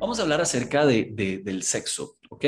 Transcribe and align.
Vamos 0.00 0.20
a 0.20 0.22
hablar 0.22 0.40
acerca 0.40 0.86
de, 0.86 1.40
del 1.44 1.62
sexo, 1.64 2.16
¿ok? 2.30 2.44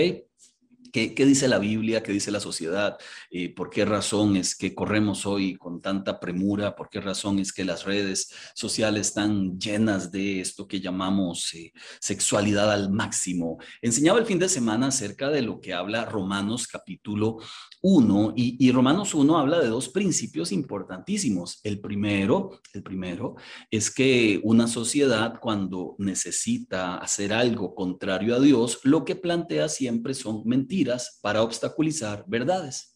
¿Qué, 0.92 1.14
dice 1.14 1.46
la 1.46 1.58
Biblia? 1.58 2.02
¿Qué 2.02 2.12
dice 2.12 2.30
la 2.30 2.40
sociedad? 2.40 2.98
Eh, 3.30 3.54
¿Por 3.54 3.70
qué 3.70 3.84
razón 3.84 4.36
es 4.36 4.56
que 4.56 4.74
corremos 4.74 5.24
hoy 5.24 5.56
con 5.56 5.80
tanta 5.80 6.18
premura? 6.18 6.74
¿Por 6.74 6.88
qué 6.88 7.00
razón 7.00 7.38
es 7.38 7.52
que 7.52 7.64
las 7.64 7.84
redes 7.84 8.32
sociales 8.54 9.08
están 9.08 9.58
llenas 9.58 10.10
de 10.10 10.40
esto 10.40 10.66
que 10.66 10.80
llamamos 10.80 11.54
eh, 11.54 11.72
sexualidad 12.00 12.72
al 12.72 12.90
máximo? 12.90 13.58
Enseñaba 13.80 14.18
el 14.18 14.26
fin 14.26 14.38
de 14.38 14.48
semana 14.48 14.88
acerca 14.88 15.28
de 15.28 15.42
lo 15.42 15.60
que 15.60 15.74
habla 15.74 16.04
Romanos 16.06 16.66
capítulo 16.66 17.38
1 17.82 18.34
y, 18.36 18.72
Romanos 18.72 19.14
1 19.14 19.38
habla 19.38 19.60
de 19.60 19.68
dos 19.68 19.88
principios 19.88 20.52
importantísimos. 20.52 21.60
El 21.62 21.80
primero, 21.80 22.60
el 22.72 22.82
primero 22.82 23.36
es 23.70 23.90
que 23.90 24.40
una 24.42 24.66
sociedad 24.66 25.38
cuando 25.40 25.94
necesita 25.98 26.96
hacer 26.96 27.32
algo 27.32 27.74
contrario 27.74 28.34
a 28.34 28.40
Dios, 28.40 28.80
lo 28.82 29.04
que 29.04 29.16
plantea 29.16 29.68
siempre 29.68 30.14
son 30.14 30.42
mentiras 30.44 30.79
para 31.22 31.42
obstaculizar 31.42 32.24
verdades. 32.26 32.89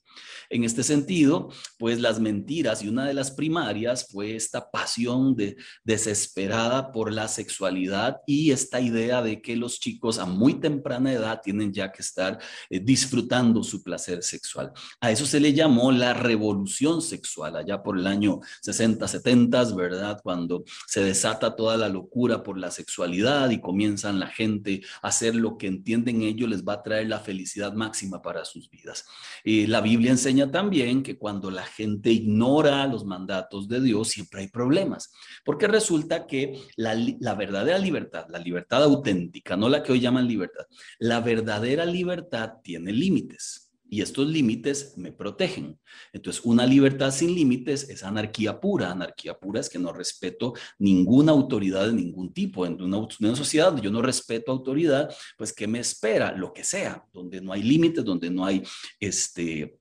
En 0.50 0.64
este 0.64 0.82
sentido, 0.82 1.50
pues 1.78 2.00
las 2.00 2.20
mentiras 2.20 2.82
y 2.82 2.88
una 2.88 3.06
de 3.06 3.14
las 3.14 3.30
primarias 3.30 4.06
fue 4.10 4.36
esta 4.36 4.70
pasión 4.70 5.34
de, 5.36 5.56
desesperada 5.84 6.92
por 6.92 7.12
la 7.12 7.28
sexualidad 7.28 8.18
y 8.26 8.50
esta 8.50 8.80
idea 8.80 9.22
de 9.22 9.40
que 9.40 9.56
los 9.56 9.80
chicos 9.80 10.18
a 10.18 10.26
muy 10.26 10.54
temprana 10.60 11.12
edad 11.12 11.40
tienen 11.42 11.72
ya 11.72 11.92
que 11.92 12.02
estar 12.02 12.38
eh, 12.70 12.80
disfrutando 12.80 13.62
su 13.62 13.82
placer 13.82 14.22
sexual. 14.22 14.72
A 15.00 15.10
eso 15.10 15.26
se 15.26 15.40
le 15.40 15.52
llamó 15.52 15.92
la 15.92 16.14
revolución 16.14 17.02
sexual 17.02 17.56
allá 17.56 17.82
por 17.82 17.98
el 17.98 18.06
año 18.06 18.40
60, 18.62 19.06
70, 19.06 19.74
¿verdad? 19.74 20.20
Cuando 20.22 20.64
se 20.86 21.02
desata 21.02 21.56
toda 21.56 21.76
la 21.76 21.88
locura 21.88 22.42
por 22.42 22.58
la 22.58 22.70
sexualidad 22.70 23.50
y 23.50 23.60
comienzan 23.60 24.18
la 24.18 24.28
gente 24.28 24.82
a 25.02 25.08
hacer 25.08 25.34
lo 25.34 25.56
que 25.56 25.66
entienden 25.66 26.22
ellos 26.22 26.48
les 26.48 26.64
va 26.64 26.74
a 26.74 26.82
traer 26.82 27.08
la 27.08 27.20
felicidad 27.20 27.72
máxima 27.72 28.22
para 28.22 28.44
sus 28.44 28.70
vidas. 28.70 29.04
Eh, 29.44 29.66
la 29.68 29.80
Biblia 29.80 30.10
enseña 30.10 30.43
también 30.50 31.02
que 31.02 31.18
cuando 31.18 31.50
la 31.50 31.64
gente 31.64 32.10
ignora 32.10 32.86
los 32.86 33.04
mandatos 33.04 33.68
de 33.68 33.80
Dios, 33.80 34.08
siempre 34.08 34.42
hay 34.42 34.48
problemas, 34.48 35.12
porque 35.44 35.66
resulta 35.66 36.26
que 36.26 36.60
la, 36.76 36.94
la 37.20 37.34
verdadera 37.34 37.78
libertad, 37.78 38.26
la 38.28 38.38
libertad 38.38 38.82
auténtica, 38.82 39.56
no 39.56 39.68
la 39.68 39.82
que 39.82 39.92
hoy 39.92 40.00
llaman 40.00 40.28
libertad, 40.28 40.64
la 40.98 41.20
verdadera 41.20 41.84
libertad 41.84 42.54
tiene 42.62 42.92
límites 42.92 43.64
y 43.94 44.02
estos 44.02 44.26
límites 44.26 44.94
me 44.96 45.12
protegen. 45.12 45.78
Entonces, 46.12 46.44
una 46.44 46.66
libertad 46.66 47.12
sin 47.12 47.32
límites 47.32 47.88
es 47.88 48.02
anarquía 48.02 48.60
pura. 48.60 48.90
Anarquía 48.90 49.38
pura 49.38 49.60
es 49.60 49.68
que 49.68 49.78
no 49.78 49.92
respeto 49.92 50.54
ninguna 50.80 51.30
autoridad 51.30 51.86
de 51.86 51.92
ningún 51.92 52.32
tipo. 52.32 52.66
En 52.66 52.82
una, 52.82 53.06
sociedad 53.36 53.76
yo 53.80 53.92
no 53.92 54.02
respeto 54.02 54.50
autoridad, 54.50 55.14
pues, 55.38 55.52
¿qué 55.52 55.68
me 55.68 55.78
espera? 55.78 56.32
Lo 56.32 56.52
que 56.52 56.64
sea, 56.64 57.04
donde 57.12 57.40
no 57.40 57.52
hay 57.52 57.62
límites, 57.62 58.04
donde 58.04 58.30
no 58.30 58.44
hay 58.44 58.64
este 58.98 59.78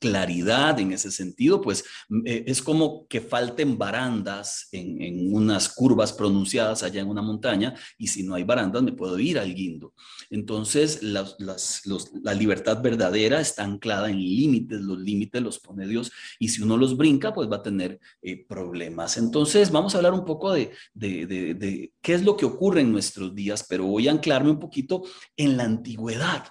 claridad 0.00 0.80
en 0.80 0.92
ese 0.92 1.10
sentido, 1.10 1.60
pues 1.60 1.84
eh, 2.24 2.44
es 2.46 2.62
como 2.62 3.06
que 3.06 3.20
falten 3.20 3.78
barandas 3.78 4.68
en, 4.72 5.32
unas 5.32 5.68
curvas 5.68 6.12
pronunciadas 6.12 6.82
allá 6.82 7.02
en 7.02 7.08
una 7.08 7.22
montaña 7.22 7.74
y 7.98 8.08
si 8.08 8.22
no 8.22 8.34
hay 8.34 8.42
barandas 8.42 8.82
me 8.82 8.92
puedo 8.92 9.18
ir 9.18 9.38
al 9.38 9.54
guindo. 9.54 9.92
Entonces 10.30 11.02
la 11.02 12.34
libertad 12.34 12.82
verdadera 12.82 13.40
está 13.40 13.62
anclada 13.62 14.10
en 14.10 14.18
límites, 14.18 14.80
los 14.80 14.98
límites 14.98 15.42
los 15.42 15.58
pone 15.58 15.86
Dios 15.86 16.10
y 16.38 16.48
si 16.48 16.62
uno 16.62 16.76
los 16.76 16.96
brinca 16.96 17.32
pues 17.34 17.50
va 17.50 17.56
a 17.56 17.62
tener 17.62 18.00
eh, 18.22 18.44
problemas. 18.46 19.18
Entonces 19.18 19.70
vamos 19.70 19.94
a 19.94 19.98
hablar 19.98 20.14
un 20.14 20.24
poco 20.24 20.52
de, 20.52 20.72
de 20.94 21.92
qué 22.00 22.14
es 22.14 22.24
lo 22.24 22.36
que 22.36 22.46
ocurre 22.46 22.80
en 22.80 22.90
nuestros 22.90 23.34
días, 23.34 23.66
pero 23.68 23.84
voy 23.84 24.08
a 24.08 24.12
anclarme 24.12 24.50
un 24.50 24.58
poquito 24.58 25.02
en 25.36 25.58
la 25.58 25.64
antigüedad, 25.64 26.46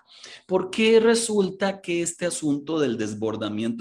porque 0.46 1.00
resulta 1.00 1.82
que 1.82 2.04
este 2.04 2.28
asunto 2.28 2.80
del 2.80 2.98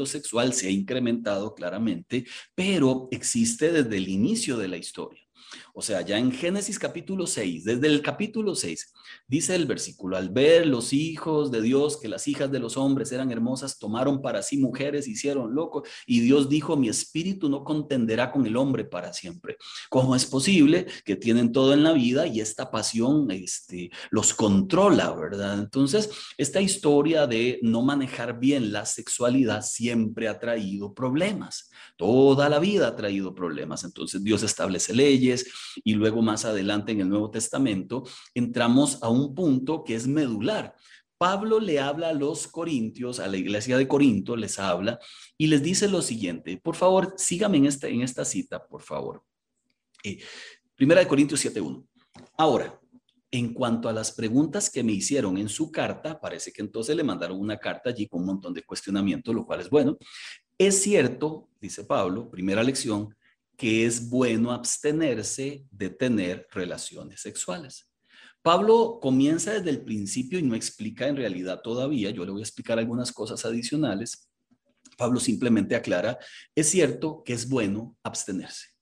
sexual 0.07 0.53
se 0.53 0.69
ha 0.69 0.71
incrementado 0.71 1.55
claramente, 1.55 2.27
pero 2.55 3.09
existe 3.11 3.73
desde 3.73 3.97
el 3.97 4.09
inicio 4.09 4.57
de 4.57 4.69
la 4.69 4.77
historia. 4.77 5.23
O 5.79 5.81
sea, 5.81 6.01
ya 6.01 6.19
en 6.19 6.33
Génesis 6.33 6.77
capítulo 6.77 7.25
6, 7.25 7.63
desde 7.63 7.87
el 7.87 8.03
capítulo 8.03 8.57
6, 8.57 8.93
dice 9.29 9.55
el 9.55 9.65
versículo, 9.65 10.17
al 10.17 10.29
ver 10.29 10.67
los 10.67 10.93
hijos 10.93 11.53
de 11.53 11.63
Dios 11.63 12.01
que 12.01 12.09
las 12.09 12.27
hijas 12.27 12.51
de 12.51 12.59
los 12.59 12.77
hombres 12.77 13.13
eran 13.13 13.31
hermosas, 13.31 13.79
tomaron 13.79 14.21
para 14.21 14.43
sí 14.43 14.59
mujeres, 14.59 15.07
hicieron 15.07 15.55
loco, 15.55 15.85
y 16.05 16.19
Dios 16.19 16.49
dijo, 16.49 16.77
mi 16.77 16.89
espíritu 16.89 17.49
no 17.49 17.63
contenderá 17.63 18.33
con 18.33 18.45
el 18.45 18.57
hombre 18.57 18.87
para 18.87 19.13
siempre. 19.13 19.57
¿Cómo 19.89 20.17
es 20.17 20.27
posible 20.27 20.89
que 21.05 21.15
tienen 21.15 21.53
todo 21.53 21.73
en 21.73 21.85
la 21.85 21.93
vida 21.93 22.27
y 22.27 22.41
esta 22.41 22.73
pasión 22.73 23.31
este, 23.31 23.93
los 24.11 24.35
controla, 24.35 25.15
verdad? 25.15 25.61
Entonces, 25.61 26.11
esta 26.39 26.61
historia 26.61 27.29
de 27.29 27.61
no 27.63 27.83
manejar 27.83 28.41
bien 28.41 28.73
la 28.73 28.85
sexualidad 28.85 29.63
siempre 29.63 30.27
ha 30.27 30.41
traído 30.41 30.93
problemas. 30.93 31.71
Toda 31.97 32.49
la 32.49 32.59
vida 32.59 32.89
ha 32.89 32.97
traído 32.97 33.33
problemas. 33.33 33.85
Entonces, 33.85 34.25
Dios 34.25 34.43
establece 34.43 34.93
leyes 34.93 35.47
y 35.85 35.95
luego 35.95 36.23
más 36.23 36.45
adelante 36.45 36.93
en 36.93 37.01
el 37.01 37.09
Nuevo 37.09 37.31
Testamento 37.31 38.05
entramos 38.35 39.03
a 39.03 39.09
un 39.09 39.35
punto 39.35 39.85
que 39.85 39.95
es 39.95 40.07
medular. 40.07 40.75
Pablo 41.19 41.59
le 41.59 41.81
habla 41.81 42.11
a 42.11 42.15
los 42.15 42.47
corintios, 42.47 43.19
a 43.19 43.27
la 43.27 43.37
iglesia 43.37 43.77
de 43.77 43.89
Corinto, 43.89 44.37
les 44.37 44.59
habla 44.59 45.01
y 45.37 45.49
les 45.49 45.63
dice 45.63 45.89
lo 45.89 46.01
siguiente. 46.01 46.59
Por 46.59 46.77
favor, 46.77 47.15
sígame 47.17 47.57
en 47.57 47.67
esta, 47.67 47.89
en 47.89 48.03
esta 48.03 48.25
cita, 48.25 48.65
por 48.65 48.83
favor. 48.83 49.25
Eh, 50.05 50.19
primera 50.77 51.01
de 51.01 51.09
Corintios 51.09 51.45
7.1. 51.45 51.85
Ahora, 52.37 52.81
en 53.31 53.53
cuanto 53.53 53.89
a 53.89 53.93
las 53.93 54.13
preguntas 54.13 54.71
que 54.71 54.85
me 54.85 54.93
hicieron 54.93 55.37
en 55.39 55.49
su 55.49 55.73
carta, 55.73 56.21
parece 56.21 56.53
que 56.53 56.63
entonces 56.63 56.97
le 56.97 57.05
mandaron 57.05 57.39
una 57.39 57.59
carta 57.59 57.91
allí 57.91 58.07
con 58.07 58.21
un 58.21 58.27
montón 58.27 58.55
de 58.55 58.63
cuestionamientos, 58.63 59.35
lo 59.35 59.45
cual 59.45 59.61
es 59.61 59.69
bueno. 59.69 59.99
Es 60.57 60.83
cierto, 60.83 61.49
dice 61.61 61.85
Pablo, 61.85 62.31
primera 62.31 62.63
lección, 62.63 63.15
que 63.59 63.85
es 63.85 64.09
bueno 64.09 64.53
abstenerse 64.53 65.67
de 65.71 65.91
tener 65.91 66.47
relaciones 66.53 67.21
sexuales. 67.21 67.91
Pablo 68.41 69.01
comienza 69.03 69.53
desde 69.53 69.71
el 69.71 69.85
principio 69.85 70.39
y 70.39 70.43
no 70.43 70.55
explica 70.55 71.09
en 71.09 71.17
realidad 71.17 71.61
todavía, 71.61 72.11
yo 72.11 72.25
le 72.25 72.31
voy 72.31 72.41
a 72.41 72.45
explicar 72.45 72.79
algunas 72.79 73.13
cosas 73.13 73.45
adicionales. 73.45 74.31
Pablo 74.97 75.19
simplemente 75.19 75.75
aclara, 75.75 76.19
es 76.55 76.71
cierto 76.71 77.23
que 77.25 77.33
es 77.33 77.49
bueno 77.49 77.97
abstenerse 78.03 78.78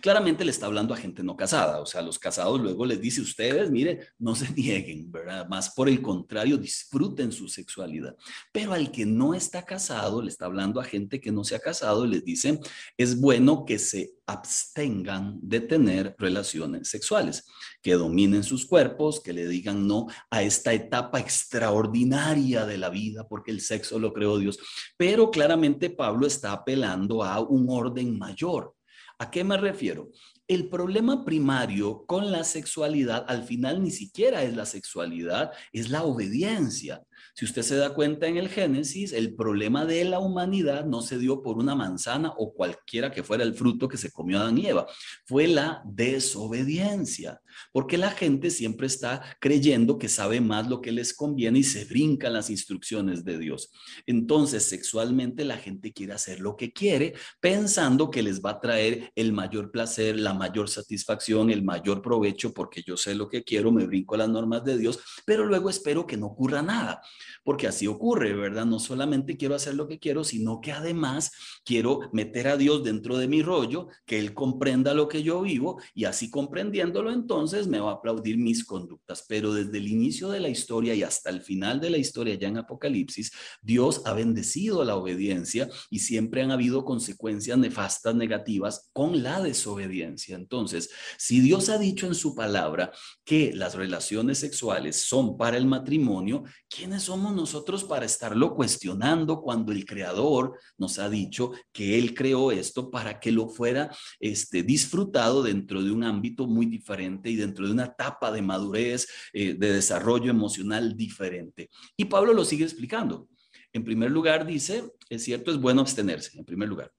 claramente 0.00 0.44
le 0.44 0.50
está 0.50 0.66
hablando 0.66 0.94
a 0.94 0.96
gente 0.96 1.22
no 1.22 1.36
casada, 1.36 1.80
o 1.80 1.86
sea, 1.86 2.02
los 2.02 2.18
casados 2.18 2.60
luego 2.60 2.84
les 2.86 3.00
dice, 3.00 3.20
ustedes, 3.20 3.70
mire, 3.70 4.08
no 4.18 4.34
se 4.34 4.50
nieguen, 4.54 5.10
¿verdad? 5.10 5.48
Más 5.48 5.70
por 5.70 5.88
el 5.88 6.00
contrario, 6.02 6.56
disfruten 6.56 7.32
su 7.32 7.48
sexualidad. 7.48 8.16
Pero 8.52 8.72
al 8.72 8.90
que 8.90 9.06
no 9.06 9.34
está 9.34 9.64
casado, 9.64 10.22
le 10.22 10.28
está 10.28 10.46
hablando 10.46 10.80
a 10.80 10.84
gente 10.84 11.20
que 11.20 11.32
no 11.32 11.44
se 11.44 11.56
ha 11.56 11.60
casado 11.60 12.04
y 12.04 12.08
les 12.08 12.24
dice, 12.24 12.60
es 12.96 13.20
bueno 13.20 13.64
que 13.64 13.78
se 13.78 14.14
abstengan 14.26 15.40
de 15.42 15.60
tener 15.60 16.14
relaciones 16.18 16.88
sexuales, 16.88 17.46
que 17.82 17.94
dominen 17.94 18.44
sus 18.44 18.64
cuerpos, 18.64 19.20
que 19.20 19.32
le 19.32 19.48
digan 19.48 19.86
no 19.88 20.06
a 20.30 20.42
esta 20.42 20.72
etapa 20.72 21.18
extraordinaria 21.18 22.64
de 22.64 22.78
la 22.78 22.90
vida, 22.90 23.26
porque 23.28 23.50
el 23.50 23.60
sexo 23.60 23.98
lo 23.98 24.12
creó 24.12 24.38
Dios. 24.38 24.58
Pero 24.96 25.30
claramente 25.30 25.90
Pablo 25.90 26.26
está 26.26 26.52
apelando 26.52 27.24
a 27.24 27.40
un 27.40 27.66
orden 27.68 28.18
mayor 28.18 28.74
¿A 29.20 29.30
qué 29.30 29.44
me 29.44 29.58
refiero? 29.58 30.08
El 30.48 30.70
problema 30.70 31.26
primario 31.26 32.06
con 32.06 32.32
la 32.32 32.42
sexualidad 32.42 33.26
al 33.28 33.44
final 33.44 33.82
ni 33.82 33.90
siquiera 33.90 34.42
es 34.42 34.56
la 34.56 34.64
sexualidad, 34.64 35.52
es 35.74 35.90
la 35.90 36.04
obediencia. 36.04 37.02
Si 37.34 37.44
usted 37.44 37.62
se 37.62 37.76
da 37.76 37.94
cuenta 37.94 38.26
en 38.26 38.36
el 38.36 38.48
Génesis, 38.48 39.12
el 39.12 39.34
problema 39.34 39.84
de 39.84 40.04
la 40.04 40.18
humanidad 40.18 40.84
no 40.84 41.02
se 41.02 41.18
dio 41.18 41.42
por 41.42 41.58
una 41.58 41.74
manzana 41.74 42.32
o 42.36 42.52
cualquiera 42.52 43.10
que 43.10 43.22
fuera 43.22 43.44
el 43.44 43.54
fruto 43.54 43.88
que 43.88 43.96
se 43.96 44.10
comió 44.10 44.38
Adán 44.38 44.58
y 44.58 44.66
Eva, 44.66 44.86
fue 45.24 45.46
la 45.46 45.82
desobediencia, 45.84 47.40
porque 47.72 47.98
la 47.98 48.10
gente 48.10 48.50
siempre 48.50 48.86
está 48.86 49.22
creyendo 49.40 49.98
que 49.98 50.08
sabe 50.08 50.40
más 50.40 50.68
lo 50.68 50.80
que 50.80 50.92
les 50.92 51.14
conviene 51.14 51.60
y 51.60 51.64
se 51.64 51.84
brincan 51.84 52.32
las 52.32 52.50
instrucciones 52.50 53.24
de 53.24 53.38
Dios. 53.38 53.70
Entonces, 54.06 54.64
sexualmente 54.64 55.44
la 55.44 55.56
gente 55.56 55.92
quiere 55.92 56.12
hacer 56.12 56.40
lo 56.40 56.56
que 56.56 56.72
quiere, 56.72 57.14
pensando 57.40 58.10
que 58.10 58.22
les 58.22 58.40
va 58.40 58.50
a 58.50 58.60
traer 58.60 59.12
el 59.14 59.32
mayor 59.32 59.70
placer, 59.70 60.18
la 60.18 60.34
mayor 60.34 60.68
satisfacción, 60.68 61.50
el 61.50 61.62
mayor 61.62 62.02
provecho, 62.02 62.52
porque 62.52 62.82
yo 62.86 62.96
sé 62.96 63.14
lo 63.14 63.28
que 63.28 63.44
quiero, 63.44 63.72
me 63.72 63.86
brinco 63.86 64.16
las 64.16 64.28
normas 64.28 64.64
de 64.64 64.78
Dios, 64.78 64.98
pero 65.24 65.46
luego 65.46 65.70
espero 65.70 66.06
que 66.06 66.16
no 66.16 66.26
ocurra 66.26 66.62
nada. 66.62 67.00
Porque 67.44 67.66
así 67.66 67.86
ocurre, 67.86 68.32
¿verdad? 68.34 68.66
No 68.66 68.78
solamente 68.78 69.36
quiero 69.36 69.54
hacer 69.54 69.74
lo 69.74 69.88
que 69.88 69.98
quiero, 69.98 70.24
sino 70.24 70.60
que 70.60 70.72
además 70.72 71.32
quiero 71.64 72.00
meter 72.12 72.48
a 72.48 72.56
Dios 72.56 72.84
dentro 72.84 73.18
de 73.18 73.28
mi 73.28 73.42
rollo, 73.42 73.88
que 74.06 74.18
Él 74.18 74.34
comprenda 74.34 74.94
lo 74.94 75.08
que 75.08 75.22
yo 75.22 75.42
vivo 75.42 75.80
y 75.94 76.04
así 76.04 76.30
comprendiéndolo 76.30 77.10
entonces 77.12 77.66
me 77.66 77.80
va 77.80 77.92
a 77.92 77.94
aplaudir 77.94 78.38
mis 78.38 78.64
conductas. 78.64 79.24
Pero 79.28 79.52
desde 79.52 79.78
el 79.78 79.88
inicio 79.88 80.28
de 80.30 80.40
la 80.40 80.48
historia 80.48 80.94
y 80.94 81.02
hasta 81.02 81.30
el 81.30 81.40
final 81.40 81.80
de 81.80 81.90
la 81.90 81.98
historia 81.98 82.34
ya 82.34 82.48
en 82.48 82.58
Apocalipsis, 82.58 83.32
Dios 83.62 84.02
ha 84.04 84.12
bendecido 84.12 84.84
la 84.84 84.96
obediencia 84.96 85.68
y 85.90 86.00
siempre 86.00 86.42
han 86.42 86.50
habido 86.50 86.84
consecuencias 86.84 87.58
nefastas, 87.58 88.14
negativas 88.14 88.90
con 88.92 89.22
la 89.22 89.40
desobediencia. 89.42 90.36
Entonces, 90.36 90.90
si 91.18 91.40
Dios 91.40 91.68
ha 91.68 91.78
dicho 91.78 92.06
en 92.06 92.14
su 92.14 92.34
palabra 92.34 92.92
que 93.24 93.52
las 93.54 93.74
relaciones 93.74 94.38
sexuales 94.38 95.02
son 95.02 95.36
para 95.36 95.56
el 95.56 95.66
matrimonio, 95.66 96.44
¿quiénes 96.68 96.99
somos 97.00 97.34
nosotros 97.34 97.84
para 97.84 98.06
estarlo 98.06 98.54
cuestionando 98.54 99.40
cuando 99.40 99.72
el 99.72 99.84
Creador 99.84 100.58
nos 100.78 100.98
ha 100.98 101.08
dicho 101.08 101.52
que 101.72 101.98
Él 101.98 102.14
creó 102.14 102.52
esto 102.52 102.90
para 102.90 103.18
que 103.18 103.32
lo 103.32 103.48
fuera 103.48 103.90
este, 104.18 104.62
disfrutado 104.62 105.42
dentro 105.42 105.82
de 105.82 105.90
un 105.90 106.04
ámbito 106.04 106.46
muy 106.46 106.66
diferente 106.66 107.30
y 107.30 107.36
dentro 107.36 107.66
de 107.66 107.72
una 107.72 107.86
etapa 107.86 108.30
de 108.30 108.42
madurez, 108.42 109.08
eh, 109.32 109.54
de 109.54 109.72
desarrollo 109.72 110.30
emocional 110.30 110.96
diferente? 110.96 111.70
Y 111.96 112.04
Pablo 112.04 112.32
lo 112.32 112.44
sigue 112.44 112.64
explicando. 112.64 113.28
En 113.72 113.84
primer 113.84 114.10
lugar, 114.10 114.46
dice, 114.46 114.84
es 115.08 115.24
cierto, 115.24 115.50
es 115.50 115.58
bueno 115.58 115.80
abstenerse, 115.80 116.38
en 116.38 116.44
primer 116.44 116.68
lugar. 116.68 116.92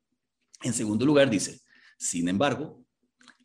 En 0.63 0.73
segundo 0.73 1.05
lugar, 1.05 1.29
dice, 1.29 1.61
sin 1.97 2.27
embargo, 2.27 2.83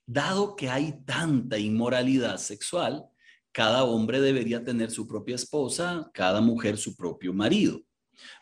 dado 0.06 0.54
que 0.54 0.68
hay 0.68 1.02
tanta 1.04 1.58
inmoralidad 1.58 2.38
sexual, 2.38 3.04
cada 3.56 3.84
hombre 3.84 4.20
debería 4.20 4.62
tener 4.62 4.90
su 4.90 5.08
propia 5.08 5.34
esposa, 5.34 6.10
cada 6.12 6.42
mujer 6.42 6.76
su 6.76 6.94
propio 6.94 7.32
marido. 7.32 7.80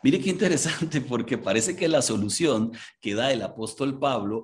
Mire 0.03 0.19
qué 0.19 0.29
interesante, 0.29 0.99
porque 1.09 1.37
parece 1.37 1.73
que 1.77 1.87
la 1.87 2.01
solución 2.01 2.73
que 2.99 3.15
da 3.15 3.31
el 3.31 3.41
apóstol 3.41 3.97
Pablo, 3.97 4.43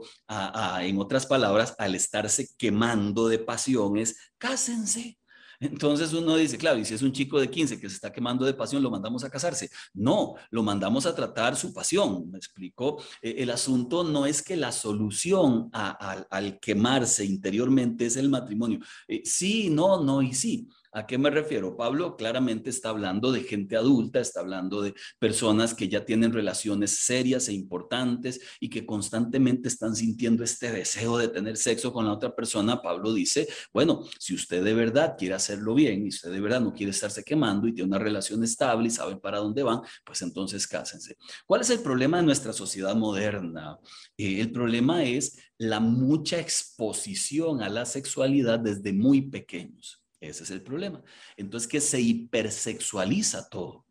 en 0.80 0.98
otras 0.98 1.26
palabras, 1.26 1.76
al 1.78 1.94
estarse 1.94 2.48
quemando 2.58 3.28
de 3.28 3.40
pasiones, 3.40 4.16
cásense. 4.38 5.20
Entonces 5.62 6.12
uno 6.14 6.36
dice, 6.36 6.58
claro, 6.58 6.80
y 6.80 6.86
si 6.86 6.96
es 6.96 7.04
un 7.04 7.12
chico 7.12 7.40
de 7.40 7.50
15 7.50 7.80
que 7.80 7.88
se 7.88 7.96
está 7.96 8.12
quemando 8.12 8.46
de 8.46 8.56
pasión, 8.56 8.82
lo 8.82 8.90
mandamos 8.90 9.24
a 9.24 9.30
casarse. 9.30 9.70
No, 9.94 10.34
lo 10.50 10.64
mandamos 10.64 11.06
a 11.06 11.14
tratar 11.14 11.56
su 11.56 11.72
pasión. 11.72 12.32
Me 12.32 12.40
explico. 12.40 13.02
E, 13.22 13.44
el 13.44 13.52
asunto 13.52 14.04
no 14.04 14.26
es 14.26 14.42
que 14.42 14.58
la 14.58 14.72
solución 14.72 15.70
al 15.72 16.60
quemarse 16.60 17.24
interiormente 17.24 18.08
es 18.08 18.18
el 18.18 18.30
matrimonio. 18.30 18.80
Eh, 19.08 19.22
sí, 19.24 19.70
no, 19.70 20.04
no 20.04 20.24
y 20.24 20.34
sí. 20.34 20.68
¿A 20.94 21.08
qué 21.08 21.18
me 21.18 21.30
refiero? 21.30 21.78
Pablo 21.78 22.18
claramente 22.18 22.70
está 22.70 22.90
hablando 22.90 23.32
de 23.32 23.44
gente 23.44 23.78
adulta, 23.78 24.20
está 24.20 24.42
hablando 24.42 24.82
de 24.82 24.94
personas 25.20 25.74
que 25.74 25.88
ya 25.88 26.04
tienen 26.04 26.34
relaciones 26.34 26.92
serias 27.06 27.48
e 27.48 27.54
importantes 27.54 28.42
y 28.60 28.70
que 28.70 28.86
constantemente 28.86 29.70
están 29.70 29.96
sintiendo 29.96 30.44
este 30.44 30.70
deseo 30.70 31.18
de 31.18 31.30
tener 31.30 31.56
sexo 31.56 31.94
con 31.94 32.06
la 32.06 32.12
otra 32.12 32.36
persona. 32.36 32.82
Pablo 32.82 33.14
dice, 33.14 33.48
bueno, 33.72 34.04
si 34.20 34.36
usted 34.36 34.66
de 34.66 34.74
verdad 34.74 35.16
quiere 35.18 35.36
hacerlo 35.36 35.76
bien 35.76 36.06
y 36.06 36.10
usted 36.10 36.30
de 36.30 36.42
verdad 36.42 36.60
no 36.60 36.74
quiere 36.74 36.92
estarse 36.92 37.24
quemando 37.24 37.70
y 37.70 37.74
tiene 37.74 37.88
una 37.88 38.00
relación 38.00 38.44
estable 38.44 38.88
y 38.88 38.92
sabe 38.92 39.16
para 39.16 39.38
dónde 39.38 39.64
van, 39.64 39.80
pues 40.04 40.22
entonces 40.24 40.68
cásense. 40.68 41.16
¿Cuál 41.46 41.62
es 41.62 41.70
el 41.70 41.80
problema 41.80 42.18
de 42.18 42.24
nuestra 42.24 42.52
sociedad 42.52 42.96
moderna? 42.96 43.78
Eh, 44.18 44.42
el 44.42 44.52
problema 44.52 45.06
es 45.06 45.38
la 45.58 45.80
mucha 45.80 46.38
exposición 46.38 47.62
a 47.62 47.70
la 47.70 47.86
sexualidad 47.86 48.60
desde 48.60 48.92
muy 48.92 49.22
pequeños. 49.22 50.01
Ese 50.22 50.44
es 50.44 50.52
el 50.52 50.62
problema. 50.62 51.04
Entonces 51.36 51.68
que 51.68 51.82
se 51.82 52.00
hipersexualiza 52.00 53.50
todo. 53.50 53.86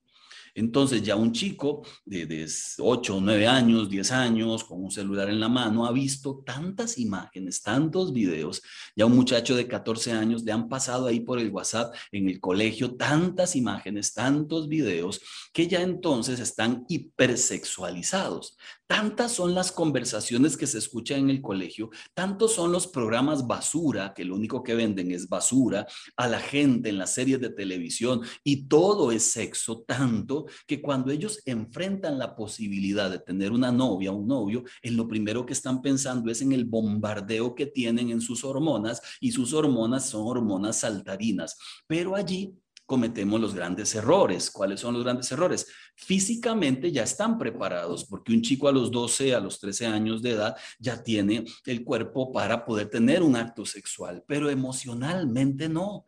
Entonces 0.54 1.02
ya 1.02 1.16
un 1.16 1.32
chico 1.32 1.86
de, 2.04 2.26
de 2.26 2.48
8 2.78 3.16
o 3.16 3.20
9 3.20 3.46
años, 3.46 3.88
10 3.88 4.10
años, 4.12 4.64
con 4.64 4.82
un 4.82 4.90
celular 4.90 5.28
en 5.28 5.40
la 5.40 5.48
mano, 5.48 5.86
ha 5.86 5.92
visto 5.92 6.42
tantas 6.44 6.98
imágenes, 6.98 7.62
tantos 7.62 8.12
videos. 8.12 8.62
Ya 8.96 9.06
un 9.06 9.14
muchacho 9.14 9.54
de 9.54 9.68
14 9.68 10.12
años 10.12 10.42
le 10.42 10.52
han 10.52 10.68
pasado 10.68 11.06
ahí 11.06 11.20
por 11.20 11.38
el 11.38 11.50
WhatsApp 11.50 11.94
en 12.12 12.28
el 12.28 12.40
colegio 12.40 12.96
tantas 12.96 13.54
imágenes, 13.56 14.12
tantos 14.12 14.68
videos, 14.68 15.20
que 15.52 15.68
ya 15.68 15.82
entonces 15.82 16.40
están 16.40 16.84
hipersexualizados. 16.88 18.56
Tantas 18.90 19.30
son 19.30 19.54
las 19.54 19.70
conversaciones 19.70 20.56
que 20.56 20.66
se 20.66 20.78
escuchan 20.78 21.20
en 21.20 21.30
el 21.30 21.40
colegio, 21.40 21.90
tantos 22.12 22.56
son 22.56 22.72
los 22.72 22.88
programas 22.88 23.46
basura, 23.46 24.12
que 24.12 24.24
lo 24.24 24.34
único 24.34 24.64
que 24.64 24.74
venden 24.74 25.12
es 25.12 25.28
basura, 25.28 25.86
a 26.16 26.26
la 26.26 26.40
gente 26.40 26.88
en 26.88 26.98
las 26.98 27.14
series 27.14 27.40
de 27.40 27.50
televisión, 27.50 28.22
y 28.42 28.66
todo 28.66 29.12
es 29.12 29.22
sexo, 29.22 29.84
tanto 29.86 30.46
que 30.66 30.82
cuando 30.82 31.12
ellos 31.12 31.40
enfrentan 31.46 32.18
la 32.18 32.34
posibilidad 32.34 33.08
de 33.08 33.20
tener 33.20 33.52
una 33.52 33.70
novia, 33.70 34.10
un 34.10 34.26
novio, 34.26 34.64
en 34.82 34.96
lo 34.96 35.06
primero 35.06 35.46
que 35.46 35.52
están 35.52 35.82
pensando 35.82 36.28
es 36.28 36.42
en 36.42 36.50
el 36.50 36.64
bombardeo 36.64 37.54
que 37.54 37.66
tienen 37.66 38.10
en 38.10 38.20
sus 38.20 38.42
hormonas, 38.42 39.00
y 39.20 39.30
sus 39.30 39.52
hormonas 39.52 40.08
son 40.08 40.26
hormonas 40.26 40.80
saltarinas. 40.80 41.56
Pero 41.86 42.16
allí 42.16 42.56
cometemos 42.90 43.40
los 43.40 43.54
grandes 43.54 43.94
errores. 43.94 44.50
¿Cuáles 44.50 44.80
son 44.80 44.94
los 44.94 45.04
grandes 45.04 45.30
errores? 45.30 45.68
Físicamente 45.94 46.90
ya 46.90 47.04
están 47.04 47.38
preparados, 47.38 48.04
porque 48.04 48.32
un 48.32 48.42
chico 48.42 48.66
a 48.66 48.72
los 48.72 48.90
12, 48.90 49.32
a 49.32 49.38
los 49.38 49.60
13 49.60 49.86
años 49.86 50.22
de 50.22 50.32
edad 50.32 50.56
ya 50.80 51.00
tiene 51.00 51.44
el 51.66 51.84
cuerpo 51.84 52.32
para 52.32 52.64
poder 52.64 52.90
tener 52.90 53.22
un 53.22 53.36
acto 53.36 53.64
sexual, 53.64 54.24
pero 54.26 54.50
emocionalmente 54.50 55.68
no. 55.68 56.04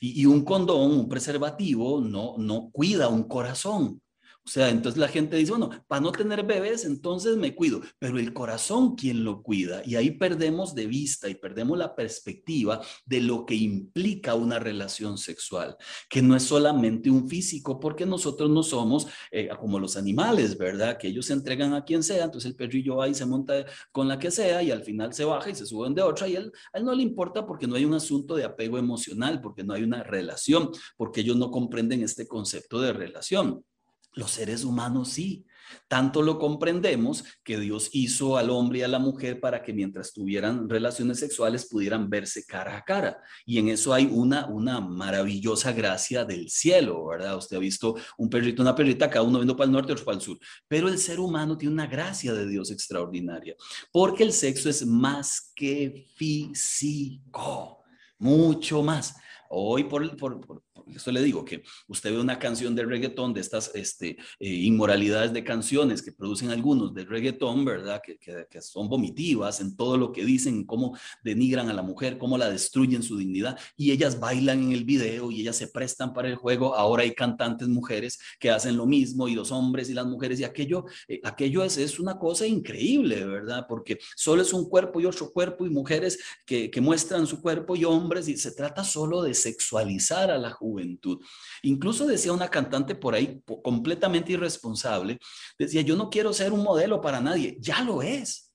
Y, 0.00 0.26
un 0.26 0.42
condón, 0.42 0.90
un 0.92 1.08
preservativo, 1.08 2.00
no, 2.00 2.36
no 2.38 2.70
cuida 2.72 3.08
un 3.08 3.24
corazón. 3.24 4.01
O 4.44 4.50
sea, 4.50 4.70
entonces 4.70 4.98
la 4.98 5.06
gente 5.06 5.36
dice, 5.36 5.52
bueno, 5.52 5.70
para 5.86 6.00
no 6.00 6.10
tener 6.10 6.44
bebés, 6.44 6.84
entonces 6.84 7.36
me 7.36 7.54
cuido, 7.54 7.80
pero 8.00 8.18
el 8.18 8.32
corazón, 8.32 8.96
¿quién 8.96 9.22
lo 9.22 9.40
cuida? 9.40 9.82
Y 9.86 9.94
ahí 9.94 10.10
perdemos 10.10 10.74
de 10.74 10.88
vista 10.88 11.28
y 11.28 11.36
perdemos 11.36 11.78
la 11.78 11.94
perspectiva 11.94 12.80
de 13.06 13.20
lo 13.20 13.46
que 13.46 13.54
implica 13.54 14.34
una 14.34 14.58
relación 14.58 15.16
sexual, 15.16 15.76
que 16.10 16.22
no 16.22 16.34
es 16.34 16.42
solamente 16.42 17.08
un 17.08 17.28
físico, 17.28 17.78
porque 17.78 18.04
nosotros 18.04 18.50
no 18.50 18.64
somos 18.64 19.06
eh, 19.30 19.48
como 19.60 19.78
los 19.78 19.96
animales, 19.96 20.58
¿verdad? 20.58 20.98
Que 20.98 21.06
ellos 21.06 21.26
se 21.26 21.34
entregan 21.34 21.72
a 21.74 21.84
quien 21.84 22.02
sea, 22.02 22.24
entonces 22.24 22.50
el 22.50 22.56
perrillo 22.56 22.96
va 22.96 23.08
y 23.08 23.14
se 23.14 23.26
monta 23.26 23.64
con 23.92 24.08
la 24.08 24.18
que 24.18 24.32
sea 24.32 24.60
y 24.60 24.72
al 24.72 24.82
final 24.82 25.12
se 25.14 25.24
baja 25.24 25.50
y 25.50 25.54
se 25.54 25.66
suben 25.66 25.94
de 25.94 26.02
otra 26.02 26.26
y 26.26 26.34
él, 26.34 26.50
a 26.72 26.78
él 26.78 26.84
no 26.84 26.94
le 26.94 27.02
importa 27.04 27.46
porque 27.46 27.68
no 27.68 27.76
hay 27.76 27.84
un 27.84 27.94
asunto 27.94 28.34
de 28.34 28.44
apego 28.44 28.76
emocional, 28.76 29.40
porque 29.40 29.62
no 29.62 29.72
hay 29.74 29.84
una 29.84 30.02
relación, 30.02 30.70
porque 30.96 31.20
ellos 31.20 31.36
no 31.36 31.52
comprenden 31.52 32.02
este 32.02 32.26
concepto 32.26 32.80
de 32.80 32.92
relación. 32.92 33.64
Los 34.14 34.32
seres 34.32 34.64
humanos 34.64 35.10
sí. 35.10 35.46
Tanto 35.88 36.22
lo 36.22 36.38
comprendemos 36.38 37.24
que 37.44 37.58
Dios 37.58 37.90
hizo 37.92 38.36
al 38.36 38.50
hombre 38.50 38.80
y 38.80 38.82
a 38.82 38.88
la 38.88 38.98
mujer 38.98 39.40
para 39.40 39.62
que 39.62 39.72
mientras 39.72 40.12
tuvieran 40.12 40.68
relaciones 40.68 41.18
sexuales 41.18 41.66
pudieran 41.66 42.10
verse 42.10 42.44
cara 42.44 42.76
a 42.76 42.84
cara. 42.84 43.22
Y 43.44 43.58
en 43.58 43.68
eso 43.68 43.92
hay 43.94 44.08
una, 44.10 44.46
una 44.46 44.80
maravillosa 44.80 45.72
gracia 45.72 46.24
del 46.24 46.50
cielo, 46.50 47.06
¿verdad? 47.06 47.36
Usted 47.36 47.56
ha 47.56 47.60
visto 47.60 47.96
un 48.18 48.28
perrito, 48.28 48.62
una 48.62 48.74
perrita, 48.74 49.10
cada 49.10 49.24
uno 49.24 49.38
viendo 49.38 49.56
para 49.56 49.66
el 49.66 49.72
norte, 49.72 49.92
otro 49.92 50.04
para 50.04 50.16
el 50.16 50.22
sur. 50.22 50.38
Pero 50.68 50.88
el 50.88 50.98
ser 50.98 51.20
humano 51.20 51.56
tiene 51.56 51.74
una 51.74 51.86
gracia 51.86 52.32
de 52.32 52.46
Dios 52.46 52.70
extraordinaria, 52.70 53.54
porque 53.90 54.24
el 54.24 54.32
sexo 54.32 54.68
es 54.68 54.84
más 54.84 55.52
que 55.54 56.06
físico, 56.16 57.82
mucho 58.18 58.82
más. 58.82 59.14
Hoy 59.54 59.84
por, 59.84 60.16
por, 60.16 60.40
por, 60.40 60.62
eso 60.94 61.12
le 61.12 61.22
digo 61.22 61.44
que 61.44 61.62
usted 61.86 62.10
ve 62.10 62.18
una 62.18 62.38
canción 62.38 62.74
de 62.74 62.86
reggaetón, 62.86 63.34
de 63.34 63.42
estas 63.42 63.70
este, 63.74 64.16
eh, 64.40 64.48
inmoralidades 64.48 65.34
de 65.34 65.44
canciones 65.44 66.00
que 66.02 66.10
producen 66.10 66.48
algunos 66.48 66.94
de 66.94 67.04
reggaetón, 67.04 67.62
¿verdad? 67.62 68.00
Que, 68.02 68.18
que, 68.18 68.62
son 68.62 68.88
vomitivas 68.88 69.60
en 69.60 69.76
todo 69.76 69.98
lo 69.98 70.10
que 70.10 70.24
dicen, 70.24 70.64
cómo 70.64 70.96
denigran 71.22 71.68
a 71.68 71.74
la 71.74 71.82
mujer, 71.82 72.16
cómo 72.16 72.38
la 72.38 72.48
destruyen 72.48 73.02
su 73.02 73.18
dignidad, 73.18 73.58
y 73.76 73.90
ellas 73.90 74.18
bailan 74.18 74.62
en 74.62 74.72
el 74.72 74.84
video 74.84 75.30
y 75.30 75.42
ellas 75.42 75.56
se 75.56 75.68
prestan 75.68 76.14
para 76.14 76.28
el 76.28 76.36
juego. 76.36 76.74
Ahora 76.74 77.02
hay 77.02 77.12
cantantes 77.12 77.68
mujeres 77.68 78.18
que 78.40 78.50
hacen 78.50 78.78
lo 78.78 78.86
mismo, 78.86 79.28
y 79.28 79.34
los 79.34 79.52
hombres 79.52 79.90
y 79.90 79.94
las 79.94 80.06
mujeres, 80.06 80.40
y 80.40 80.44
aquello, 80.44 80.86
eh, 81.08 81.20
aquello 81.24 81.62
es, 81.62 81.76
es 81.76 82.00
una 82.00 82.18
cosa 82.18 82.46
increíble, 82.46 83.22
¿verdad? 83.26 83.66
Porque 83.68 83.98
solo 84.16 84.40
es 84.40 84.52
un 84.54 84.66
cuerpo 84.66 84.98
y 84.98 85.04
otro 85.04 85.30
cuerpo, 85.30 85.66
y 85.66 85.70
mujeres 85.70 86.18
que, 86.46 86.70
que 86.70 86.80
muestran 86.80 87.26
su 87.26 87.42
cuerpo, 87.42 87.76
y 87.76 87.84
hombres, 87.84 88.28
y 88.28 88.38
se 88.38 88.52
trata 88.52 88.82
solo 88.82 89.22
de 89.22 89.41
sexualizar 89.42 90.30
a 90.30 90.38
la 90.38 90.50
juventud. 90.50 91.18
Incluso 91.62 92.06
decía 92.06 92.32
una 92.32 92.48
cantante 92.48 92.94
por 92.94 93.14
ahí 93.14 93.42
completamente 93.62 94.32
irresponsable, 94.32 95.18
decía, 95.58 95.82
yo 95.82 95.96
no 95.96 96.10
quiero 96.10 96.32
ser 96.32 96.52
un 96.52 96.62
modelo 96.62 97.00
para 97.00 97.20
nadie, 97.20 97.56
ya 97.60 97.82
lo 97.82 98.02
es. 98.02 98.51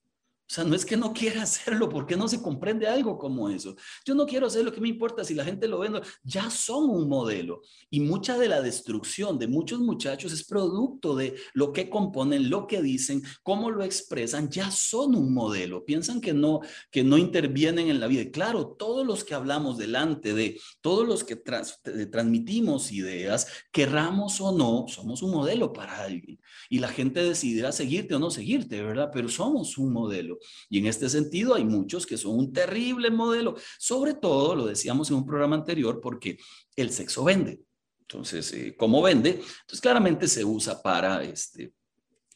O 0.50 0.54
sea, 0.54 0.64
no 0.64 0.74
es 0.74 0.86
que 0.86 0.96
no 0.96 1.12
quiera 1.12 1.42
hacerlo, 1.42 1.88
porque 1.90 2.16
no 2.16 2.26
se 2.26 2.40
comprende 2.40 2.86
algo 2.86 3.18
como 3.18 3.50
eso. 3.50 3.76
Yo 4.04 4.14
no 4.14 4.24
quiero 4.24 4.46
hacer 4.46 4.64
lo 4.64 4.72
que 4.72 4.80
me 4.80 4.88
importa 4.88 5.22
si 5.22 5.34
la 5.34 5.44
gente 5.44 5.68
lo 5.68 5.80
ve. 5.80 5.90
Ya 6.22 6.48
son 6.48 6.88
un 6.88 7.08
modelo. 7.08 7.60
Y 7.90 8.00
mucha 8.00 8.38
de 8.38 8.48
la 8.48 8.62
destrucción 8.62 9.38
de 9.38 9.46
muchos 9.46 9.80
muchachos 9.80 10.32
es 10.32 10.44
producto 10.44 11.14
de 11.14 11.36
lo 11.52 11.72
que 11.72 11.90
componen, 11.90 12.48
lo 12.48 12.66
que 12.66 12.80
dicen, 12.80 13.22
cómo 13.42 13.70
lo 13.70 13.84
expresan. 13.84 14.48
Ya 14.48 14.70
son 14.70 15.14
un 15.14 15.34
modelo. 15.34 15.84
Piensan 15.84 16.20
que 16.20 16.32
no, 16.32 16.60
que 16.90 17.04
no 17.04 17.18
intervienen 17.18 17.90
en 17.90 18.00
la 18.00 18.06
vida. 18.06 18.22
Y 18.22 18.30
claro, 18.30 18.68
todos 18.68 19.06
los 19.06 19.24
que 19.24 19.34
hablamos 19.34 19.76
delante 19.76 20.32
de, 20.32 20.58
todos 20.80 21.06
los 21.06 21.24
que 21.24 21.36
transmitimos 21.36 22.90
ideas, 22.90 23.48
querramos 23.70 24.40
o 24.40 24.56
no, 24.56 24.86
somos 24.88 25.22
un 25.22 25.30
modelo 25.30 25.74
para 25.74 26.02
alguien. 26.02 26.40
Y 26.70 26.78
la 26.78 26.88
gente 26.88 27.22
decidirá 27.22 27.70
seguirte 27.70 28.14
o 28.14 28.18
no 28.18 28.30
seguirte, 28.30 28.82
¿verdad? 28.82 29.10
Pero 29.12 29.28
somos 29.28 29.76
un 29.76 29.92
modelo. 29.92 30.37
Y 30.68 30.78
en 30.78 30.86
este 30.86 31.08
sentido 31.08 31.54
hay 31.54 31.64
muchos 31.64 32.06
que 32.06 32.16
son 32.16 32.36
un 32.36 32.52
terrible 32.52 33.10
modelo, 33.10 33.56
sobre 33.78 34.14
todo, 34.14 34.54
lo 34.54 34.66
decíamos 34.66 35.10
en 35.10 35.16
un 35.16 35.26
programa 35.26 35.56
anterior, 35.56 36.00
porque 36.00 36.38
el 36.76 36.90
sexo 36.90 37.24
vende. 37.24 37.60
Entonces, 38.00 38.52
eh, 38.54 38.74
¿cómo 38.76 39.02
vende? 39.02 39.30
Entonces, 39.30 39.80
claramente 39.80 40.28
se 40.28 40.44
usa 40.44 40.80
para 40.80 41.22
este, 41.22 41.72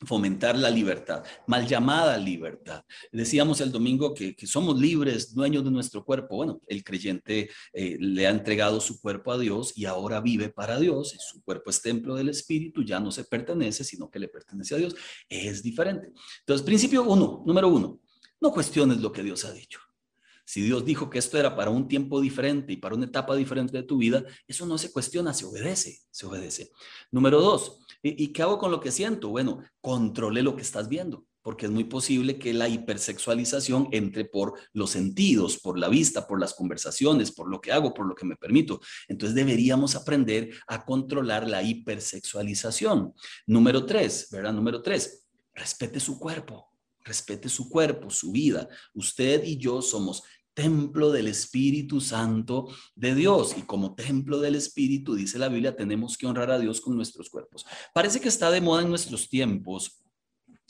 fomentar 0.05 0.59
la 0.59 0.71
libertad, 0.71 1.25
mal 1.47 1.67
llamada 1.67 2.17
libertad. 2.17 2.85
Decíamos 3.11 3.61
el 3.61 3.71
domingo 3.71 4.15
que, 4.15 4.35
somos 4.47 4.79
libres, 4.79 5.35
dueños 5.35 5.65
de 5.65 5.71
nuestro 5.71 6.05
cuerpo. 6.05 6.37
Bueno, 6.37 6.61
el 6.67 6.83
creyente 6.85 7.51
eh, 7.73 7.97
le 7.99 8.27
ha 8.27 8.31
entregado 8.31 8.81
su 8.81 9.01
cuerpo 9.01 9.33
a 9.33 9.39
Dios 9.39 9.73
y 9.77 9.85
ahora 9.85 10.21
vive 10.21 10.49
para 10.49 10.79
Dios, 10.79 11.15
y 11.15 11.19
su 11.19 11.43
cuerpo 11.43 11.71
es 11.71 11.81
templo 11.81 12.15
del 12.15 12.29
Espíritu, 12.29 12.83
ya 12.83 13.01
no 13.01 13.11
se 13.11 13.25
pertenece, 13.25 13.85
sino 13.85 14.11
que 14.11 14.19
le 14.19 14.29
pertenece 14.29 14.75
a 14.75 14.79
Dios. 14.79 14.95
Es 15.29 15.63
diferente. 15.63 16.13
Entonces, 16.41 16.65
principio 16.65 17.03
uno, 17.05 17.43
número 17.47 17.69
uno, 17.69 18.01
no 18.41 18.53
cuestiones 18.53 18.99
lo 18.99 19.13
que 19.13 19.23
Dios 19.23 19.45
ha 19.45 19.53
dicho. 19.53 19.81
Si 20.45 20.61
Dios 20.61 20.85
dijo 20.85 21.09
que 21.09 21.19
esto 21.19 21.39
era 21.39 21.55
para 21.55 21.71
un 21.71 21.87
tiempo 21.89 22.21
diferente 22.21 22.73
y 22.73 22.77
para 22.77 22.95
una 22.95 23.07
etapa 23.07 23.37
diferente 23.37 23.77
de 23.77 23.85
tu 23.85 23.97
vida, 23.97 24.25
eso 24.47 24.67
no 24.67 24.77
se 24.77 24.91
cuestiona, 24.91 25.33
se 25.33 25.45
obedece, 25.45 26.01
se 26.11 26.27
obedece. 26.27 26.71
Número 27.11 27.41
dos, 27.41 27.79
¿y, 28.03 28.29
qué 28.33 28.43
hago 28.43 28.59
con 28.59 28.71
lo 28.71 28.81
que 28.81 28.91
siento? 28.91 29.29
Bueno, 29.29 29.63
controle 29.81 30.43
lo 30.43 30.57
que 30.57 30.63
estás 30.63 30.89
viendo, 30.89 31.27
porque 31.43 31.67
es 31.67 31.73
muy 31.73 31.85
posible 31.85 32.39
que 32.39 32.53
la 32.53 32.69
hipersexualización 32.69 33.89
entre 33.93 34.25
por 34.25 34.55
los 34.73 34.91
sentidos, 34.91 35.59
por 35.59 35.79
la 35.79 35.89
vista, 35.89 36.27
por 36.27 36.41
las 36.41 36.55
conversaciones, 36.55 37.33
por 37.33 37.49
lo 37.49 37.61
que 37.61 37.73
hago, 37.73 37.95
por 37.95 38.07
lo 38.07 38.15
que 38.15 38.27
me 38.27 38.37
permito. 38.37 38.81
Entonces 39.09 39.35
deberíamos 39.35 39.95
aprender 39.95 40.51
a 40.67 40.85
controlar 40.85 41.49
la 41.49 41.63
hipersexualización. 41.63 43.13
Número 43.47 43.87
tres, 43.87 44.29
¿verdad? 44.31 44.53
Número 44.53 44.83
tres, 44.83 45.27
respete 45.55 46.01
su 46.01 46.19
cuerpo 46.19 46.73
respete 47.05 47.49
su 47.49 47.69
cuerpo, 47.69 48.11
su 48.11 48.33
vida. 48.33 48.69
Usted 48.95 49.43
y 49.45 49.57
yo 49.59 49.83
somos 49.83 50.23
templo 50.55 51.11
del 51.11 51.29
Espíritu 51.29 52.01
Santo 52.01 52.69
de 52.95 53.15
Dios. 53.15 53.55
Y 53.57 53.63
como 53.63 53.95
templo 53.95 54.41
del 54.41 54.55
Espíritu, 54.55 55.15
dice 55.15 55.39
la 55.39 55.49
Biblia, 55.49 55.77
tenemos 55.77 56.17
que 56.19 56.27
honrar 56.27 56.51
a 56.51 56.59
Dios 56.59 56.81
con 56.81 56.97
nuestros 56.97 57.31
cuerpos. 57.31 57.65
Parece 57.95 58.21
que 58.21 58.29
está 58.29 58.51
de 58.51 58.61
moda 58.61 58.83
en 58.83 58.91
nuestros 58.91 59.29
tiempos. 59.29 60.02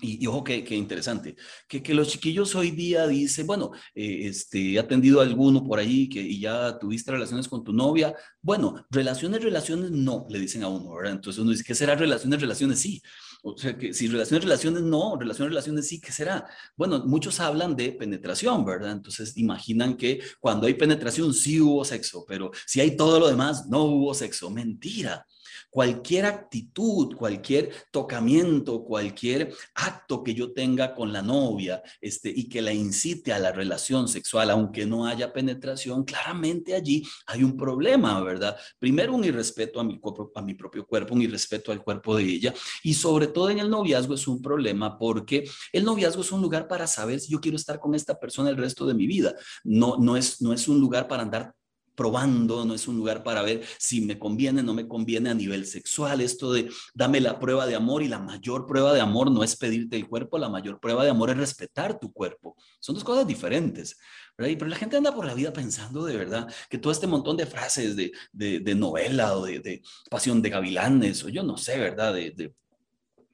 Y, 0.04 0.26
ojo, 0.26 0.42
qué, 0.42 0.64
interesante, 0.75 1.37
que, 1.68 1.80
que, 1.80 1.94
los 1.94 2.09
chiquillos 2.09 2.56
hoy 2.56 2.73
día 2.73 3.06
dicen, 3.06 3.47
bueno, 3.47 3.71
eh, 3.94 4.23
este, 4.25 4.73
he 4.73 4.78
atendido 4.80 5.21
a 5.21 5.23
alguno 5.23 5.62
por 5.62 5.78
ahí 5.78 6.09
que 6.09 6.21
y 6.21 6.40
ya 6.40 6.76
tuviste 6.76 7.12
relaciones 7.12 7.47
con 7.47 7.62
tu 7.62 7.73
novia. 7.73 8.12
Bueno, 8.40 8.85
relaciones, 8.90 9.44
relaciones, 9.44 9.92
no, 9.92 10.26
le 10.28 10.40
dicen 10.40 10.64
a 10.64 10.68
uno, 10.68 10.92
¿verdad? 10.97 11.12
Entonces 11.12 11.40
uno 11.40 11.52
dice, 11.52 11.62
¿qué 11.62 11.76
será 11.76 11.94
relaciones, 11.94 12.40
relaciones? 12.40 12.80
Sí. 12.80 13.00
O 13.44 13.56
sea, 13.56 13.78
que 13.78 13.94
si 13.94 14.09
relaciones, 14.09 14.42
relaciones 14.44 14.82
no, 14.82 15.16
relaciones, 15.16 15.50
relaciones 15.50 15.87
sí, 15.87 16.00
¿qué 16.00 16.11
será? 16.11 16.49
Bueno, 16.76 17.04
muchos 17.06 17.38
hablan 17.38 17.76
de 17.76 17.92
penetración, 17.92 18.64
¿verdad? 18.64 18.90
Entonces 18.90 19.37
imaginan 19.37 19.97
que 19.97 20.21
cuando 20.40 20.66
hay 20.66 20.75
penetración 20.75 21.32
sí 21.32 21.61
hubo 21.61 21.85
sexo, 21.85 22.25
pero 22.26 22.50
si 22.66 22.80
hay 22.80 22.97
todo 22.97 23.21
lo 23.21 23.28
demás, 23.28 23.68
no 23.68 23.85
hubo 23.85 24.14
sexo. 24.14 24.50
Mentira 24.50 25.25
cualquier 25.73 26.26
actitud, 26.26 27.17
cualquier 27.17 27.71
tocamiento, 27.91 28.85
cualquier 28.85 29.55
acto 29.75 30.23
que 30.23 30.35
yo 30.35 30.52
tenga 30.52 30.95
con 30.95 31.14
la 31.14 31.23
novia 31.23 31.83
este, 31.99 32.29
y 32.29 32.47
que 32.47 32.61
la 32.61 32.75
incite 32.75 33.33
a 33.33 33.38
la 33.38 33.52
relación 33.52 34.07
sexual, 34.07 34.50
aunque 34.50 34.85
no 34.85 35.07
haya 35.07 35.33
penetración, 35.33 36.05
claramente 36.05 36.75
allí 36.75 37.02
hay 37.26 37.43
un 37.43 37.57
problema, 37.57 38.21
¿verdad? 38.21 38.55
Primero, 38.79 39.14
un 39.14 39.25
irrespeto 39.25 39.81
a 39.81 39.85
mi, 39.85 39.99
a 40.35 40.43
mi 40.43 40.52
propio 40.52 40.87
cuerpo, 40.87 41.14
un 41.14 41.23
irrespeto 41.23 41.73
al 41.73 41.83
cuerpo 41.83 42.17
de 42.17 42.25
ella 42.25 42.55
y 42.83 42.93
sobre 42.93 43.29
todo 43.29 43.49
en 43.49 43.59
el 43.59 43.71
noviazgo 43.71 44.12
es 44.12 44.29
un 44.29 44.43
problema 44.43 44.99
porque 44.99 45.49
el 45.73 45.85
noviazgo 45.85 46.21
es 46.21 46.33
un 46.33 46.43
lugar 46.43 46.69
para 46.69 46.87
saber 46.87 47.19
si 47.19 47.33
yo 47.33 47.41
quiero 47.41 47.57
estar 47.57 47.81
con 47.81 47.95
esta 47.95 48.21
persona 48.21 48.50
el 48.50 48.59
resto 48.59 48.85
de 48.85 48.93
mi 48.93 49.07
vida. 49.07 49.35
No, 49.64 49.97
no, 49.97 50.19
es, 50.19 50.43
no 50.43 50.52
es 50.52 50.69
un 50.69 50.79
lugar 50.81 51.09
para 51.09 51.23
andar 51.23 51.55
probando, 51.95 52.65
no 52.65 52.75
es 52.75 52.89
un 52.89 52.97
lugar 52.97 53.23
para 53.23 53.43
ver 53.43 53.63
si 53.79 54.01
me 54.01 54.19
conviene, 54.19 54.63
no 54.63 54.75
me 54.75 54.89
conviene 54.89 55.31
a 55.31 55.35
nivel 55.35 55.67
sexual. 55.67 56.21
Esto 56.21 56.53
de 56.53 56.71
dame 56.95 57.21
la 57.21 57.39
prueba 57.39 57.67
de 57.67 57.75
amor 57.75 58.03
y 58.03 58.09
la 58.09 58.19
mayor 58.19 58.67
prueba 58.67 58.93
de 58.93 59.01
amor 59.01 59.31
no 59.31 59.45
es 59.45 59.57
pedirte 59.57 59.97
el 59.97 60.09
cuerpo, 60.09 60.39
la 60.39 60.49
mayor 60.49 60.81
prueba 60.81 61.05
de 61.05 61.11
amor 61.11 61.31
es 61.31 61.37
respetar 61.37 61.99
tu 61.99 62.13
cuerpo. 62.13 62.57
Son 62.81 62.95
dos 62.95 63.05
cosas 63.05 63.27
diferentes. 63.27 63.99
Pero 64.37 64.67
la 64.67 64.77
gente 64.77 64.97
anda 64.97 65.15
por 65.15 65.27
la 65.27 65.35
vida 65.35 65.53
pensando 65.53 66.05
de 66.05 66.17
verdad 66.17 66.53
que 66.71 66.79
todo 66.79 66.93
este 66.93 67.07
montón 67.07 67.37
de 67.37 67.47
frases 67.47 67.95
de, 67.97 68.13
de, 68.33 68.75
novela 68.75 69.37
o 69.37 69.45
de, 69.45 69.61
de, 69.61 69.83
pasión 70.11 70.41
de 70.41 70.51
gavilanes 70.51 71.23
o 71.25 71.29
yo 71.29 71.43
no 71.43 71.59
sé, 71.59 71.79
¿verdad? 71.79 72.15
de 72.15 72.55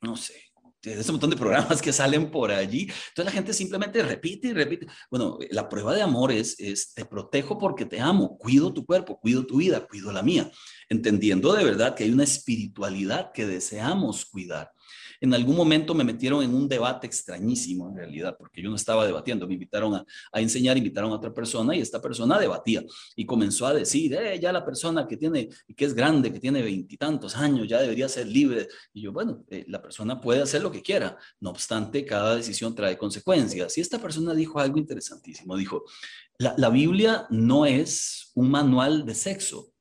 no 0.00 0.16
sé, 0.16 0.34
de 0.34 0.47
ese 0.82 1.12
montón 1.12 1.30
de 1.30 1.36
programas 1.36 1.82
que 1.82 1.92
salen 1.92 2.30
por 2.30 2.50
allí. 2.50 2.82
Entonces 2.82 3.24
la 3.24 3.30
gente 3.30 3.52
simplemente 3.52 4.02
repite 4.02 4.48
y 4.48 4.52
repite. 4.52 4.86
Bueno, 5.10 5.38
la 5.50 5.68
prueba 5.68 5.94
de 5.94 6.02
amor 6.02 6.32
es, 6.32 6.58
es, 6.58 6.94
te 6.94 7.04
protejo 7.04 7.58
porque 7.58 7.84
te 7.84 8.00
amo, 8.00 8.38
cuido 8.38 8.72
tu 8.72 8.84
cuerpo, 8.84 9.18
cuido 9.20 9.46
tu 9.46 9.58
vida, 9.58 9.86
cuido 9.86 10.12
la 10.12 10.22
mía, 10.22 10.50
entendiendo 10.88 11.52
de 11.52 11.64
verdad 11.64 11.94
que 11.94 12.04
hay 12.04 12.10
una 12.10 12.24
espiritualidad 12.24 13.32
que 13.32 13.46
deseamos 13.46 14.24
cuidar 14.26 14.72
en 15.20 15.34
algún 15.34 15.56
momento 15.56 15.94
me 15.94 16.04
metieron 16.04 16.42
en 16.42 16.54
un 16.54 16.68
debate 16.68 17.06
extrañísimo 17.06 17.88
en 17.88 17.96
realidad, 17.96 18.36
porque 18.38 18.62
yo 18.62 18.70
no 18.70 18.76
estaba 18.76 19.06
debatiendo, 19.06 19.46
me 19.46 19.54
invitaron 19.54 19.94
a, 19.94 20.04
a 20.32 20.40
enseñar, 20.40 20.76
invitaron 20.76 21.10
a 21.12 21.16
otra 21.16 21.32
persona 21.32 21.74
y 21.74 21.80
esta 21.80 22.00
persona 22.00 22.38
debatía 22.38 22.84
y 23.16 23.26
comenzó 23.26 23.66
a 23.66 23.74
decir, 23.74 24.14
eh, 24.14 24.38
ya 24.40 24.52
la 24.52 24.64
persona 24.64 25.06
que 25.06 25.16
tiene, 25.16 25.48
que 25.76 25.84
es 25.84 25.94
grande, 25.94 26.32
que 26.32 26.40
tiene 26.40 26.62
veintitantos 26.62 27.36
años, 27.36 27.66
ya 27.68 27.80
debería 27.80 28.08
ser 28.08 28.26
libre. 28.26 28.68
Y 28.92 29.02
yo, 29.02 29.12
bueno, 29.12 29.44
eh, 29.48 29.64
la 29.68 29.82
persona 29.82 30.20
puede 30.20 30.42
hacer 30.42 30.62
lo 30.62 30.70
que 30.70 30.82
quiera, 30.82 31.18
no 31.40 31.50
obstante, 31.50 32.04
cada 32.04 32.36
decisión 32.36 32.74
trae 32.74 32.96
consecuencias. 32.96 33.76
Y 33.76 33.80
esta 33.80 33.98
persona 33.98 34.34
dijo 34.34 34.58
algo 34.60 34.78
interesantísimo, 34.78 35.56
dijo, 35.56 35.84
la, 36.38 36.54
la 36.56 36.70
Biblia 36.70 37.26
no 37.30 37.66
es 37.66 38.30
un 38.34 38.50
manual 38.50 39.04
de 39.04 39.14
sexo. 39.14 39.72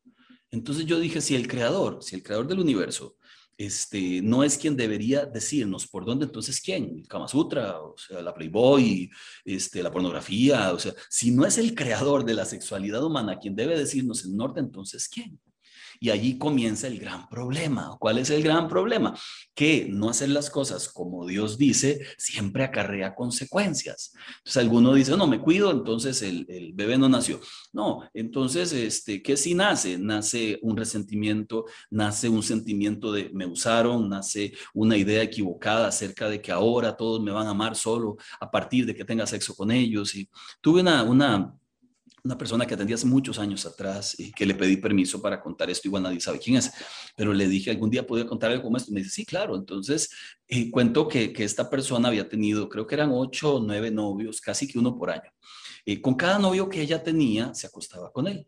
Entonces 0.50 0.86
yo 0.86 1.00
dije, 1.00 1.22
si 1.22 1.36
el 1.36 1.48
creador, 1.48 2.02
si 2.02 2.16
el 2.16 2.24
creador 2.24 2.48
del 2.48 2.60
universo 2.60 3.18
este, 3.58 4.22
no 4.22 4.44
es 4.44 4.58
quien 4.58 4.78
debería 4.78 5.26
decirnos 5.26 5.88
por 5.88 6.06
dónde, 6.06 6.26
entonces 6.26 6.62
quién, 6.62 7.04
Kama 7.06 7.28
Sutra, 7.28 7.80
o 7.82 7.96
sea, 7.98 8.22
la 8.22 8.34
Playboy, 8.34 9.10
este, 9.44 9.82
la 9.82 9.92
pornografía, 9.92 10.74
o 10.74 10.80
sea, 10.80 10.94
si 11.10 11.32
no 11.32 11.46
es 11.46 11.58
el 11.58 11.74
creador 11.74 12.24
de 12.24 12.36
la 12.36 12.46
sexualidad 12.46 13.04
humana 13.04 13.40
quien 13.40 13.56
debe 13.56 13.78
decirnos 13.78 14.24
el 14.26 14.36
norte, 14.36 14.60
entonces 14.60 15.10
quién. 15.10 15.40
Y 16.00 16.10
allí 16.10 16.38
comienza 16.38 16.88
el 16.88 17.00
gran 17.00 17.28
problema. 17.30 17.96
¿Cuál 18.00 18.20
es 18.20 18.30
el 18.30 18.44
gran 18.44 18.68
problema? 18.68 19.18
Que 19.54 19.88
no 19.90 20.10
hacer 20.10 20.30
las 20.30 20.50
cosas 20.50 20.90
como 20.90 21.26
Dios 21.26 21.58
dice 21.58 22.02
siempre 22.18 22.64
acarrea 22.64 23.16
consecuencias. 23.16 24.14
Entonces 24.38 24.58
alguno 24.58 24.94
dice, 24.94 25.16
no, 25.18 25.28
me 25.28 25.40
cuido, 25.40 25.72
entonces 25.72 26.22
el, 26.22 26.46
bebé 26.74 26.98
no 26.98 27.10
nació. 27.10 27.40
No, 27.74 28.08
entonces, 28.14 28.72
este, 28.74 29.22
¿qué 29.22 29.38
si 29.38 29.54
nace? 29.54 29.98
Nace 29.98 30.60
un 30.62 30.78
resentimiento, 30.78 31.66
nace 31.90 32.30
un 32.30 32.44
sentimiento 32.44 33.12
de 33.12 33.30
me 33.34 33.46
usaron, 33.46 34.10
nace 34.10 34.54
una 34.74 34.98
idea 34.98 35.24
equivocada 35.24 35.88
acerca 35.88 36.30
de 36.30 36.42
que 36.42 36.52
ahora 36.52 36.96
todos 36.96 37.22
me 37.22 37.32
van 37.32 37.48
a 37.48 37.52
amar 37.52 37.76
solo 37.76 38.18
a 38.40 38.50
partir 38.50 38.86
de 38.86 38.96
que 38.96 39.06
tenga 39.06 39.26
sexo 39.26 39.56
con 39.56 39.72
ellos. 39.72 40.16
Y 40.16 40.30
tuve 40.62 40.82
una, 40.82 41.04
una 41.04 41.54
una 42.28 42.38
persona 42.38 42.66
que 42.66 42.74
atendí 42.74 42.94
muchos 43.06 43.40
años 43.40 43.66
atrás 43.66 44.20
y 44.20 44.32
que 44.32 44.46
le 44.46 44.54
pedí 44.54 44.78
permiso 44.78 45.22
para 45.22 45.42
contar 45.42 45.70
esto, 45.70 45.88
igual 45.88 46.04
nadie 46.04 46.20
sabe 46.20 46.40
quién 46.40 46.58
es, 46.58 46.72
pero 47.16 47.34
le 47.34 47.48
dije, 47.48 47.72
algún 47.72 47.90
día 47.90 48.06
podría 48.06 48.28
contar 48.28 48.52
algo 48.52 48.64
como 48.64 48.76
esto. 48.76 48.92
Me 48.92 49.00
dice, 49.00 49.12
sí, 49.12 49.26
claro. 49.26 49.56
Entonces, 49.56 50.10
eh, 50.48 50.70
cuento 50.70 51.08
que, 51.08 51.32
que, 51.32 51.46
esta 51.46 51.70
persona 51.70 52.10
había 52.10 52.28
tenido, 52.28 52.68
creo 52.68 52.86
que 52.86 52.96
eran 52.96 53.12
ocho 53.14 53.56
o 53.56 53.60
nueve 53.62 53.92
novios, 53.92 54.42
casi 54.42 54.68
que 54.68 54.78
uno 54.78 54.98
por 54.98 55.10
año. 55.10 55.32
Eh, 55.86 56.02
con 56.02 56.16
cada 56.16 56.38
novio 56.38 56.68
que 56.68 56.82
ella 56.82 57.02
tenía, 57.02 57.54
se 57.54 57.68
acostaba 57.68 58.12
con 58.12 58.28
él 58.28 58.46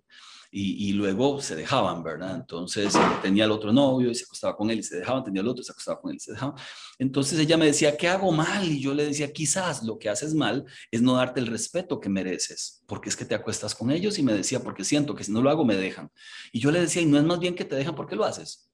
y, 0.51 0.93
luego 0.93 1.41
se 1.41 1.55
dejaban, 1.55 2.03
¿verdad? 2.03 2.35
Entonces 2.35 2.93
tenía 3.21 3.45
el 3.45 3.51
otro 3.51 3.71
novio 3.71 4.09
y 4.09 4.15
se 4.15 4.23
acostaba 4.23 4.55
con 4.55 4.69
él 4.71 4.79
y 4.79 4.83
se 4.83 4.97
dejaban, 4.97 5.23
tenía 5.23 5.41
el 5.41 5.47
otro 5.47 5.61
y 5.61 5.65
se 5.65 5.71
acostaba 5.71 6.01
con 6.01 6.11
él 6.11 6.17
y 6.17 6.19
se 6.19 6.31
dejaban. 6.31 6.55
Entonces 6.97 7.39
ella 7.39 7.57
me 7.57 7.65
decía, 7.65 7.95
¿qué 7.95 8.07
hago 8.07 8.31
mal? 8.31 8.67
Y 8.67 8.81
yo 8.81 8.93
le 8.93 9.05
decía, 9.05 9.31
quizás 9.31 9.83
lo 9.83 9.99
que 9.99 10.09
haces 10.09 10.33
mal 10.33 10.65
es 10.91 11.01
no 11.01 11.15
darte 11.15 11.39
el 11.39 11.47
respeto 11.47 11.99
que 11.99 12.09
mereces, 12.09 12.83
porque 12.87 13.09
es 13.09 13.15
que 13.15 13.25
te 13.25 13.35
acuestas 13.35 13.75
con 13.75 13.91
ellos 13.91 14.17
y 14.17 14.23
me 14.23 14.33
decía, 14.33 14.61
porque 14.61 14.83
siento 14.83 15.13
que 15.13 15.23
si 15.23 15.31
no 15.31 15.41
lo 15.41 15.49
hago 15.49 15.65
me 15.65 15.75
dejan. 15.75 16.11
Y 16.51 16.59
yo 16.59 16.71
le 16.71 16.81
decía, 16.81 17.01
y 17.01 17.05
no 17.05 17.17
es 17.17 17.23
más 17.23 17.39
bien 17.39 17.55
que 17.55 17.65
te 17.65 17.75
dejan 17.75 17.95
porque 17.95 18.15
lo 18.15 18.25
haces. 18.25 18.68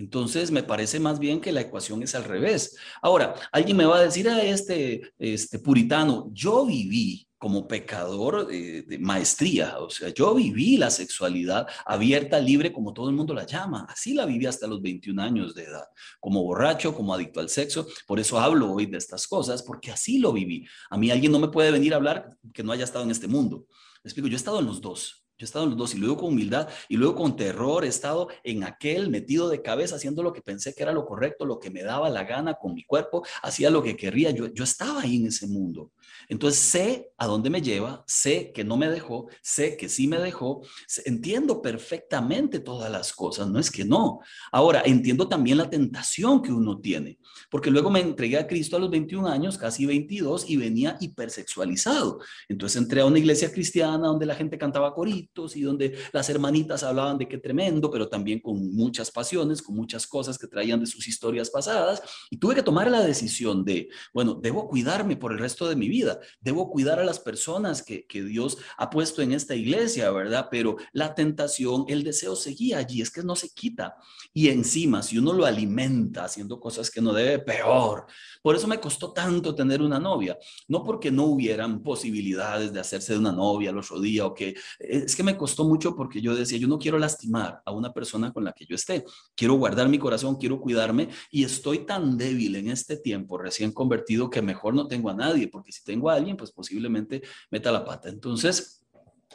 Entonces, 0.00 0.50
me 0.50 0.62
parece 0.62 0.98
más 0.98 1.18
bien 1.18 1.42
que 1.42 1.52
la 1.52 1.60
ecuación 1.60 2.02
es 2.02 2.14
al 2.14 2.24
revés. 2.24 2.74
Ahora, 3.02 3.34
alguien 3.52 3.76
me 3.76 3.84
va 3.84 3.98
a 3.98 4.02
decir 4.02 4.30
a 4.30 4.36
ah, 4.36 4.42
este, 4.42 5.12
este 5.18 5.58
puritano, 5.58 6.30
yo 6.32 6.64
viví 6.64 7.28
como 7.36 7.68
pecador 7.68 8.46
de, 8.46 8.98
maestría, 8.98 9.78
o 9.78 9.90
sea, 9.90 10.08
yo 10.08 10.34
viví 10.34 10.78
la 10.78 10.90
sexualidad 10.90 11.66
abierta, 11.84 12.38
libre, 12.40 12.72
como 12.72 12.94
todo 12.94 13.10
el 13.10 13.14
mundo 13.14 13.34
la 13.34 13.44
llama, 13.44 13.86
así 13.90 14.14
la 14.14 14.24
viví 14.24 14.46
hasta 14.46 14.66
los 14.66 14.80
21 14.80 15.22
años 15.22 15.54
de 15.54 15.64
edad, 15.64 15.84
como 16.18 16.42
borracho, 16.42 16.94
como 16.94 17.12
adicto 17.12 17.40
al 17.40 17.50
sexo, 17.50 17.86
por 18.06 18.20
eso 18.20 18.38
hablo 18.38 18.72
hoy 18.72 18.86
de 18.86 18.96
estas 18.96 19.26
cosas, 19.26 19.62
porque 19.62 19.90
así 19.90 20.18
lo 20.18 20.32
viví. 20.32 20.66
A 20.88 20.96
mí 20.96 21.10
alguien 21.10 21.32
no 21.32 21.38
me 21.38 21.48
puede 21.48 21.70
venir 21.70 21.92
a 21.92 21.96
hablar 21.96 22.36
que 22.54 22.62
no 22.62 22.72
haya 22.72 22.84
estado 22.84 23.04
en 23.04 23.10
este 23.10 23.26
mundo. 23.26 23.66
Me 24.02 24.08
explico, 24.08 24.28
yo 24.28 24.34
he 24.34 24.36
estado 24.36 24.60
en 24.60 24.66
los 24.66 24.80
dos. 24.80 25.19
Yo 25.40 25.44
he 25.44 25.46
estado 25.46 25.64
en 25.64 25.70
los 25.70 25.78
dos 25.78 25.94
y 25.94 25.98
luego 25.98 26.18
con 26.18 26.34
humildad 26.34 26.68
y 26.86 26.98
luego 26.98 27.14
con 27.14 27.34
terror 27.34 27.86
he 27.86 27.88
estado 27.88 28.28
en 28.44 28.62
aquel 28.62 29.08
metido 29.08 29.48
de 29.48 29.62
cabeza 29.62 29.96
haciendo 29.96 30.22
lo 30.22 30.34
que 30.34 30.42
pensé 30.42 30.74
que 30.74 30.82
era 30.82 30.92
lo 30.92 31.06
correcto, 31.06 31.46
lo 31.46 31.58
que 31.58 31.70
me 31.70 31.82
daba 31.82 32.10
la 32.10 32.24
gana 32.24 32.56
con 32.60 32.74
mi 32.74 32.84
cuerpo, 32.84 33.24
hacía 33.42 33.70
lo 33.70 33.82
que 33.82 33.96
quería. 33.96 34.32
Yo, 34.32 34.48
yo 34.52 34.64
estaba 34.64 35.00
ahí 35.00 35.16
en 35.16 35.28
ese 35.28 35.46
mundo. 35.46 35.92
Entonces 36.28 36.60
sé 36.60 37.12
a 37.18 37.26
dónde 37.26 37.50
me 37.50 37.60
lleva, 37.60 38.04
sé 38.06 38.52
que 38.52 38.64
no 38.64 38.76
me 38.76 38.88
dejó, 38.88 39.28
sé 39.42 39.76
que 39.76 39.88
sí 39.88 40.08
me 40.08 40.18
dejó, 40.18 40.62
entiendo 41.04 41.60
perfectamente 41.60 42.60
todas 42.60 42.90
las 42.90 43.12
cosas, 43.12 43.48
no 43.48 43.58
es 43.58 43.70
que 43.70 43.84
no. 43.84 44.20
Ahora, 44.52 44.82
entiendo 44.84 45.28
también 45.28 45.58
la 45.58 45.68
tentación 45.68 46.40
que 46.40 46.52
uno 46.52 46.78
tiene, 46.78 47.18
porque 47.50 47.70
luego 47.70 47.90
me 47.90 48.00
entregué 48.00 48.38
a 48.38 48.46
Cristo 48.46 48.76
a 48.76 48.80
los 48.80 48.90
21 48.90 49.28
años, 49.28 49.58
casi 49.58 49.86
22, 49.86 50.48
y 50.48 50.56
venía 50.56 50.96
hipersexualizado. 51.00 52.20
Entonces 52.48 52.80
entré 52.80 53.00
a 53.00 53.06
una 53.06 53.18
iglesia 53.18 53.52
cristiana 53.52 54.06
donde 54.06 54.26
la 54.26 54.34
gente 54.34 54.56
cantaba 54.56 54.94
coritos 54.94 55.56
y 55.56 55.62
donde 55.62 55.96
las 56.12 56.28
hermanitas 56.30 56.82
hablaban 56.82 57.18
de 57.18 57.28
qué 57.28 57.38
tremendo, 57.38 57.90
pero 57.90 58.08
también 58.08 58.40
con 58.40 58.74
muchas 58.74 59.10
pasiones, 59.10 59.60
con 59.62 59.74
muchas 59.74 60.06
cosas 60.06 60.38
que 60.38 60.46
traían 60.46 60.80
de 60.80 60.86
sus 60.86 61.06
historias 61.06 61.50
pasadas, 61.50 62.02
y 62.30 62.38
tuve 62.38 62.54
que 62.54 62.62
tomar 62.62 62.90
la 62.90 63.02
decisión 63.02 63.64
de, 63.64 63.88
bueno, 64.14 64.34
debo 64.34 64.68
cuidarme 64.68 65.16
por 65.16 65.32
el 65.32 65.38
resto 65.38 65.68
de 65.68 65.76
mi 65.76 65.88
vida 65.88 65.99
Debo 66.40 66.70
cuidar 66.70 66.98
a 66.98 67.04
las 67.04 67.18
personas 67.18 67.82
que, 67.82 68.06
Dios 68.10 68.58
ha 68.76 68.90
puesto 68.90 69.22
en 69.22 69.32
esta 69.32 69.54
iglesia, 69.54 70.10
¿verdad? 70.10 70.48
Pero 70.50 70.76
la 70.92 71.14
tentación, 71.14 71.84
el 71.88 72.04
deseo 72.04 72.36
seguía 72.36 72.78
allí, 72.78 73.00
es 73.00 73.10
que 73.10 73.22
no 73.22 73.34
se 73.34 73.48
quita. 73.50 73.96
Y 74.32 74.48
encima, 74.48 75.02
si 75.02 75.18
uno 75.18 75.32
lo 75.32 75.46
alimenta 75.46 76.24
haciendo 76.24 76.60
cosas 76.60 76.90
que 76.90 77.00
no 77.00 77.12
debe, 77.12 77.38
peor. 77.38 78.06
Por 78.42 78.56
eso 78.56 78.66
me 78.66 78.80
costó 78.80 79.12
tanto 79.12 79.54
tener 79.54 79.82
una 79.82 79.98
novia. 79.98 80.38
No 80.68 80.84
porque 80.84 81.10
no 81.10 81.24
hubieran 81.24 81.82
posibilidades 81.82 82.72
de 82.72 82.80
hacerse 82.80 83.14
de 83.14 83.18
una 83.18 83.32
novia 83.32 83.70
el 83.70 83.78
otro 83.78 84.00
día 84.00 84.26
o 84.26 84.34
que 84.34 84.54
es 84.78 85.16
que 85.16 85.22
me 85.22 85.36
costó 85.36 85.64
mucho 85.64 85.94
porque 85.94 86.20
yo 86.20 86.34
decía, 86.34 86.58
yo 86.58 86.68
no 86.68 86.78
quiero 86.78 86.98
lastimar 86.98 87.62
a 87.64 87.72
una 87.72 87.92
persona 87.92 88.32
con 88.32 88.44
la 88.44 88.52
que 88.52 88.66
yo 88.66 88.74
esté. 88.74 89.04
Quiero 89.34 89.54
guardar 89.54 89.88
mi 89.88 89.98
corazón, 89.98 90.36
quiero 90.36 90.60
cuidarme 90.60 91.08
y 91.30 91.44
estoy 91.44 91.80
tan 91.80 92.16
débil 92.16 92.56
en 92.56 92.68
este 92.68 92.96
tiempo 92.96 93.38
recién 93.38 93.72
convertido 93.72 94.30
que 94.30 94.42
mejor 94.42 94.74
no 94.74 94.86
tengo 94.86 95.10
a 95.10 95.14
nadie 95.14 95.48
porque 95.48 95.72
si 95.72 95.84
tengo 95.90 96.08
a 96.08 96.14
alguien, 96.14 96.36
pues 96.36 96.52
posiblemente 96.52 97.22
meta 97.50 97.72
la 97.72 97.84
pata. 97.84 98.08
Entonces, 98.08 98.86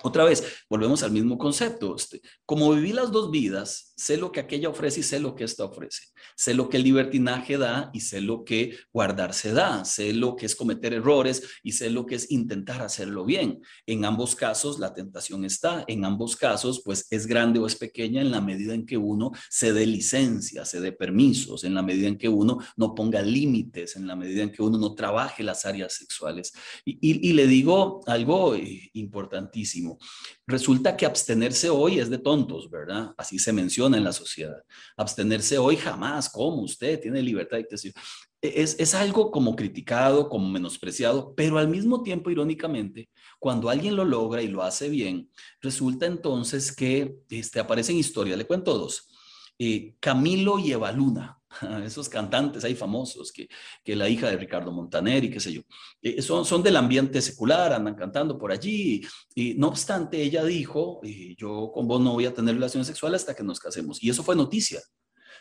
otra 0.01 0.23
vez, 0.23 0.63
volvemos 0.69 1.03
al 1.03 1.11
mismo 1.11 1.37
concepto. 1.37 1.95
Este, 1.95 2.21
como 2.45 2.71
viví 2.73 2.93
las 2.93 3.11
dos 3.11 3.29
vidas, 3.29 3.93
sé 3.95 4.17
lo 4.17 4.31
que 4.31 4.39
aquella 4.39 4.69
ofrece 4.69 4.99
y 4.99 5.03
sé 5.03 5.19
lo 5.19 5.35
que 5.35 5.43
esta 5.43 5.65
ofrece. 5.65 6.03
Sé 6.35 6.53
lo 6.53 6.69
que 6.69 6.77
el 6.77 6.83
libertinaje 6.83 7.57
da 7.57 7.89
y 7.93 8.01
sé 8.01 8.21
lo 8.21 8.43
que 8.43 8.77
guardarse 8.91 9.53
da. 9.53 9.85
Sé 9.85 10.13
lo 10.13 10.35
que 10.35 10.45
es 10.45 10.55
cometer 10.55 10.93
errores 10.93 11.43
y 11.63 11.71
sé 11.71 11.89
lo 11.89 12.05
que 12.05 12.15
es 12.15 12.31
intentar 12.31 12.81
hacerlo 12.81 13.25
bien. 13.25 13.61
En 13.85 14.05
ambos 14.05 14.35
casos, 14.35 14.79
la 14.79 14.93
tentación 14.93 15.45
está. 15.45 15.85
En 15.87 16.03
ambos 16.03 16.35
casos, 16.35 16.81
pues 16.83 17.07
es 17.09 17.27
grande 17.27 17.59
o 17.59 17.67
es 17.67 17.75
pequeña 17.75 18.21
en 18.21 18.31
la 18.31 18.41
medida 18.41 18.73
en 18.73 18.85
que 18.85 18.97
uno 18.97 19.31
se 19.49 19.73
dé 19.73 19.85
licencia, 19.85 20.65
se 20.65 20.81
dé 20.81 20.91
permisos, 20.91 21.63
en 21.63 21.73
la 21.73 21.81
medida 21.81 22.07
en 22.07 22.17
que 22.17 22.29
uno 22.29 22.59
no 22.75 22.93
ponga 22.93 23.21
límites, 23.21 23.95
en 23.95 24.07
la 24.07 24.15
medida 24.15 24.43
en 24.43 24.51
que 24.51 24.61
uno 24.61 24.77
no 24.77 24.93
trabaje 24.93 25.43
las 25.43 25.65
áreas 25.65 25.93
sexuales. 25.93 26.53
Y, 26.85 27.33
le 27.35 27.47
digo 27.47 28.01
algo 28.07 28.55
eh, 28.55 28.89
importantísimo 28.93 29.99
Resulta 30.47 30.95
que 30.95 31.07
abstenerse 31.07 31.71
hoy 31.71 31.99
es 31.99 32.09
de 32.11 32.19
tontos, 32.19 32.69
¿verdad? 32.69 33.15
Así 33.17 33.39
se 33.39 33.51
menciona 33.51 33.84
en 33.93 34.03
la 34.03 34.13
sociedad. 34.13 34.63
Abstenerse 34.97 35.57
hoy 35.57 35.75
jamás, 35.75 36.29
¿cómo 36.29 36.61
usted 36.63 36.99
tiene 36.99 37.21
libertad 37.21 37.57
de 37.57 37.67
decir? 37.69 37.93
Es, 38.41 38.75
es 38.79 38.93
algo 38.93 39.31
como 39.31 39.55
criticado, 39.55 40.29
como 40.29 40.49
menospreciado, 40.49 41.33
pero 41.35 41.57
al 41.57 41.67
mismo 41.67 42.03
tiempo, 42.03 42.29
irónicamente, 42.29 43.09
cuando 43.39 43.69
alguien 43.69 43.95
lo 43.95 44.05
logra 44.05 44.41
y 44.41 44.47
lo 44.47 44.63
hace 44.63 44.89
bien, 44.89 45.29
resulta 45.61 46.05
entonces 46.05 46.75
que 46.75 47.15
este, 47.29 47.59
aparecen 47.59 47.97
historias, 47.97 48.37
le 48.37 48.45
cuento 48.45 48.77
dos. 48.77 49.14
Eh, 49.57 49.95
Camilo 49.99 50.59
y 50.59 50.71
Evaluna, 50.71 51.39
esos 51.85 52.09
cantantes 52.09 52.63
ahí 52.63 52.75
famosos, 52.75 53.31
que, 53.31 53.47
que 53.83 53.95
la 53.95 54.09
hija 54.09 54.29
de 54.29 54.37
Ricardo 54.37 54.71
Montaner 54.71 55.23
y 55.23 55.29
qué 55.29 55.39
sé 55.39 55.53
yo, 55.53 55.61
eh, 56.01 56.21
son, 56.21 56.45
son 56.45 56.61
del 56.61 56.75
ambiente 56.75 57.21
secular, 57.21 57.73
andan 57.73 57.95
cantando 57.95 58.37
por 58.37 58.51
allí, 58.51 59.05
y, 59.33 59.53
no 59.55 59.67
obstante 59.69 60.21
ella 60.21 60.43
dijo, 60.43 60.99
eh, 61.03 61.35
yo 61.37 61.71
con 61.73 61.87
vos 61.87 62.01
no 62.01 62.13
voy 62.13 62.25
a 62.25 62.33
tener 62.33 62.55
relaciones 62.55 62.87
sexuales 62.87 63.21
hasta 63.21 63.35
que 63.35 63.43
nos 63.43 63.59
casemos, 63.59 64.03
y 64.03 64.09
eso 64.09 64.23
fue 64.23 64.35
noticia. 64.35 64.81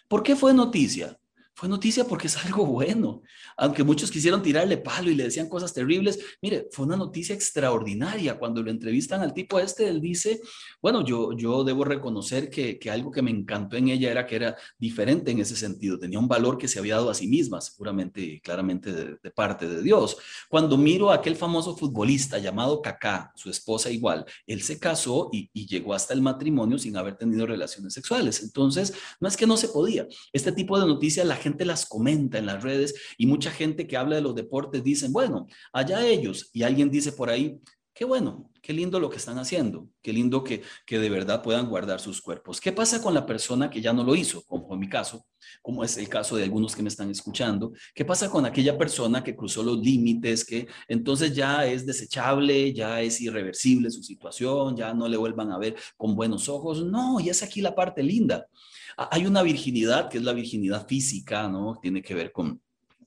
¿Por 0.09 0.23
qué 0.23 0.37
fue 0.37 0.53
noticia? 0.53 1.19
Fue 1.57 1.69
noticia 1.69 2.05
porque 2.05 2.27
es 2.27 2.37
algo 2.45 2.67
bueno. 2.67 3.23
Aunque 3.57 3.85
muchos 3.85 4.11
quisieron 4.11 4.43
tirarle 4.43 4.79
palo 4.79 5.11
y 5.11 5.15
le 5.15 5.25
decían 5.25 5.49
cosas 5.49 5.73
terribles, 5.73 6.19
mire, 6.43 6.69
fue 6.73 6.85
una 6.85 6.97
noticia 6.97 7.35
extraordinaria. 7.35 8.39
Cuando 8.39 8.63
lo 8.63 8.71
entrevistan 8.71 9.23
al 9.23 9.33
tipo 9.33 9.61
este, 9.61 9.89
él 9.89 10.01
dice, 10.01 10.41
bueno, 10.83 11.05
yo, 11.05 11.33
yo 11.37 11.63
debo 11.63 11.85
reconocer 11.85 12.51
que, 12.51 12.79
que 12.79 12.91
algo 12.91 13.11
que 13.11 13.23
me 13.23 13.31
encantó 13.31 13.77
en 13.77 13.89
ella 13.89 14.11
era 14.11 14.27
que 14.27 14.37
era 14.37 14.57
diferente 14.79 15.31
en 15.31 15.41
ese 15.41 15.55
sentido. 15.55 15.99
Tenía 15.99 16.19
un 16.19 16.27
valor 16.27 16.59
que 16.59 16.67
se 16.67 16.79
había 16.79 16.97
dado 16.97 17.11
a 17.11 17.15
sí 17.15 17.29
misma, 17.29 17.61
seguramente 17.61 18.21
y 18.21 18.41
claramente 18.41 18.93
de, 18.93 19.31
parte 19.31 19.69
de 19.69 19.83
Dios. 19.83 20.17
Cuando 20.49 20.77
miro 20.77 21.11
a 21.11 21.17
aquel 21.17 21.37
famoso 21.37 21.77
futbolista 21.77 22.39
llamado 22.39 22.83
Kaká, 22.83 23.33
su 23.35 23.51
esposa 23.51 23.91
igual, 23.91 24.25
él 24.47 24.63
se 24.63 24.79
casó 24.79 25.31
y, 25.33 25.51
llegó 25.65 25.95
hasta 25.95 26.13
el 26.13 26.21
matrimonio 26.21 26.79
sin 26.79 26.97
haber 26.97 27.17
tenido 27.17 27.47
relaciones 27.47 27.95
sexuales. 27.95 28.43
Entonces, 28.43 28.93
no 29.19 29.29
es 29.29 29.37
que 29.37 29.47
no 29.47 29.57
se 29.57 29.69
podía. 29.69 30.07
Este 30.33 30.53
tipo 30.53 30.79
de 30.79 30.87
noticias 30.87 31.27
la 31.27 31.37
gente 31.45 31.65
las 31.65 31.87
comenta 31.87 32.39
en 32.39 32.47
las 32.47 32.63
redes 32.63 32.95
y 33.17 33.27
mucha 33.27 33.51
gente 33.51 33.87
que 33.87 33.97
habla 33.97 34.17
de 34.17 34.23
los 34.23 34.35
deportes 34.35 34.83
dicen, 34.83 35.13
bueno, 35.13 35.47
allá 35.73 36.05
ellos. 36.07 36.51
Y 36.53 36.63
alguien 36.63 36.91
dice 36.91 37.13
por 37.13 37.31
ahí, 37.31 37.61
qué 37.95 38.05
bueno, 38.05 38.51
qué 38.61 38.73
lindo 38.73 38.99
lo 38.99 39.09
que 39.09 39.19
están 39.19 39.39
haciendo, 39.39 39.89
qué 40.03 40.13
lindo 40.13 40.43
que, 40.43 40.63
que 40.85 40.99
de 40.99 41.09
verdad 41.09 41.43
puedan 41.43 41.69
guardar 41.69 42.01
sus 42.01 42.21
cuerpos. 42.21 42.61
¿Qué 42.61 42.73
pasa 42.73 43.01
con 43.01 43.15
la 43.15 43.25
persona 43.25 43.71
que 43.71 43.81
ya 43.81 43.93
no 43.93 44.03
lo 44.03 44.17
hizo, 44.17 44.43
como 44.47 44.75
en 44.75 44.81
mi 44.81 44.89
caso, 44.89 45.25
como 45.63 45.85
es 45.85 45.97
el 45.97 46.09
caso 46.09 46.35
de 46.37 46.43
algunos 46.43 46.75
que 46.75 46.83
me 46.83 46.89
están 46.89 47.09
escuchando? 47.11 47.73
¿Qué 47.95 48.05
pasa 48.05 48.29
con 48.29 48.45
aquella 48.47 48.77
persona 48.77 49.23
que 49.23 49.37
cruzó 49.37 49.63
los 49.63 49.79
límites, 49.79 50.45
que 50.45 50.67
entonces 50.89 51.35
ya 51.35 51.67
es 51.67 51.87
desechable, 51.87 52.73
ya 52.73 53.01
es 53.01 53.21
irreversible 53.21 53.91
su 53.91 54.03
situación, 54.03 54.77
ya 54.77 54.93
no 54.93 55.07
le 55.07 55.17
vuelvan 55.17 55.53
a 55.53 55.59
ver 55.59 55.77
con 55.97 56.17
buenos 56.17 56.49
ojos? 56.49 56.85
No, 56.85 57.21
y 57.21 57.29
es 57.29 57.45
aquí 57.45 57.61
la 57.61 57.77
parte 57.77 58.03
linda. 58.03 58.49
Hay 58.97 59.27
una 59.27 59.43
virginidad 59.43 60.09
que 60.09 60.19
es 60.19 60.25
la 60.25 60.33
virginidad 60.33 60.87
física, 60.87 61.49
¿no? 61.49 61.79
Tiene 61.81 62.03
que 62.03 62.15
ver 62.15 62.33
con 62.33 62.61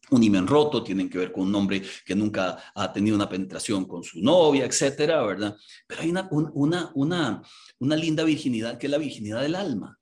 un 0.10 0.24
imen 0.24 0.48
roto, 0.48 0.84
tienen 0.84 1.10
que 1.10 1.18
ver 1.18 1.32
con 1.32 1.48
un 1.48 1.56
hombre 1.56 1.82
que 2.06 2.16
nunca 2.16 2.58
ha 2.74 2.94
tenido 2.94 3.16
una 3.16 3.30
penetración 3.30 3.86
con 3.86 4.04
su 4.04 4.22
novia, 4.22 4.66
etcétera, 4.66 5.22
¿verdad? 5.24 5.56
Pero 5.86 6.02
hay 6.02 6.10
una, 6.10 6.28
una, 6.32 6.92
una, 6.94 7.42
una 7.80 7.96
linda 7.96 8.24
virginidad 8.24 8.78
que 8.78 8.88
es 8.88 8.92
la 8.92 8.98
virginidad 8.98 9.42
del 9.42 9.56
alma. 9.56 10.00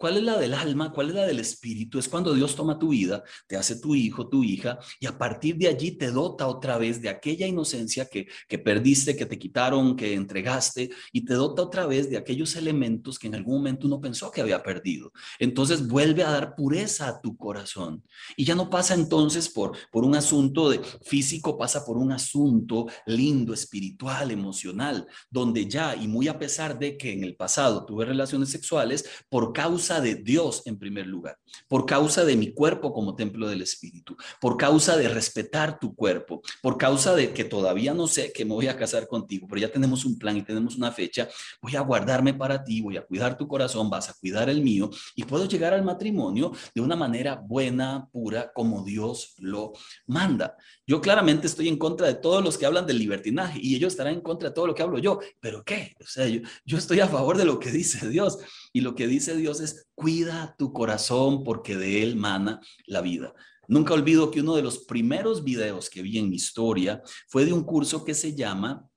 ¿Cuál 0.00 0.16
es 0.16 0.22
la 0.22 0.38
del 0.38 0.54
alma? 0.54 0.92
¿Cuál 0.94 1.10
es 1.10 1.14
la 1.14 1.26
del 1.26 1.40
espíritu? 1.40 1.98
Es 1.98 2.08
cuando 2.08 2.32
Dios 2.32 2.56
toma 2.56 2.78
tu 2.78 2.88
vida, 2.88 3.22
te 3.46 3.58
hace 3.58 3.78
tu 3.78 3.94
hijo, 3.94 4.30
tu 4.30 4.42
hija, 4.42 4.78
y 4.98 5.04
a 5.04 5.18
partir 5.18 5.58
de 5.58 5.68
allí 5.68 5.90
te 5.90 6.10
dota 6.10 6.46
otra 6.46 6.78
vez 6.78 7.02
de 7.02 7.10
aquella 7.10 7.46
inocencia 7.46 8.06
que, 8.06 8.26
que 8.48 8.58
perdiste, 8.58 9.14
que 9.14 9.26
te 9.26 9.38
quitaron, 9.38 9.96
que 9.96 10.14
entregaste, 10.14 10.88
y 11.12 11.26
te 11.26 11.34
dota 11.34 11.60
otra 11.60 11.84
vez 11.84 12.08
de 12.08 12.16
aquellos 12.16 12.56
elementos 12.56 13.18
que 13.18 13.26
en 13.26 13.34
algún 13.34 13.56
momento 13.56 13.88
uno 13.88 14.00
pensó 14.00 14.30
que 14.30 14.40
había 14.40 14.62
perdido. 14.62 15.12
Entonces 15.38 15.86
vuelve 15.86 16.24
a 16.24 16.30
dar 16.30 16.54
pureza 16.54 17.06
a 17.06 17.20
tu 17.20 17.36
corazón. 17.36 18.02
Y 18.38 18.46
ya 18.46 18.54
no 18.54 18.70
pasa 18.70 18.94
entonces 18.94 19.50
por, 19.50 19.76
por 19.92 20.04
un 20.04 20.14
asunto 20.14 20.70
de 20.70 20.80
físico, 21.02 21.58
pasa 21.58 21.84
por 21.84 21.98
un 21.98 22.10
asunto 22.12 22.86
lindo, 23.04 23.52
espiritual, 23.52 24.30
emocional, 24.30 25.06
donde 25.28 25.66
ya, 25.68 25.94
y 25.94 26.08
muy 26.08 26.26
a 26.26 26.38
pesar 26.38 26.78
de 26.78 26.96
que 26.96 27.12
en 27.12 27.22
el 27.22 27.36
pasado 27.36 27.84
tuve 27.84 28.06
relaciones 28.06 28.48
sexuales, 28.48 29.04
por 29.28 29.52
causa 29.52 29.89
de 29.98 30.14
Dios 30.14 30.62
en 30.66 30.78
primer 30.78 31.08
lugar, 31.08 31.38
por 31.66 31.86
causa 31.86 32.24
de 32.24 32.36
mi 32.36 32.52
cuerpo 32.52 32.92
como 32.92 33.16
templo 33.16 33.48
del 33.48 33.62
Espíritu, 33.62 34.16
por 34.40 34.56
causa 34.56 34.96
de 34.96 35.08
respetar 35.08 35.80
tu 35.80 35.96
cuerpo, 35.96 36.42
por 36.62 36.78
causa 36.78 37.16
de 37.16 37.32
que 37.32 37.44
todavía 37.44 37.94
no 37.94 38.06
sé 38.06 38.32
que 38.32 38.44
me 38.44 38.54
voy 38.54 38.68
a 38.68 38.76
casar 38.76 39.08
contigo, 39.08 39.48
pero 39.48 39.62
ya 39.62 39.72
tenemos 39.72 40.04
un 40.04 40.18
plan 40.18 40.36
y 40.36 40.42
tenemos 40.42 40.76
una 40.76 40.92
fecha, 40.92 41.28
voy 41.60 41.74
a 41.74 41.80
guardarme 41.80 42.34
para 42.34 42.62
ti, 42.62 42.80
voy 42.80 42.98
a 42.98 43.04
cuidar 43.04 43.36
tu 43.36 43.48
corazón, 43.48 43.90
vas 43.90 44.08
a 44.10 44.14
cuidar 44.14 44.48
el 44.48 44.62
mío 44.62 44.90
y 45.16 45.24
puedo 45.24 45.46
llegar 45.46 45.72
al 45.72 45.82
matrimonio 45.82 46.52
de 46.74 46.80
una 46.80 46.94
manera 46.94 47.34
buena, 47.34 48.06
pura, 48.12 48.52
como 48.52 48.84
Dios 48.84 49.34
lo 49.38 49.72
manda. 50.06 50.56
Yo 50.86 51.00
claramente 51.00 51.46
estoy 51.46 51.68
en 51.68 51.78
contra 51.78 52.06
de 52.06 52.14
todos 52.14 52.44
los 52.44 52.58
que 52.58 52.66
hablan 52.66 52.86
del 52.86 52.98
libertinaje 52.98 53.58
y 53.62 53.74
ellos 53.74 53.94
estarán 53.94 54.14
en 54.14 54.20
contra 54.20 54.50
de 54.50 54.54
todo 54.54 54.66
lo 54.66 54.74
que 54.74 54.82
hablo 54.82 54.98
yo, 54.98 55.20
pero 55.40 55.64
¿qué? 55.64 55.94
O 56.00 56.06
sea, 56.06 56.26
yo, 56.28 56.40
yo 56.64 56.78
estoy 56.78 57.00
a 57.00 57.08
favor 57.08 57.36
de 57.36 57.44
lo 57.44 57.58
que 57.58 57.70
dice 57.70 58.08
Dios 58.08 58.38
y 58.72 58.82
lo 58.82 58.94
que 58.94 59.06
dice 59.06 59.36
Dios 59.36 59.60
es 59.60 59.79
Cuida 59.94 60.54
tu 60.58 60.72
corazón 60.72 61.44
porque 61.44 61.76
de 61.76 62.02
él 62.02 62.16
mana 62.16 62.60
la 62.86 63.00
vida. 63.00 63.34
Nunca 63.68 63.94
olvido 63.94 64.32
que 64.32 64.40
uno 64.40 64.56
de 64.56 64.62
los 64.62 64.80
primeros 64.80 65.44
videos 65.44 65.88
que 65.88 66.02
vi 66.02 66.18
en 66.18 66.28
mi 66.28 66.36
historia 66.36 67.02
fue 67.28 67.44
de 67.44 67.52
un 67.52 67.62
curso 67.62 68.04
que 68.04 68.14
se 68.14 68.34
llama 68.34 68.89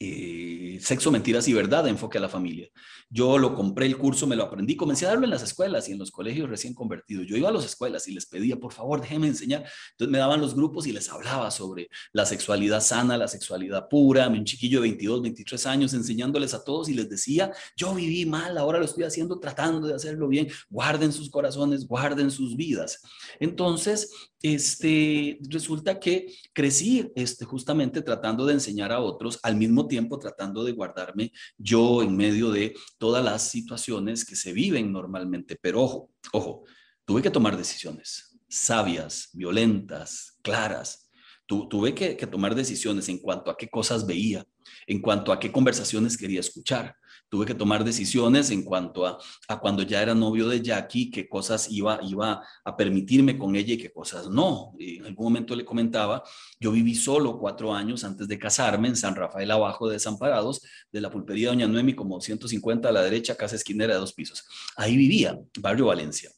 eh, 0.00 0.78
Sexo, 0.80 1.10
Mentiras 1.10 1.46
y 1.46 1.52
Verdad, 1.52 1.86
Enfoque 1.86 2.16
a 2.16 2.22
la 2.22 2.28
Familia. 2.30 2.68
Yo 3.10 3.36
lo 3.36 3.54
compré 3.54 3.84
el 3.84 3.98
curso, 3.98 4.26
me 4.26 4.34
lo 4.34 4.44
aprendí, 4.44 4.74
comencé 4.74 5.04
a 5.04 5.10
darlo 5.10 5.24
en 5.24 5.30
las 5.30 5.42
escuelas 5.42 5.88
y 5.88 5.92
en 5.92 5.98
los 5.98 6.10
colegios 6.10 6.48
recién 6.48 6.72
convertidos. 6.72 7.26
Yo 7.26 7.36
iba 7.36 7.50
a 7.50 7.52
las 7.52 7.66
escuelas 7.66 8.08
y 8.08 8.12
les 8.12 8.24
pedía, 8.24 8.56
por 8.56 8.72
favor, 8.72 9.00
déjenme 9.00 9.26
enseñar. 9.26 9.64
Entonces 9.90 10.10
me 10.10 10.18
daban 10.18 10.40
los 10.40 10.54
grupos 10.54 10.86
y 10.86 10.92
les 10.92 11.10
hablaba 11.10 11.50
sobre 11.50 11.90
la 12.12 12.24
sexualidad 12.24 12.80
sana, 12.80 13.18
la 13.18 13.28
sexualidad 13.28 13.88
pura. 13.88 14.28
Un 14.28 14.44
chiquillo 14.44 14.78
de 14.78 14.88
22, 14.88 15.22
23 15.22 15.66
años 15.66 15.92
enseñándoles 15.92 16.54
a 16.54 16.64
todos 16.64 16.88
y 16.88 16.94
les 16.94 17.10
decía, 17.10 17.52
yo 17.76 17.94
viví 17.94 18.24
mal, 18.24 18.56
ahora 18.56 18.78
lo 18.78 18.86
estoy 18.86 19.04
haciendo 19.04 19.38
tratando 19.38 19.86
de 19.86 19.94
hacerlo 19.94 20.28
bien. 20.28 20.48
Guarden 20.70 21.12
sus 21.12 21.28
corazones, 21.28 21.86
guarden 21.86 22.30
sus 22.30 22.56
vidas. 22.56 23.02
Entonces, 23.38 24.29
este, 24.42 25.38
resulta 25.48 26.00
que 26.00 26.34
crecí 26.52 27.10
este, 27.14 27.44
justamente 27.44 28.02
tratando 28.02 28.46
de 28.46 28.54
enseñar 28.54 28.92
a 28.92 29.00
otros, 29.00 29.38
al 29.42 29.56
mismo 29.56 29.86
tiempo 29.86 30.18
tratando 30.18 30.64
de 30.64 30.72
guardarme 30.72 31.32
yo 31.58 32.02
en 32.02 32.16
medio 32.16 32.50
de 32.50 32.74
todas 32.98 33.24
las 33.24 33.42
situaciones 33.42 34.24
que 34.24 34.36
se 34.36 34.52
viven 34.52 34.92
normalmente. 34.92 35.58
Pero 35.60 35.82
ojo, 35.82 36.10
ojo, 36.32 36.64
tuve 37.04 37.22
que 37.22 37.30
tomar 37.30 37.56
decisiones 37.56 38.30
sabias, 38.50 39.30
violentas, 39.32 40.38
claras. 40.42 41.08
tuve 41.46 41.94
que 41.94 42.26
tomar 42.26 42.54
decisiones 42.54 43.08
en 43.08 43.18
cuanto 43.18 43.50
a 43.50 43.56
qué 43.56 43.68
cosas 43.68 44.06
veía, 44.06 44.44
en 44.86 45.00
cuanto 45.00 45.32
a 45.32 45.40
qué 45.40 45.50
conversaciones 45.50 46.16
quería 46.16 46.40
escuchar, 46.40 46.94
tuve 47.30 47.46
que 47.46 47.54
tomar 47.54 47.84
decisiones 47.84 48.50
en 48.50 48.64
cuanto 48.64 49.06
a, 49.06 49.18
cuando 49.60 49.82
ya 49.84 50.02
era 50.02 50.14
novio 50.14 50.48
de 50.48 50.60
Jackie, 50.60 51.10
qué 51.10 51.28
cosas 51.28 51.70
iba, 51.70 52.00
iba 52.02 52.44
a 52.64 52.76
permitirme 52.76 53.38
con 53.38 53.54
ella 53.54 53.74
y 53.74 53.78
qué 53.78 53.92
cosas 53.92 54.28
no. 54.28 54.74
En 54.78 55.06
algún 55.06 55.26
momento 55.26 55.54
le 55.54 55.64
comentaba, 55.64 56.24
yo 56.58 56.72
viví 56.72 56.94
solo 56.94 57.38
cuatro 57.38 57.72
años 57.72 58.02
antes 58.02 58.26
de 58.26 58.38
casarme 58.38 58.88
en 58.88 58.96
San 58.96 59.14
Rafael 59.14 59.50
Abajo 59.50 59.86
de 59.86 59.94
Desamparados, 59.94 60.60
de 60.90 61.00
la 61.00 61.10
pulpería 61.10 61.48
Doña 61.48 61.68
Noemi, 61.68 61.94
como 61.94 62.20
150 62.20 62.88
a 62.88 62.92
la 62.92 63.02
derecha, 63.02 63.36
casa 63.36 63.54
esquinera 63.54 63.94
de 63.94 64.00
dos 64.00 64.12
pisos. 64.12 64.44
Ahí 64.76 64.96
vivía, 64.96 65.38
barrio 65.60 65.86
Valencia. 65.86 66.30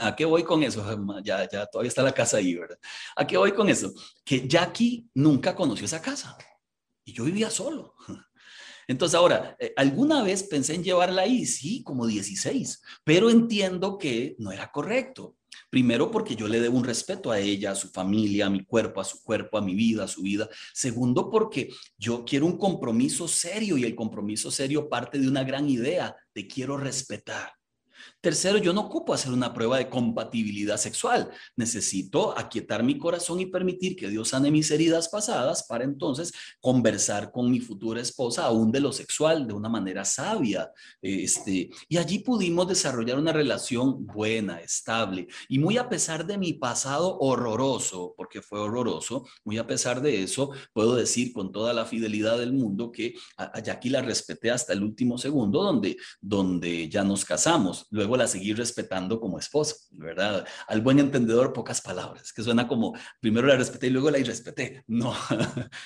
¿A 0.00 0.14
qué 0.14 0.24
voy 0.24 0.44
con 0.44 0.62
eso? 0.62 0.84
Ya, 1.24 1.48
ya 1.50 1.66
todavía 1.66 1.88
está 1.88 2.02
la 2.02 2.12
casa 2.12 2.36
ahí, 2.36 2.54
¿verdad? 2.54 2.78
¿A 3.16 3.26
qué 3.26 3.36
voy 3.36 3.52
con 3.52 3.68
eso? 3.68 3.92
Que 4.24 4.46
Jackie 4.46 5.08
nunca 5.14 5.54
conoció 5.54 5.86
esa 5.86 6.00
casa 6.00 6.36
y 7.04 7.12
yo 7.12 7.24
vivía 7.24 7.50
solo. 7.50 7.94
Entonces 8.86 9.14
ahora, 9.14 9.56
eh, 9.58 9.72
¿alguna 9.76 10.22
vez 10.22 10.42
pensé 10.42 10.74
en 10.74 10.84
llevarla 10.84 11.22
ahí? 11.22 11.46
Sí, 11.46 11.82
como 11.82 12.06
16, 12.06 12.82
pero 13.04 13.30
entiendo 13.30 13.98
que 13.98 14.36
no 14.38 14.52
era 14.52 14.70
correcto. 14.70 15.36
Primero 15.70 16.10
porque 16.10 16.36
yo 16.36 16.48
le 16.48 16.60
debo 16.60 16.78
un 16.78 16.84
respeto 16.84 17.30
a 17.30 17.40
ella, 17.40 17.72
a 17.72 17.74
su 17.74 17.88
familia, 17.88 18.46
a 18.46 18.50
mi 18.50 18.64
cuerpo, 18.64 19.00
a 19.00 19.04
su 19.04 19.22
cuerpo, 19.22 19.58
a 19.58 19.62
mi 19.62 19.74
vida, 19.74 20.04
a 20.04 20.08
su 20.08 20.22
vida. 20.22 20.48
Segundo 20.72 21.30
porque 21.30 21.70
yo 21.98 22.24
quiero 22.24 22.46
un 22.46 22.58
compromiso 22.58 23.26
serio 23.28 23.76
y 23.76 23.84
el 23.84 23.94
compromiso 23.94 24.50
serio 24.50 24.88
parte 24.88 25.18
de 25.18 25.28
una 25.28 25.44
gran 25.44 25.68
idea, 25.68 26.14
te 26.32 26.46
quiero 26.46 26.76
respetar. 26.76 27.52
Tercero, 28.24 28.56
yo 28.56 28.72
no 28.72 28.80
ocupo 28.80 29.12
hacer 29.12 29.34
una 29.34 29.52
prueba 29.52 29.76
de 29.76 29.90
compatibilidad 29.90 30.78
sexual. 30.78 31.30
Necesito 31.56 32.32
aquietar 32.38 32.82
mi 32.82 32.96
corazón 32.96 33.38
y 33.40 33.44
permitir 33.44 33.96
que 33.96 34.08
Dios 34.08 34.30
sane 34.30 34.50
mis 34.50 34.70
heridas 34.70 35.10
pasadas 35.10 35.64
para 35.64 35.84
entonces 35.84 36.32
conversar 36.58 37.30
con 37.30 37.50
mi 37.50 37.60
futura 37.60 38.00
esposa 38.00 38.46
aún 38.46 38.72
de 38.72 38.80
lo 38.80 38.92
sexual 38.92 39.46
de 39.46 39.52
una 39.52 39.68
manera 39.68 40.06
sabia. 40.06 40.72
Este, 41.02 41.68
y 41.86 41.98
allí 41.98 42.20
pudimos 42.20 42.66
desarrollar 42.66 43.18
una 43.18 43.30
relación 43.30 44.06
buena, 44.06 44.58
estable. 44.58 45.28
Y 45.50 45.58
muy 45.58 45.76
a 45.76 45.90
pesar 45.90 46.24
de 46.24 46.38
mi 46.38 46.54
pasado 46.54 47.18
horroroso, 47.18 48.14
porque 48.16 48.40
fue 48.40 48.58
horroroso, 48.58 49.26
muy 49.44 49.58
a 49.58 49.66
pesar 49.66 50.00
de 50.00 50.22
eso, 50.22 50.50
puedo 50.72 50.96
decir 50.96 51.34
con 51.34 51.52
toda 51.52 51.74
la 51.74 51.84
fidelidad 51.84 52.38
del 52.38 52.54
mundo 52.54 52.90
que 52.90 53.16
a 53.36 53.60
Jackie 53.60 53.90
la 53.90 54.00
respeté 54.00 54.50
hasta 54.50 54.72
el 54.72 54.82
último 54.82 55.18
segundo 55.18 55.62
donde, 55.62 55.98
donde 56.22 56.88
ya 56.88 57.04
nos 57.04 57.26
casamos. 57.26 57.86
Luego 57.90 58.13
la 58.16 58.26
seguir 58.26 58.56
respetando 58.56 59.20
como 59.20 59.38
esposa, 59.38 59.76
¿verdad? 59.92 60.46
Al 60.66 60.80
buen 60.80 60.98
entendedor, 60.98 61.52
pocas 61.52 61.80
palabras, 61.80 62.32
que 62.32 62.42
suena 62.42 62.66
como 62.68 62.94
primero 63.20 63.46
la 63.46 63.56
respeté 63.56 63.88
y 63.88 63.90
luego 63.90 64.10
la 64.10 64.18
irrespeté. 64.18 64.84
No, 64.94 65.12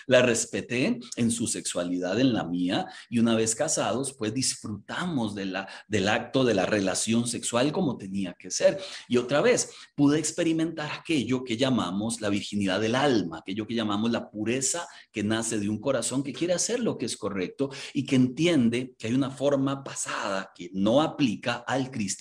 la 0.07 0.21
respeté 0.23 0.99
en 1.17 1.31
su 1.31 1.47
sexualidad, 1.47 2.21
en 2.21 2.35
la 2.35 2.45
mía, 2.45 2.87
y 3.09 3.19
una 3.21 3.35
vez 3.35 3.55
casados, 3.55 4.13
pues 4.13 4.35
disfrutamos 4.35 5.35
de 5.35 5.47
la, 5.47 5.69
del 5.89 6.09
acto 6.09 6.45
de 6.45 6.55
la 6.55 6.67
relación 6.67 7.27
sexual 7.27 7.73
como 7.73 7.97
tenía 7.97 8.35
que 8.35 8.51
ser. 8.51 8.79
Y 9.09 9.17
otra 9.17 9.41
vez, 9.41 9.71
pude 9.95 10.19
experimentar 10.19 10.91
aquello 10.93 11.45
que 11.45 11.57
llamamos 11.57 12.21
la 12.21 12.29
virginidad 12.29 12.81
del 12.81 12.95
alma, 12.95 13.39
aquello 13.39 13.67
que 13.67 13.75
llamamos 13.75 14.11
la 14.11 14.31
pureza 14.31 14.87
que 15.13 15.23
nace 15.23 15.59
de 15.59 15.69
un 15.69 15.81
corazón 15.81 16.23
que 16.23 16.33
quiere 16.33 16.55
hacer 16.55 16.81
lo 16.81 16.99
que 16.99 17.07
es 17.07 17.17
correcto 17.17 17.71
y 17.93 18.05
que 18.05 18.17
entiende 18.17 18.95
que 18.99 19.09
hay 19.09 19.15
una 19.15 19.31
forma 19.31 19.83
pasada 19.83 20.53
que 20.55 20.71
no 20.73 21.03
aplica 21.03 21.65
al 21.67 21.91
cristianismo, 21.91 22.18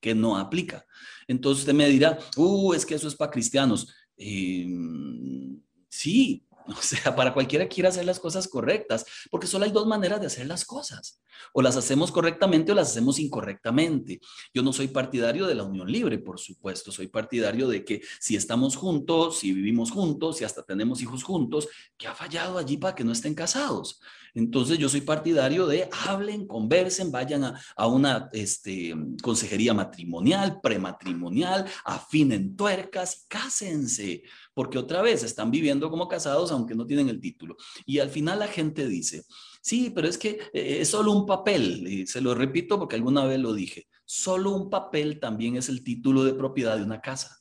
que 0.00 0.14
no 0.14 0.36
aplica. 0.36 0.86
Entonces 1.28 1.62
usted 1.62 1.74
me 1.74 1.88
dirá, 1.88 2.18
uh, 2.36 2.72
es 2.72 2.86
que 2.86 2.94
eso 2.94 3.08
es 3.08 3.14
para 3.14 3.30
cristianos. 3.30 3.92
Em, 4.16 5.60
sí, 5.88 6.46
o 6.78 6.82
sea, 6.82 7.14
para 7.14 7.34
cualquiera 7.34 7.64
que 7.64 7.74
quiera 7.74 7.88
hacer 7.88 8.04
las 8.04 8.20
cosas 8.20 8.48
correctas, 8.48 9.04
porque 9.30 9.46
solo 9.46 9.64
hay 9.64 9.70
dos 9.70 9.86
maneras 9.86 10.20
de 10.20 10.26
hacer 10.26 10.46
las 10.46 10.64
cosas. 10.64 11.20
O 11.52 11.62
las 11.62 11.76
hacemos 11.76 12.12
correctamente 12.12 12.72
o 12.72 12.74
las 12.74 12.90
hacemos 12.90 13.18
incorrectamente. 13.18 14.20
Yo 14.52 14.62
no 14.62 14.72
soy 14.72 14.88
partidario 14.88 15.46
de 15.46 15.54
la 15.54 15.64
unión 15.64 15.90
libre, 15.90 16.18
por 16.18 16.38
supuesto. 16.38 16.92
Soy 16.92 17.08
partidario 17.08 17.66
de 17.66 17.84
que 17.84 18.02
si 18.20 18.36
estamos 18.36 18.76
juntos, 18.76 19.38
si 19.38 19.52
vivimos 19.52 19.90
juntos, 19.90 20.36
si 20.36 20.44
hasta 20.44 20.62
tenemos 20.62 21.00
hijos 21.00 21.22
juntos, 21.22 21.68
¿qué 21.96 22.08
ha 22.08 22.14
fallado 22.14 22.58
allí 22.58 22.76
para 22.76 22.94
que 22.94 23.04
no 23.04 23.12
estén 23.12 23.34
casados? 23.34 24.00
Entonces 24.34 24.78
yo 24.78 24.88
soy 24.88 25.00
partidario 25.00 25.66
de 25.66 25.88
hablen, 26.06 26.46
conversen, 26.46 27.10
vayan 27.10 27.44
a, 27.76 27.86
una 27.86 28.28
este, 28.32 28.94
consejería 29.22 29.74
matrimonial, 29.74 30.60
prematrimonial, 30.60 31.66
afinen 31.84 32.56
tuercas 32.56 33.26
cásense, 33.28 34.22
porque 34.60 34.76
otra 34.76 35.00
vez 35.00 35.22
están 35.22 35.50
viviendo 35.50 35.88
como 35.88 36.06
casados 36.06 36.52
aunque 36.52 36.74
no 36.74 36.86
tienen 36.86 37.08
el 37.08 37.18
título. 37.18 37.56
Y 37.86 37.98
al 37.98 38.10
final 38.10 38.40
la 38.40 38.46
gente 38.46 38.86
dice, 38.86 39.24
sí, 39.62 39.90
pero 39.94 40.06
es 40.06 40.18
que 40.18 40.38
eh, 40.52 40.80
es 40.82 40.90
solo 40.90 41.12
un 41.12 41.24
papel, 41.24 41.86
y 41.88 42.06
se 42.06 42.20
lo 42.20 42.34
repito 42.34 42.78
porque 42.78 42.96
alguna 42.96 43.24
vez 43.24 43.40
lo 43.40 43.54
dije, 43.54 43.88
solo 44.04 44.50
un 44.50 44.68
papel 44.68 45.18
también 45.18 45.56
es 45.56 45.70
el 45.70 45.82
título 45.82 46.24
de 46.24 46.34
propiedad 46.34 46.76
de 46.76 46.82
una 46.82 47.00
casa. 47.00 47.39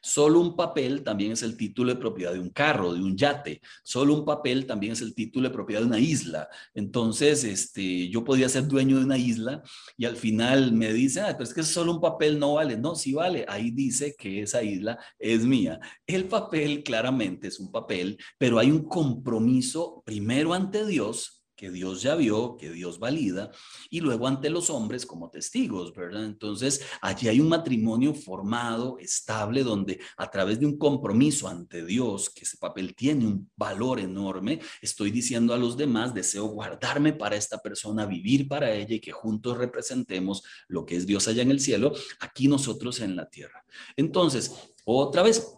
Solo 0.00 0.40
un 0.40 0.56
papel 0.56 1.02
también 1.02 1.32
es 1.32 1.42
el 1.42 1.56
título 1.56 1.92
de 1.92 2.00
propiedad 2.00 2.32
de 2.32 2.40
un 2.40 2.50
carro, 2.50 2.92
de 2.92 3.02
un 3.02 3.16
yate. 3.16 3.60
Solo 3.82 4.14
un 4.14 4.24
papel 4.24 4.66
también 4.66 4.92
es 4.92 5.00
el 5.00 5.14
título 5.14 5.48
de 5.48 5.54
propiedad 5.54 5.80
de 5.80 5.86
una 5.86 5.98
isla. 5.98 6.48
Entonces, 6.74 7.44
este, 7.44 8.08
yo 8.08 8.24
podría 8.24 8.48
ser 8.48 8.66
dueño 8.68 8.98
de 8.98 9.04
una 9.04 9.18
isla 9.18 9.62
y 9.96 10.04
al 10.04 10.16
final 10.16 10.72
me 10.72 10.92
dicen, 10.92 11.24
ah, 11.24 11.32
pero 11.32 11.44
es 11.44 11.54
que 11.54 11.62
solo 11.62 11.92
un 11.92 12.00
papel 12.00 12.38
no 12.38 12.54
vale. 12.54 12.76
No, 12.76 12.94
sí 12.94 13.12
vale. 13.12 13.44
Ahí 13.48 13.70
dice 13.70 14.14
que 14.18 14.42
esa 14.42 14.62
isla 14.62 14.98
es 15.18 15.44
mía. 15.44 15.80
El 16.06 16.28
papel 16.28 16.82
claramente 16.82 17.48
es 17.48 17.58
un 17.58 17.70
papel, 17.70 18.18
pero 18.38 18.58
hay 18.58 18.70
un 18.70 18.84
compromiso 18.88 20.02
primero 20.04 20.54
ante 20.54 20.86
Dios 20.86 21.37
que 21.58 21.70
Dios 21.72 22.02
ya 22.02 22.14
vio, 22.14 22.56
que 22.56 22.70
Dios 22.70 23.00
valida, 23.00 23.50
y 23.90 24.00
luego 24.00 24.28
ante 24.28 24.48
los 24.48 24.70
hombres 24.70 25.04
como 25.04 25.28
testigos, 25.28 25.92
¿verdad? 25.92 26.24
Entonces, 26.24 26.80
allí 27.02 27.26
hay 27.26 27.40
un 27.40 27.48
matrimonio 27.48 28.14
formado, 28.14 28.96
estable, 29.00 29.64
donde 29.64 30.00
a 30.16 30.30
través 30.30 30.60
de 30.60 30.66
un 30.66 30.78
compromiso 30.78 31.48
ante 31.48 31.84
Dios, 31.84 32.30
que 32.30 32.44
ese 32.44 32.58
papel 32.58 32.94
tiene 32.94 33.26
un 33.26 33.50
valor 33.56 33.98
enorme, 33.98 34.60
estoy 34.80 35.10
diciendo 35.10 35.52
a 35.52 35.58
los 35.58 35.76
demás, 35.76 36.14
deseo 36.14 36.46
guardarme 36.46 37.12
para 37.12 37.34
esta 37.34 37.58
persona, 37.58 38.06
vivir 38.06 38.46
para 38.46 38.72
ella 38.72 38.94
y 38.94 39.00
que 39.00 39.10
juntos 39.10 39.58
representemos 39.58 40.44
lo 40.68 40.86
que 40.86 40.94
es 40.94 41.06
Dios 41.06 41.26
allá 41.26 41.42
en 41.42 41.50
el 41.50 41.58
cielo, 41.58 41.92
aquí 42.20 42.46
nosotros 42.46 43.00
en 43.00 43.16
la 43.16 43.28
tierra. 43.28 43.64
Entonces, 43.96 44.52
otra 44.84 45.24
vez, 45.24 45.54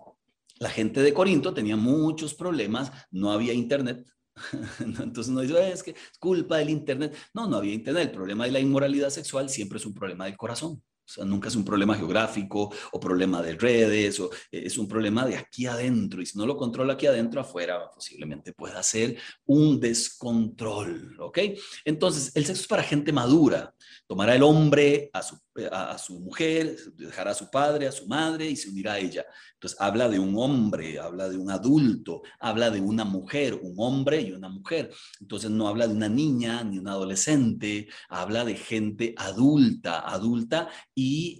la 0.58 0.70
gente 0.70 1.02
de 1.02 1.12
Corinto 1.12 1.52
tenía 1.52 1.76
muchos 1.76 2.32
problemas, 2.32 2.90
no 3.10 3.32
había 3.32 3.52
internet, 3.52 4.06
Entonces 4.80 5.28
no 5.28 5.40
dice, 5.40 5.72
es 5.72 5.82
que 5.82 5.90
es 5.92 6.18
culpa 6.18 6.58
del 6.58 6.70
Internet. 6.70 7.16
No, 7.34 7.46
no 7.48 7.56
había 7.58 7.74
Internet. 7.74 8.08
El 8.10 8.14
problema 8.14 8.44
de 8.44 8.52
la 8.52 8.60
inmoralidad 8.60 9.10
sexual 9.10 9.48
siempre 9.48 9.78
es 9.78 9.86
un 9.86 9.94
problema 9.94 10.24
del 10.26 10.36
corazón. 10.36 10.82
O 11.18 11.24
nunca 11.24 11.48
es 11.48 11.56
un 11.56 11.64
problema 11.64 11.94
geográfico 11.94 12.72
o 12.92 13.00
problema 13.00 13.42
de 13.42 13.54
redes, 13.54 14.20
o 14.20 14.30
eh, 14.50 14.62
es 14.66 14.78
un 14.78 14.88
problema 14.88 15.26
de 15.26 15.36
aquí 15.36 15.66
adentro. 15.66 16.22
Y 16.22 16.26
si 16.26 16.38
no 16.38 16.46
lo 16.46 16.56
controla 16.56 16.94
aquí 16.94 17.06
adentro, 17.06 17.40
afuera 17.40 17.90
posiblemente 17.90 18.52
pueda 18.52 18.82
ser 18.82 19.16
un 19.46 19.80
descontrol, 19.80 21.16
¿ok? 21.18 21.38
Entonces, 21.84 22.32
el 22.34 22.44
sexo 22.44 22.62
es 22.62 22.68
para 22.68 22.82
gente 22.82 23.12
madura. 23.12 23.74
Tomará 24.06 24.34
el 24.34 24.42
hombre 24.42 25.10
a 25.12 25.22
su, 25.22 25.38
a, 25.70 25.98
su 25.98 26.20
mujer, 26.20 26.76
dejará 26.96 27.32
a 27.32 27.34
su 27.34 27.50
padre, 27.50 27.86
a 27.86 27.92
su 27.92 28.06
madre 28.06 28.48
y 28.48 28.56
se 28.56 28.68
unirá 28.68 28.94
a 28.94 28.98
ella. 28.98 29.24
Entonces, 29.54 29.80
habla 29.80 30.08
de 30.08 30.18
un 30.18 30.36
hombre, 30.36 30.98
habla 30.98 31.28
de 31.28 31.36
un 31.36 31.50
adulto, 31.50 32.22
habla 32.38 32.70
de 32.70 32.80
una 32.80 33.04
mujer, 33.04 33.54
un 33.54 33.74
hombre 33.78 34.20
y 34.20 34.32
una 34.32 34.48
mujer. 34.48 34.90
Entonces, 35.20 35.50
no 35.50 35.68
habla 35.68 35.86
de 35.86 35.94
una 35.94 36.08
niña 36.08 36.64
ni 36.64 36.78
un 36.78 36.88
adolescente, 36.88 37.88
habla 38.08 38.44
de 38.44 38.54
gente 38.54 39.14
adulta, 39.16 40.00
adulta 40.00 40.68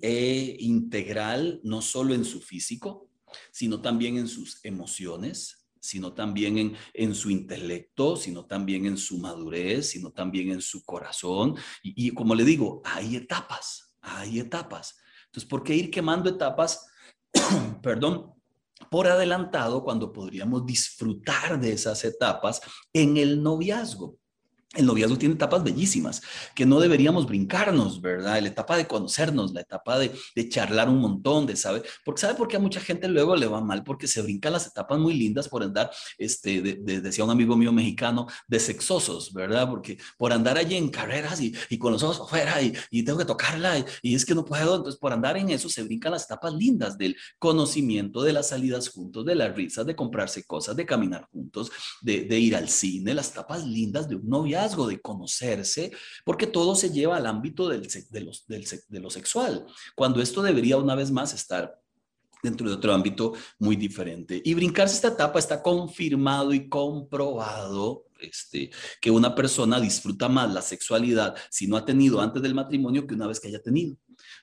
eh, 0.02 0.56
integral, 0.60 1.60
no 1.62 1.82
solo 1.82 2.14
en 2.14 2.24
su 2.24 2.40
físico, 2.40 3.10
sino 3.52 3.80
también 3.80 4.16
en 4.16 4.28
sus 4.28 4.64
emociones, 4.64 5.68
sino 5.80 6.12
también 6.12 6.58
en, 6.58 6.76
en, 6.92 7.14
su 7.14 7.30
intelecto, 7.30 8.16
sino 8.16 8.44
también 8.44 8.86
en 8.86 8.98
su 8.98 9.18
madurez, 9.18 9.90
sino 9.90 10.10
también 10.10 10.50
en 10.50 10.60
su 10.60 10.84
corazón. 10.84 11.56
Y, 11.82 12.08
y, 12.08 12.10
como 12.10 12.34
le 12.34 12.44
digo, 12.44 12.82
hay 12.84 13.16
etapas, 13.16 13.96
hay 14.00 14.40
etapas. 14.40 14.98
Entonces, 15.26 15.48
¿por 15.48 15.62
qué 15.62 15.74
ir 15.74 15.90
quemando 15.90 16.28
etapas? 16.28 16.86
Perdón, 17.82 18.34
por 18.90 19.06
adelantado 19.06 19.82
cuando 19.82 20.12
podríamos 20.12 20.66
disfrutar 20.66 21.60
de 21.60 21.72
esas 21.72 22.04
etapas 22.04 22.60
en 22.92 23.16
el 23.16 23.42
noviazgo. 23.42 24.18
El 24.76 24.86
noviazgo 24.86 25.18
tiene 25.18 25.34
etapas 25.34 25.64
bellísimas 25.64 26.22
que 26.54 26.64
no 26.64 26.78
deberíamos 26.78 27.26
brincarnos, 27.26 28.00
¿verdad? 28.00 28.40
La 28.40 28.46
etapa 28.46 28.76
de 28.76 28.86
conocernos, 28.86 29.52
la 29.52 29.62
etapa 29.62 29.98
de, 29.98 30.12
charlar 30.48 30.88
un 30.88 31.00
montón, 31.00 31.44
de 31.44 31.56
saber, 31.56 31.82
porque 32.04 32.20
sabe 32.20 32.34
por 32.34 32.46
qué 32.46 32.54
a 32.54 32.60
mucha 32.60 32.78
gente 32.78 33.08
luego 33.08 33.34
le 33.34 33.46
va 33.46 33.60
mal, 33.60 33.82
porque 33.82 34.06
se 34.06 34.22
brincan 34.22 34.52
las 34.52 34.68
etapas 34.68 34.96
muy 35.00 35.14
lindas 35.14 35.48
por 35.48 35.64
andar, 35.64 35.90
este, 36.18 36.62
decía 36.62 37.24
un 37.24 37.30
amigo 37.30 37.56
mío 37.56 37.72
mexicano, 37.72 38.28
de 38.46 38.60
sexosos, 38.60 39.32
¿verdad? 39.32 39.68
Porque 39.68 39.98
por 40.16 40.32
andar 40.32 40.56
allí 40.56 40.76
en 40.76 40.88
carreras 40.88 41.40
y, 41.40 41.52
con 41.76 41.92
los 41.92 42.04
ojos 42.04 42.20
afuera 42.20 42.62
y, 42.62 42.72
y 42.92 43.02
tengo 43.02 43.18
que 43.18 43.24
tocarla 43.24 43.76
y, 43.76 43.84
y, 44.02 44.14
es 44.14 44.24
que 44.24 44.36
no 44.36 44.44
puedo, 44.44 44.76
entonces 44.76 45.00
por 45.00 45.12
andar 45.12 45.36
en 45.36 45.50
eso 45.50 45.68
se 45.68 45.82
brincan 45.82 46.12
las 46.12 46.26
etapas 46.26 46.54
lindas 46.54 46.96
del 46.96 47.16
conocimiento, 47.40 48.22
de 48.22 48.34
las 48.34 48.50
salidas 48.50 48.88
juntos, 48.88 49.24
de 49.24 49.34
las 49.34 49.52
risas, 49.52 49.84
de 49.84 49.96
comprarse 49.96 50.44
cosas, 50.44 50.76
de 50.76 50.86
caminar 50.86 51.26
juntos, 51.32 51.72
de, 52.02 52.22
de 52.22 52.38
ir 52.38 52.54
al 52.54 52.68
cine, 52.68 53.14
las 53.14 53.32
etapas 53.32 53.64
lindas 53.64 54.08
de 54.08 54.14
un 54.14 54.28
noviazgo 54.28 54.59
de 54.68 55.00
conocerse, 55.00 55.90
porque 56.24 56.46
todo 56.46 56.74
se 56.74 56.90
lleva 56.90 57.16
al 57.16 57.26
ámbito 57.26 57.68
del, 57.68 57.82
de, 57.82 58.04
del, 58.48 58.68
de 58.88 59.00
lo 59.00 59.10
sexual, 59.10 59.66
cuando 59.94 60.20
esto 60.20 60.42
debería 60.42 60.76
una 60.76 60.94
vez 60.94 61.10
más 61.10 61.32
estar 61.32 61.80
dentro 62.42 62.68
de 62.68 62.74
otro 62.74 62.92
ámbito 62.92 63.32
muy 63.58 63.76
diferente. 63.76 64.40
Y 64.44 64.54
brincarse 64.54 64.94
esta 64.94 65.08
etapa 65.08 65.38
está 65.38 65.62
confirmado 65.62 66.52
y 66.54 66.68
comprobado 66.68 68.06
este, 68.20 68.70
que 69.00 69.10
una 69.10 69.34
persona 69.34 69.80
disfruta 69.80 70.28
más 70.28 70.52
la 70.52 70.62
sexualidad 70.62 71.34
si 71.50 71.66
no 71.66 71.76
ha 71.76 71.84
tenido 71.84 72.20
antes 72.20 72.42
del 72.42 72.54
matrimonio 72.54 73.06
que 73.06 73.14
una 73.14 73.26
vez 73.26 73.40
que 73.40 73.48
haya 73.48 73.62
tenido. 73.62 73.96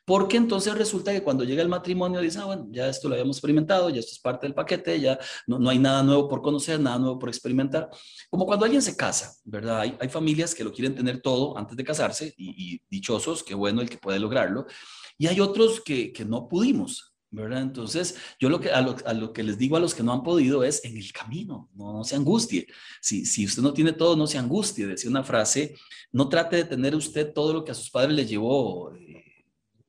Porque 0.08 0.38
entonces 0.38 0.74
resulta 0.74 1.12
que 1.12 1.22
cuando 1.22 1.43
llega 1.43 1.62
el 1.62 1.67
matrimonio 1.67 2.22
dice, 2.22 2.39
ah, 2.39 2.46
bueno, 2.46 2.65
ya 2.72 2.88
esto 2.88 3.10
lo 3.10 3.15
habíamos 3.15 3.36
experimentado, 3.36 3.89
ya 3.89 4.00
esto 4.00 4.13
es 4.13 4.20
parte 4.20 4.48
del 4.48 4.54
paquete, 4.54 5.02
ya 5.02 5.20
no, 5.48 5.60
no 5.60 5.70
hay 5.70 5.80
nada 5.80 6.02
nuevo 6.02 6.30
por 6.30 6.41
conocer, 6.41 6.80
nada 6.80 6.98
nuevo 6.98 7.20
por 7.20 7.28
experimentar. 7.28 7.89
Como 8.30 8.46
cuando 8.46 8.63
alguien 8.63 8.82
se 8.82 8.96
casa, 8.96 9.36
¿verdad? 9.43 9.82
Hay, 9.82 9.98
hay 10.00 10.08
familias 10.08 10.56
que 10.56 10.63
lo 10.63 10.72
quieren 10.72 10.96
tener 10.96 11.22
todo 11.22 11.58
antes 11.58 11.76
de 11.76 11.84
casarse 11.84 12.34
y, 12.38 12.76
y 12.76 12.82
dichosos, 12.89 13.43
qué 13.43 13.54
bueno 13.54 13.82
el 13.82 13.89
que 13.89 13.98
puede 13.98 14.17
lograrlo. 14.17 14.65
Y 15.17 15.28
hay 15.28 15.41
otros 15.41 15.82
que, 15.82 16.13
que 16.13 16.24
no 16.24 16.48
pudimos, 16.48 17.13
¿verdad? 17.30 17.62
Entonces, 17.62 18.15
yo 18.39 18.50
lo 18.50 18.60
que, 18.60 18.72
a 18.72 18.82
lo, 18.82 19.34
que 19.34 19.43
les 19.43 19.58
digo 19.58 19.76
a 19.76 19.80
los 19.82 19.93
que 19.93 20.04
no 20.04 20.13
han 20.13 20.24
podido 20.24 20.63
es 20.63 20.86
en 20.86 20.96
el 20.96 21.12
camino, 21.12 21.70
no, 21.74 22.04
se 22.04 22.15
angustie. 22.15 22.67
Si, 23.02 23.26
si 23.26 23.46
usted 23.46 23.62
no 23.62 23.74
tiene 23.74 23.91
todo, 23.91 24.15
no 24.15 24.28
se 24.28 24.38
angustie. 24.38 24.88
Decía 24.88 25.10
una 25.10 25.24
frase, 25.24 25.76
no 26.12 26.30
trate 26.30 26.56
de 26.58 26.63
tener 26.63 26.96
usted 26.96 27.34
todo 27.34 27.52
lo 27.54 27.65
que 27.65 27.72
a 27.72 27.76
sus 27.76 27.89
padres 27.89 28.15
le 28.15 28.26
llevó 28.26 28.93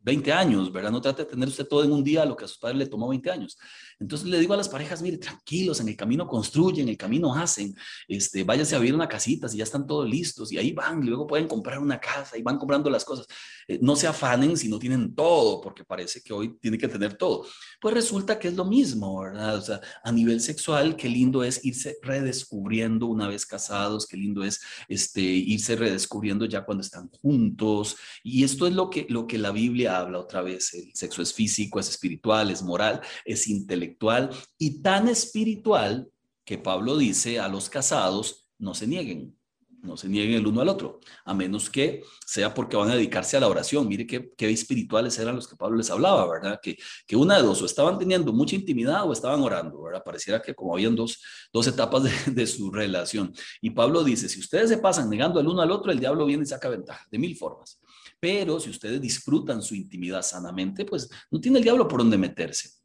20 0.08 0.32
años, 0.32 0.72
¿verdad? 0.72 0.90
No 0.90 1.02
trate 1.02 1.24
de 1.24 1.30
tener 1.30 1.48
usted 1.48 1.66
todo 1.66 1.84
en 1.84 1.92
un 1.92 2.02
día 2.02 2.24
lo 2.24 2.34
que 2.34 2.46
a 2.46 2.48
sus 2.48 2.58
padres 2.58 2.78
le 2.78 2.86
tomó 2.86 3.08
20 3.08 3.30
años. 3.30 3.58
Entonces 4.00 4.26
le 4.28 4.38
digo 4.38 4.54
a 4.54 4.56
las 4.56 4.68
parejas, 4.68 5.02
mire, 5.02 5.18
tranquilos, 5.18 5.80
en 5.80 5.88
el 5.88 5.96
camino 5.96 6.26
construyen, 6.26 6.84
en 6.84 6.90
el 6.90 6.96
camino 6.96 7.34
hacen, 7.34 7.74
este, 8.06 8.44
váyanse 8.44 8.74
a 8.74 8.78
vivir 8.78 8.94
una 8.94 9.08
casita 9.08 9.48
si 9.48 9.58
ya 9.58 9.64
están 9.64 9.86
todos 9.86 10.08
listos 10.08 10.50
y 10.50 10.56
ahí 10.56 10.72
van, 10.72 11.04
luego 11.04 11.26
pueden 11.26 11.46
comprar 11.46 11.78
una 11.78 11.98
casa 12.00 12.38
y 12.38 12.42
van 12.42 12.56
comprando 12.56 12.88
las 12.88 13.04
cosas. 13.04 13.26
Eh, 13.66 13.78
no 13.82 13.96
se 13.96 14.06
afanen 14.06 14.56
si 14.56 14.68
no 14.68 14.78
tienen 14.78 15.14
todo, 15.14 15.60
porque 15.60 15.84
parece 15.84 16.22
que 16.22 16.32
hoy 16.32 16.56
tiene 16.58 16.78
que 16.78 16.88
tener 16.88 17.14
todo. 17.18 17.44
Pues 17.80 17.92
resulta 17.94 18.38
que 18.38 18.48
es 18.48 18.54
lo 18.54 18.64
mismo, 18.64 19.20
¿verdad? 19.20 19.56
O 19.56 19.60
sea, 19.60 19.80
a 20.02 20.10
nivel 20.10 20.40
sexual, 20.40 20.96
qué 20.96 21.08
lindo 21.08 21.44
es 21.44 21.64
irse 21.64 21.98
redescubriendo 22.02 23.06
una 23.06 23.28
vez 23.28 23.44
casados, 23.44 24.06
qué 24.06 24.16
lindo 24.16 24.42
es 24.42 24.60
este, 24.88 25.20
irse 25.20 25.76
redescubriendo 25.76 26.46
ya 26.46 26.64
cuando 26.64 26.82
están 26.82 27.10
juntos. 27.20 27.96
Y 28.22 28.44
esto 28.44 28.66
es 28.66 28.72
lo 28.72 28.88
que, 28.88 29.06
lo 29.10 29.26
que 29.26 29.38
la 29.38 29.50
Biblia 29.50 29.97
habla 29.98 30.18
otra 30.18 30.42
vez. 30.42 30.74
El 30.74 30.94
sexo 30.94 31.22
es 31.22 31.32
físico, 31.32 31.80
es 31.80 31.88
espiritual, 31.88 32.50
es 32.50 32.62
moral, 32.62 33.00
es 33.24 33.48
intelectual 33.48 34.30
y 34.58 34.82
tan 34.82 35.08
espiritual 35.08 36.08
que 36.44 36.58
Pablo 36.58 36.96
dice 36.96 37.38
a 37.40 37.48
los 37.48 37.68
casados, 37.68 38.48
no 38.58 38.74
se 38.74 38.86
nieguen, 38.86 39.38
no 39.82 39.96
se 39.96 40.08
nieguen 40.08 40.36
el 40.36 40.46
uno 40.46 40.60
al 40.60 40.68
otro, 40.68 41.00
a 41.24 41.34
menos 41.34 41.70
que 41.70 42.02
sea 42.26 42.52
porque 42.54 42.76
van 42.76 42.90
a 42.90 42.94
dedicarse 42.94 43.36
a 43.36 43.40
la 43.40 43.48
oración. 43.48 43.86
Mire 43.86 44.06
qué, 44.06 44.32
qué 44.36 44.50
espirituales 44.50 45.18
eran 45.18 45.36
los 45.36 45.46
que 45.46 45.56
Pablo 45.56 45.76
les 45.76 45.90
hablaba, 45.90 46.28
¿verdad? 46.28 46.58
Que, 46.62 46.76
que, 47.06 47.16
una 47.16 47.36
de 47.36 47.42
dos, 47.42 47.62
o 47.62 47.66
estaban 47.66 47.98
teniendo 47.98 48.32
mucha 48.32 48.56
intimidad 48.56 49.08
o 49.08 49.12
estaban 49.12 49.40
orando, 49.40 49.82
¿verdad? 49.82 50.02
Pareciera 50.04 50.42
que 50.42 50.54
como 50.54 50.74
habían 50.74 50.96
dos, 50.96 51.22
dos 51.52 51.66
etapas 51.66 52.04
de, 52.04 52.12
de, 52.32 52.46
su 52.46 52.70
relación. 52.70 53.32
Y 53.60 53.70
Pablo 53.70 54.02
dice, 54.02 54.28
si 54.28 54.40
ustedes 54.40 54.68
se 54.70 54.78
pasan 54.78 55.08
negando 55.08 55.40
el 55.40 55.46
uno 55.46 55.62
al 55.62 55.70
otro, 55.70 55.92
el 55.92 56.00
diablo 56.00 56.26
viene 56.26 56.42
y 56.42 56.46
saca 56.46 56.68
ventaja, 56.68 57.06
de 57.10 57.18
mil 57.18 57.36
formas. 57.36 57.80
Pero 58.20 58.58
si 58.58 58.70
ustedes 58.70 59.00
disfrutan 59.00 59.62
su 59.62 59.74
intimidad 59.74 60.22
sanamente, 60.22 60.84
pues 60.84 61.08
no 61.30 61.40
tiene 61.40 61.58
el 61.58 61.64
diablo 61.64 61.86
por 61.86 62.00
dónde 62.00 62.18
meterse. 62.18 62.77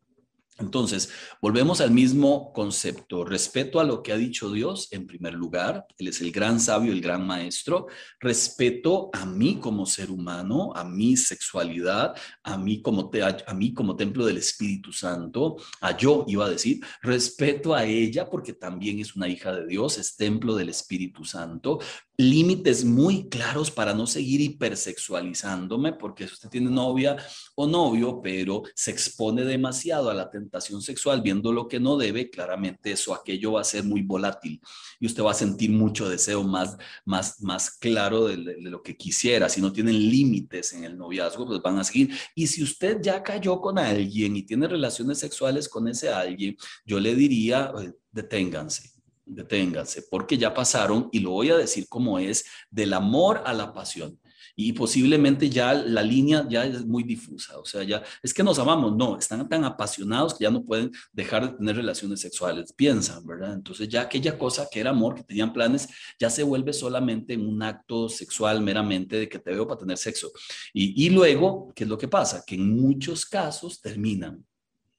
Entonces, 0.64 1.10
volvemos 1.42 1.82
al 1.82 1.92
mismo 1.92 2.54
concepto, 2.54 3.26
respeto 3.26 3.80
a 3.80 3.84
lo 3.84 4.02
que 4.02 4.14
ha 4.14 4.18
dicho 4.18 4.52
Dios 4.52 4.88
en 4.92 5.06
primer 5.06 5.34
lugar, 5.34 5.86
Él 5.98 6.08
es 6.08 6.22
el 6.22 6.32
gran 6.32 6.60
sabio, 6.60 6.94
el 6.94 7.02
gran 7.02 7.28
maestro, 7.28 7.88
respeto 8.20 9.10
a 9.14 9.26
mí 9.26 9.58
como 9.60 9.86
ser 9.86 10.10
humano, 10.10 10.72
a 10.76 10.84
mi 10.86 11.18
sexualidad, 11.18 12.16
a 12.44 12.58
mí 12.58 12.82
como, 12.82 13.12
a 13.46 13.54
mí 13.54 13.74
como 13.74 13.96
templo 13.96 14.26
del 14.26 14.38
Espíritu 14.38 14.94
Santo, 14.94 15.58
a 15.82 15.98
yo 15.98 16.24
iba 16.28 16.46
a 16.46 16.50
decir, 16.50 16.80
respeto 17.02 17.76
a 17.76 17.84
ella 17.86 18.30
porque 18.30 18.54
también 18.54 19.00
es 19.00 19.16
una 19.16 19.28
hija 19.28 19.54
de 19.54 19.68
Dios, 19.68 19.98
es 19.98 20.16
templo 20.16 20.56
del 20.56 20.70
Espíritu 20.70 21.26
Santo, 21.26 21.80
límites 22.18 22.86
muy 22.86 23.28
claros 23.28 23.72
para 23.72 23.94
no 23.94 24.06
seguir 24.06 24.40
hipersexualizándome, 24.42 25.94
porque 25.94 26.28
si 26.28 26.34
usted 26.34 26.50
tiene 26.50 26.70
novia 26.70 27.18
o 27.56 27.66
novio, 27.68 28.22
pero 28.22 28.64
se 28.76 28.92
expone 28.92 29.44
demasiado 29.44 30.10
a 30.10 30.14
la 30.14 30.30
tentación 30.30 30.53
sexual 30.62 31.22
viendo 31.22 31.52
lo 31.52 31.68
que 31.68 31.80
no 31.80 31.98
debe, 31.98 32.30
claramente 32.30 32.92
eso, 32.92 33.14
aquello 33.14 33.54
va 33.54 33.62
a 33.62 33.66
ser 33.66 33.84
muy 33.84 34.02
volátil 34.02 34.62
y 35.00 35.06
usted 35.06 35.24
va 35.24 35.32
a 35.32 35.36
sentir 35.36 35.72
mucho 35.72 36.10
deseo 36.10 36.44
más, 36.44 36.78
más, 37.06 37.42
más 37.42 37.72
claro 37.72 38.28
de, 38.28 38.38
de 38.38 38.70
lo 38.70 38.82
que 38.82 38.96
quisiera. 38.96 39.50
Si 39.50 39.62
no 39.62 39.72
tienen 39.72 39.98
límites 39.98 40.74
en 40.74 40.84
el 40.84 40.98
noviazgo, 40.98 41.46
pues 41.46 41.62
van 41.62 41.80
a 41.80 41.84
seguir. 41.84 42.12
Y 42.36 42.48
si 42.48 42.64
usted 42.64 43.02
ya 43.02 43.24
cayó 43.24 43.60
con 43.60 43.78
alguien 43.78 44.36
y 44.36 44.44
tiene 44.44 44.68
relaciones 44.68 45.20
sexuales 45.20 45.70
con 45.70 45.88
ese 45.88 46.10
alguien, 46.10 46.58
yo 46.86 47.00
le 47.00 47.16
diría, 47.16 47.72
deténganse 48.12 48.94
deténganse, 49.26 50.04
porque 50.10 50.38
ya 50.38 50.54
pasaron, 50.54 51.10
y 51.12 51.20
lo 51.20 51.32
voy 51.32 51.50
a 51.50 51.58
decir 51.58 51.88
como 51.88 52.20
es, 52.20 52.46
del 52.70 52.94
amor 52.94 53.42
a 53.46 53.54
la 53.54 53.74
pasión. 53.74 54.20
Y 54.56 54.74
posiblemente 54.74 55.50
ya 55.50 55.74
la 55.74 56.04
línea 56.04 56.46
ya 56.50 56.66
es 56.66 56.86
muy 56.86 57.04
difusa, 57.04 57.60
o 57.60 57.66
sea, 57.66 57.84
ya 57.84 58.04
es 58.22 58.34
que 58.34 58.44
nos 58.44 58.60
amamos, 58.60 58.96
no, 58.96 59.18
están 59.18 59.48
tan 59.50 59.64
apasionados 59.66 60.36
que 60.36 60.44
ya 60.44 60.52
no 60.52 60.64
pueden 60.64 60.92
dejar 61.12 61.50
de 61.52 61.58
tener 61.58 61.76
relaciones 61.76 62.22
sexuales, 62.22 62.74
piensan, 62.74 63.26
¿verdad? 63.26 63.54
Entonces 63.54 63.90
ya 63.90 64.02
aquella 64.02 64.38
cosa 64.38 64.68
que 64.72 64.80
era 64.80 64.92
amor, 64.92 65.16
que 65.16 65.24
tenían 65.24 65.54
planes, 65.54 65.88
ya 66.20 66.30
se 66.30 66.44
vuelve 66.44 66.74
solamente 66.74 67.34
en 67.34 67.48
un 67.48 67.64
acto 67.64 68.10
sexual 68.10 68.62
meramente 68.62 69.18
de 69.18 69.28
que 69.28 69.40
te 69.40 69.52
veo 69.52 69.68
para 69.68 69.80
tener 69.80 69.98
sexo. 69.98 70.32
Y, 70.74 71.06
y 71.06 71.10
luego, 71.10 71.72
¿qué 71.76 71.84
es 71.84 71.90
lo 71.90 71.98
que 71.98 72.08
pasa? 72.08 72.44
Que 72.46 72.56
en 72.56 72.76
muchos 72.80 73.26
casos 73.26 73.82
terminan 73.82 74.46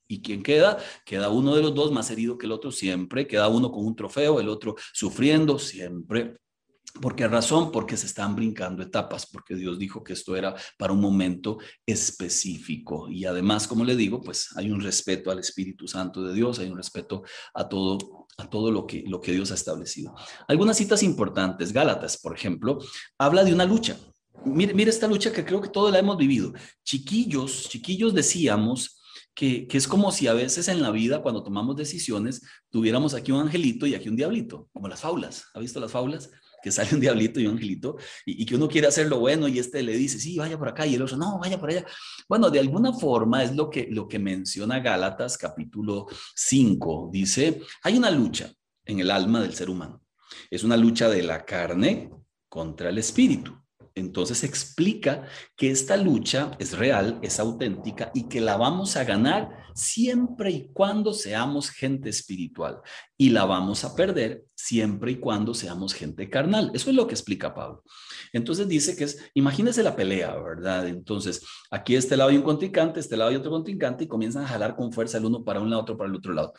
¿Y 0.06 0.20
quién 0.20 0.42
queda? 0.42 0.78
Queda 1.04 1.30
uno 1.30 1.56
de 1.56 1.62
los 1.62 1.74
dos 1.74 1.90
más 1.90 2.10
herido 2.10 2.36
que 2.36 2.46
el 2.46 2.52
otro 2.52 2.70
siempre, 2.70 3.26
queda 3.26 3.48
uno 3.48 3.72
con 3.72 3.86
un 3.86 3.96
trofeo, 3.96 4.38
el 4.38 4.48
otro 4.48 4.76
sufriendo 4.92 5.58
siempre. 5.58 6.36
¿Por 7.00 7.16
qué 7.16 7.26
razón? 7.26 7.72
Porque 7.72 7.96
se 7.96 8.06
están 8.06 8.36
brincando 8.36 8.82
etapas, 8.82 9.26
porque 9.26 9.56
Dios 9.56 9.78
dijo 9.78 10.04
que 10.04 10.12
esto 10.12 10.36
era 10.36 10.54
para 10.78 10.92
un 10.92 11.00
momento 11.00 11.58
específico. 11.84 13.08
Y 13.08 13.24
además, 13.24 13.66
como 13.66 13.84
le 13.84 13.96
digo, 13.96 14.20
pues 14.20 14.50
hay 14.56 14.70
un 14.70 14.80
respeto 14.80 15.32
al 15.32 15.40
Espíritu 15.40 15.88
Santo 15.88 16.22
de 16.22 16.32
Dios, 16.32 16.60
hay 16.60 16.68
un 16.68 16.76
respeto 16.76 17.24
a 17.52 17.68
todo, 17.68 18.26
a 18.38 18.48
todo 18.48 18.70
lo, 18.70 18.86
que, 18.86 19.02
lo 19.08 19.20
que 19.20 19.32
Dios 19.32 19.50
ha 19.50 19.54
establecido. 19.54 20.14
Algunas 20.46 20.76
citas 20.76 21.02
importantes, 21.02 21.72
Gálatas, 21.72 22.16
por 22.16 22.34
ejemplo, 22.34 22.78
habla 23.18 23.42
de 23.42 23.52
una 23.52 23.64
lucha, 23.64 23.98
mire, 24.44 24.88
esta 24.88 25.08
lucha 25.08 25.32
que 25.32 25.44
creo 25.44 25.60
que 25.60 25.70
todos 25.70 25.90
la 25.90 25.98
hemos 25.98 26.16
vivido. 26.16 26.52
Chiquillos, 26.84 27.68
chiquillos 27.68 28.14
decíamos 28.14 29.00
que, 29.34 29.66
que, 29.66 29.78
es 29.78 29.88
como 29.88 30.12
si 30.12 30.28
a 30.28 30.32
veces 30.32 30.68
en 30.68 30.80
la 30.80 30.92
vida, 30.92 31.22
cuando 31.22 31.42
tomamos 31.42 31.74
decisiones, 31.74 32.40
tuviéramos 32.70 33.14
aquí 33.14 33.32
un 33.32 33.40
angelito 33.40 33.84
y 33.84 33.96
aquí 33.96 34.08
un 34.08 34.16
diablito, 34.16 34.68
como 34.72 34.86
las 34.86 35.00
faulas. 35.00 35.46
¿Ha 35.54 35.58
visto 35.58 35.80
las 35.80 35.90
faulas? 35.90 36.30
Que 36.64 36.70
sale 36.70 36.94
un 36.94 37.00
diablito 37.00 37.38
y 37.38 37.46
un 37.46 37.52
angelito 37.52 37.98
y, 38.24 38.46
que 38.46 38.54
uno 38.54 38.68
quiere 38.68 38.86
hacer 38.86 39.06
lo 39.06 39.20
bueno 39.20 39.46
y 39.48 39.58
este 39.58 39.82
le 39.82 39.94
dice, 39.94 40.18
sí, 40.18 40.38
vaya 40.38 40.56
por 40.56 40.66
acá 40.66 40.86
y 40.86 40.94
el 40.94 41.02
otro, 41.02 41.18
no, 41.18 41.38
vaya 41.38 41.60
por 41.60 41.68
allá. 41.68 41.84
Bueno, 42.26 42.48
de 42.48 42.58
alguna 42.58 42.94
forma 42.94 43.44
es 43.44 43.54
lo 43.54 43.68
que, 43.68 43.86
lo 43.90 44.08
que 44.08 44.18
menciona 44.18 44.80
Gálatas 44.80 45.36
capítulo 45.36 46.06
5. 46.34 47.10
Dice, 47.12 47.60
hay 47.82 47.98
una 47.98 48.10
lucha 48.10 48.50
en 48.86 48.98
el 48.98 49.10
alma 49.10 49.42
del 49.42 49.52
ser 49.52 49.68
humano. 49.68 50.02
Es 50.50 50.64
una 50.64 50.78
lucha 50.78 51.10
de 51.10 51.22
la 51.22 51.44
carne 51.44 52.10
contra 52.48 52.88
el 52.88 52.96
espíritu. 52.96 53.54
Entonces 53.96 54.42
explica 54.42 55.24
que 55.56 55.70
esta 55.70 55.96
lucha 55.96 56.50
es 56.58 56.76
real, 56.76 57.20
es 57.22 57.38
auténtica 57.38 58.10
y 58.12 58.28
que 58.28 58.40
la 58.40 58.56
vamos 58.56 58.96
a 58.96 59.04
ganar 59.04 59.64
siempre 59.74 60.50
y 60.50 60.68
cuando 60.72 61.12
seamos 61.12 61.70
gente 61.70 62.08
espiritual 62.08 62.80
y 63.16 63.30
la 63.30 63.44
vamos 63.44 63.84
a 63.84 63.94
perder 63.94 64.44
siempre 64.54 65.12
y 65.12 65.16
cuando 65.16 65.54
seamos 65.54 65.94
gente 65.94 66.28
carnal. 66.28 66.72
Eso 66.74 66.90
es 66.90 66.96
lo 66.96 67.06
que 67.06 67.14
explica 67.14 67.54
Pablo. 67.54 67.84
Entonces 68.32 68.66
dice 68.66 68.96
que 68.96 69.04
es, 69.04 69.30
imagínese 69.34 69.82
la 69.82 69.94
pelea, 69.94 70.34
¿verdad? 70.36 70.88
Entonces 70.88 71.44
aquí 71.70 71.94
este 71.94 72.16
lado 72.16 72.30
hay 72.30 72.36
un 72.36 72.42
contrincante, 72.42 72.98
este 72.98 73.16
lado 73.16 73.30
hay 73.30 73.36
otro 73.36 73.50
contrincante 73.50 74.04
y 74.04 74.08
comienzan 74.08 74.44
a 74.44 74.48
jalar 74.48 74.74
con 74.74 74.92
fuerza 74.92 75.18
el 75.18 75.26
uno 75.26 75.44
para 75.44 75.60
un 75.60 75.70
lado, 75.70 75.82
otro 75.82 75.96
para 75.96 76.10
el 76.10 76.16
otro 76.16 76.32
lado. 76.32 76.52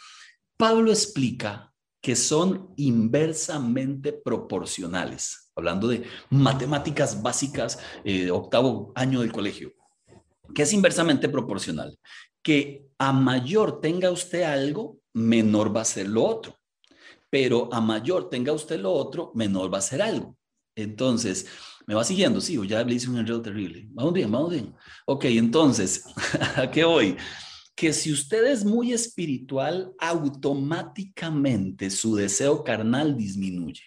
Pablo 0.57 0.89
explica 0.89 1.73
que 2.01 2.15
son 2.15 2.71
inversamente 2.77 4.13
proporcionales, 4.13 5.44
hablando 5.55 5.87
de 5.87 6.03
matemáticas 6.29 7.21
básicas, 7.21 7.79
eh, 8.03 8.29
octavo 8.29 8.91
año 8.95 9.21
del 9.21 9.31
colegio, 9.31 9.73
que 10.53 10.63
es 10.63 10.73
inversamente 10.73 11.29
proporcional, 11.29 11.97
que 12.43 12.87
a 12.99 13.11
mayor 13.11 13.79
tenga 13.79 14.11
usted 14.11 14.43
algo, 14.43 14.99
menor 15.13 15.75
va 15.75 15.81
a 15.81 15.85
ser 15.85 16.07
lo 16.09 16.23
otro, 16.23 16.55
pero 17.29 17.73
a 17.73 17.81
mayor 17.81 18.29
tenga 18.29 18.53
usted 18.53 18.79
lo 18.79 18.91
otro, 18.91 19.31
menor 19.33 19.73
va 19.73 19.79
a 19.79 19.81
ser 19.81 20.01
algo. 20.01 20.37
Entonces, 20.75 21.47
¿me 21.87 21.95
va 21.95 22.03
siguiendo? 22.03 22.41
Sí, 22.41 22.59
ya 22.67 22.83
le 22.83 22.93
hice 22.93 23.09
un 23.09 23.17
enredo 23.17 23.41
terrible. 23.41 23.87
Vamos 23.91 24.13
bien, 24.13 24.29
vamos 24.29 24.51
bien. 24.51 24.75
Ok, 25.05 25.25
entonces, 25.25 26.03
¿a 26.57 26.69
qué 26.69 26.83
voy? 26.83 27.17
que 27.75 27.91
si 27.91 28.11
usted 28.11 28.45
es 28.45 28.63
muy 28.63 28.93
espiritual, 28.93 29.93
automáticamente 29.99 31.89
su 31.89 32.15
deseo 32.15 32.63
carnal 32.63 33.17
disminuye. 33.17 33.83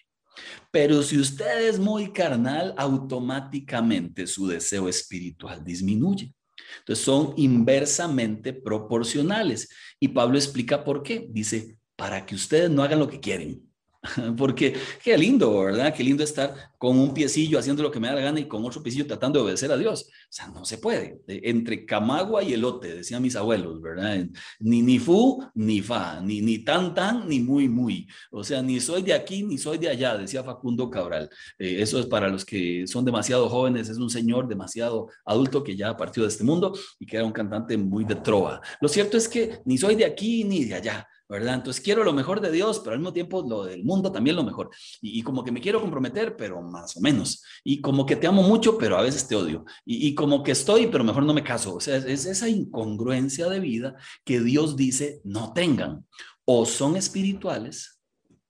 Pero 0.71 1.03
si 1.03 1.19
usted 1.19 1.69
es 1.69 1.79
muy 1.79 2.13
carnal, 2.13 2.75
automáticamente 2.77 4.27
su 4.27 4.47
deseo 4.47 4.89
espiritual 4.89 5.65
disminuye. 5.65 6.35
Entonces 6.81 7.05
son 7.05 7.35
inversamente 7.37 8.53
proporcionales. 8.53 9.69
Y 10.01 10.09
Pablo 10.09 10.37
explica 10.37 10.85
por 10.85 11.03
qué. 11.03 11.27
Dice, 11.31 11.79
para 11.97 12.25
que 12.27 12.35
ustedes 12.35 12.71
no 12.71 12.83
hagan 12.83 12.99
lo 12.99 13.09
que 13.09 13.21
quieren. 13.21 13.68
Porque 14.37 14.77
qué 15.03 15.19
lindo, 15.19 15.59
¿verdad? 15.59 15.93
Qué 15.93 16.05
lindo 16.05 16.23
estar 16.23 16.55
con 16.79 16.97
un 16.99 17.13
piecillo 17.13 17.59
haciendo 17.59 17.83
lo 17.83 17.91
que 17.91 17.99
me 17.99 18.07
da 18.07 18.15
la 18.15 18.21
gana 18.21 18.39
y 18.39 18.47
con 18.47 18.65
otro 18.65 18.81
piecillo 18.83 19.07
tratando 19.07 19.41
de 19.41 19.47
obedecer 19.47 19.73
a 19.73 19.77
Dios. 19.77 20.05
O 20.05 20.31
sea, 20.31 20.49
no 20.49 20.65
se 20.65 20.79
puede. 20.79 21.21
Entre 21.27 21.85
camagua 21.85 22.43
y 22.45 22.53
elote, 22.53 22.95
decían 22.95 23.23
mis 23.23 23.35
abuelos, 23.35 23.81
¿verdad? 23.83 24.25
Ni 24.61 24.83
ni 24.83 24.99
fu, 24.99 25.45
ni 25.55 25.81
fa, 25.81 26.21
ni, 26.21 26.41
ni 26.41 26.61
tan 26.61 26.95
tan, 26.95 27.29
ni 27.29 27.41
muy 27.41 27.69
muy. 27.69 28.07
O 28.31 28.45
sea, 28.45 28.63
ni 28.63 28.79
soy 28.79 29.03
de 29.03 29.15
aquí, 29.15 29.43
ni 29.43 29.59
soy 29.59 29.79
de 29.79 29.89
allá, 29.89 30.17
decía 30.17 30.45
Facundo 30.45 30.89
Cabral. 30.91 31.29
Eh, 31.59 31.79
eso 31.81 31.99
es 31.99 32.07
para 32.07 32.29
los 32.29 32.45
que 32.45 32.87
son 32.87 33.05
demasiado 33.05 33.49
jóvenes, 33.49 33.89
es 33.89 33.99
un 33.99 34.11
señor 34.11 34.47
demasiado 34.47 35.09
adulto 35.25 35.65
que 35.65 35.77
ya 35.77 35.97
partió 35.97 36.23
de 36.23 36.29
este 36.29 36.45
mundo 36.45 36.73
y 37.01 37.07
que 37.07 37.17
era 37.17 37.27
un 37.27 37.33
cantante 37.33 37.77
muy 37.77 38.05
de 38.05 38.15
trova. 38.15 38.61
Lo 38.81 38.89
cierto 38.89 39.17
es 39.17 39.29
que 39.29 39.61
ni 39.65 39.77
soy 39.77 39.97
de 39.97 40.05
aquí 40.05 40.45
ni 40.45 40.65
de 40.65 40.75
allá. 40.75 41.09
¿Verdad? 41.29 41.57
Entonces 41.57 41.83
quiero 41.83 42.05
lo 42.05 42.13
mejor 42.13 42.41
de 42.41 42.51
Dios, 42.51 42.81
pero 42.81 42.93
al 42.93 43.01
mismo 43.01 43.13
tiempo 43.13 43.45
lo 43.47 43.65
del 43.65 43.85
mundo 43.85 44.11
también 44.11 44.37
lo 44.37 44.43
mejor. 44.43 44.71
Y, 45.01 45.23
como 45.23 45.45
que 45.45 45.53
me 45.53 45.61
quiero 45.61 45.81
comprometer, 45.81 46.37
pero 46.37 46.63
más 46.63 46.97
o 46.97 47.01
menos. 47.01 47.43
Y 47.63 47.81
como 47.81 48.07
que 48.07 48.17
te 48.17 48.27
amo 48.27 48.43
mucho, 48.43 48.79
pero 48.79 48.97
a 48.97 49.03
veces 49.03 49.27
te 49.29 49.37
odio. 49.37 49.65
Y, 49.85 50.09
y 50.09 50.15
como 50.15 50.43
que 50.43 50.53
estoy, 50.53 50.87
pero 50.87 51.05
mejor 51.05 51.25
no 51.25 51.35
me 51.35 51.45
caso. 51.45 51.75
O 51.75 51.81
sea, 51.81 51.97
es, 51.97 52.05
es 52.05 52.27
esa 52.27 52.49
incongruencia 52.49 53.49
de 53.49 53.61
vida 53.61 53.97
que 54.25 54.41
Dios 54.41 54.77
dice 54.77 55.21
no 55.25 55.53
tengan. 55.53 56.07
O 56.45 56.65
son 56.65 56.97
espirituales 56.97 58.01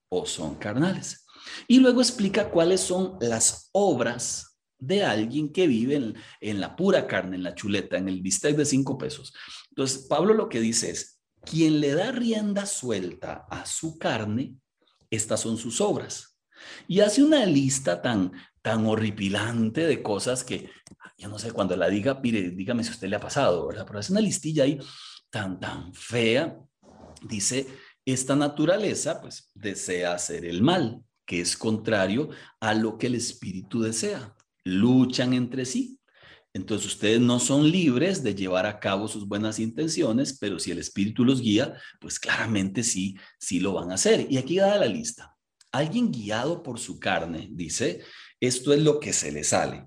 o 0.09 0.25
son 0.25 0.55
carnales. 0.55 1.25
Y 1.67 1.79
luego 1.79 2.01
explica 2.01 2.49
cuáles 2.49 2.81
son 2.81 3.17
las 3.19 3.69
obras 3.73 4.57
de 4.79 5.03
alguien 5.03 5.51
que 5.51 5.67
vive 5.67 5.95
en, 5.95 6.15
en 6.39 6.61
la 6.61 6.75
pura 6.75 7.05
carne, 7.05 7.35
en 7.35 7.43
la 7.43 7.53
chuleta, 7.53 7.97
en 7.97 8.07
el 8.07 8.21
bistec 8.21 8.55
de 8.55 8.65
cinco 8.65 8.97
pesos. 8.97 9.33
Entonces, 9.69 10.05
Pablo 10.07 10.33
lo 10.33 10.47
que 10.47 10.61
dice 10.61 10.91
es, 10.91 11.18
quien 11.43 11.79
le 11.79 11.93
da 11.93 12.11
rienda 12.11 12.65
suelta 12.65 13.45
a 13.49 13.65
su 13.65 13.97
carne, 13.97 14.55
estas 15.09 15.41
son 15.41 15.57
sus 15.57 15.81
obras. 15.81 16.37
Y 16.87 16.99
hace 16.99 17.23
una 17.23 17.45
lista 17.45 18.01
tan, 18.01 18.31
tan 18.61 18.85
horripilante 18.85 19.85
de 19.87 20.01
cosas 20.03 20.43
que, 20.43 20.69
yo 21.17 21.29
no 21.29 21.39
sé, 21.39 21.51
cuando 21.51 21.75
la 21.75 21.89
diga, 21.89 22.19
dígame 22.21 22.83
si 22.83 22.91
usted 22.91 23.07
le 23.07 23.15
ha 23.15 23.21
pasado, 23.21 23.67
¿verdad? 23.67 23.85
Pero 23.85 23.99
hace 23.99 24.11
una 24.11 24.21
listilla 24.21 24.63
ahí 24.63 24.79
tan, 25.29 25.59
tan 25.59 25.93
fea. 25.93 26.57
Dice, 27.21 27.67
esta 28.05 28.35
naturaleza, 28.35 29.21
pues, 29.21 29.51
desea 29.53 30.13
hacer 30.13 30.45
el 30.45 30.61
mal, 30.61 31.03
que 31.25 31.41
es 31.41 31.57
contrario 31.57 32.29
a 32.59 32.73
lo 32.73 32.97
que 32.97 33.07
el 33.07 33.15
espíritu 33.15 33.81
desea. 33.81 34.35
Luchan 34.63 35.33
entre 35.33 35.65
sí 35.65 35.98
entonces 36.53 36.87
ustedes 36.87 37.19
no 37.19 37.39
son 37.39 37.69
libres 37.69 38.23
de 38.23 38.33
llevar 38.33 38.65
a 38.65 38.79
cabo 38.79 39.07
sus 39.07 39.27
buenas 39.27 39.59
intenciones, 39.59 40.37
pero 40.39 40.57
si 40.59 40.71
el 40.71 40.79
Espíritu 40.79 41.23
los 41.23 41.41
guía, 41.41 41.75
pues 41.99 42.19
claramente 42.19 42.83
sí, 42.83 43.17
sí 43.39 43.59
lo 43.59 43.73
van 43.73 43.91
a 43.91 43.95
hacer. 43.95 44.25
Y 44.29 44.37
aquí 44.37 44.57
da 44.57 44.77
la 44.77 44.87
lista. 44.87 45.35
Alguien 45.71 46.11
guiado 46.11 46.63
por 46.63 46.79
su 46.79 46.99
carne, 46.99 47.47
dice, 47.51 48.01
esto 48.39 48.73
es 48.73 48.81
lo 48.81 48.99
que 48.99 49.13
se 49.13 49.31
le 49.31 49.43
sale. 49.43 49.85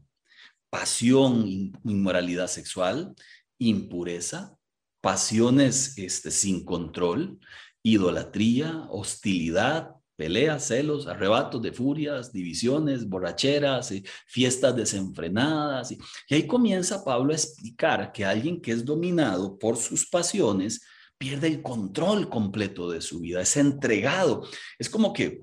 Pasión, 0.70 1.72
inmoralidad 1.84 2.46
sexual, 2.46 3.14
impureza, 3.58 4.56
pasiones 5.00 5.98
este, 5.98 6.30
sin 6.30 6.64
control, 6.64 7.40
idolatría, 7.82 8.86
hostilidad, 8.88 9.90
peleas, 10.16 10.66
celos, 10.66 11.06
arrebatos 11.06 11.62
de 11.62 11.72
furias, 11.72 12.32
divisiones, 12.32 13.08
borracheras, 13.08 13.92
y 13.92 14.04
fiestas 14.26 14.76
desenfrenadas. 14.76 15.92
Y, 15.92 15.98
y 16.28 16.34
ahí 16.34 16.46
comienza 16.46 17.04
Pablo 17.04 17.32
a 17.32 17.36
explicar 17.36 18.12
que 18.12 18.24
alguien 18.24 18.60
que 18.60 18.72
es 18.72 18.84
dominado 18.84 19.58
por 19.58 19.76
sus 19.76 20.08
pasiones 20.08 20.82
pierde 21.18 21.48
el 21.48 21.62
control 21.62 22.28
completo 22.28 22.90
de 22.90 23.00
su 23.00 23.20
vida, 23.20 23.40
es 23.40 23.56
entregado. 23.56 24.46
Es 24.78 24.90
como 24.90 25.12
que 25.12 25.40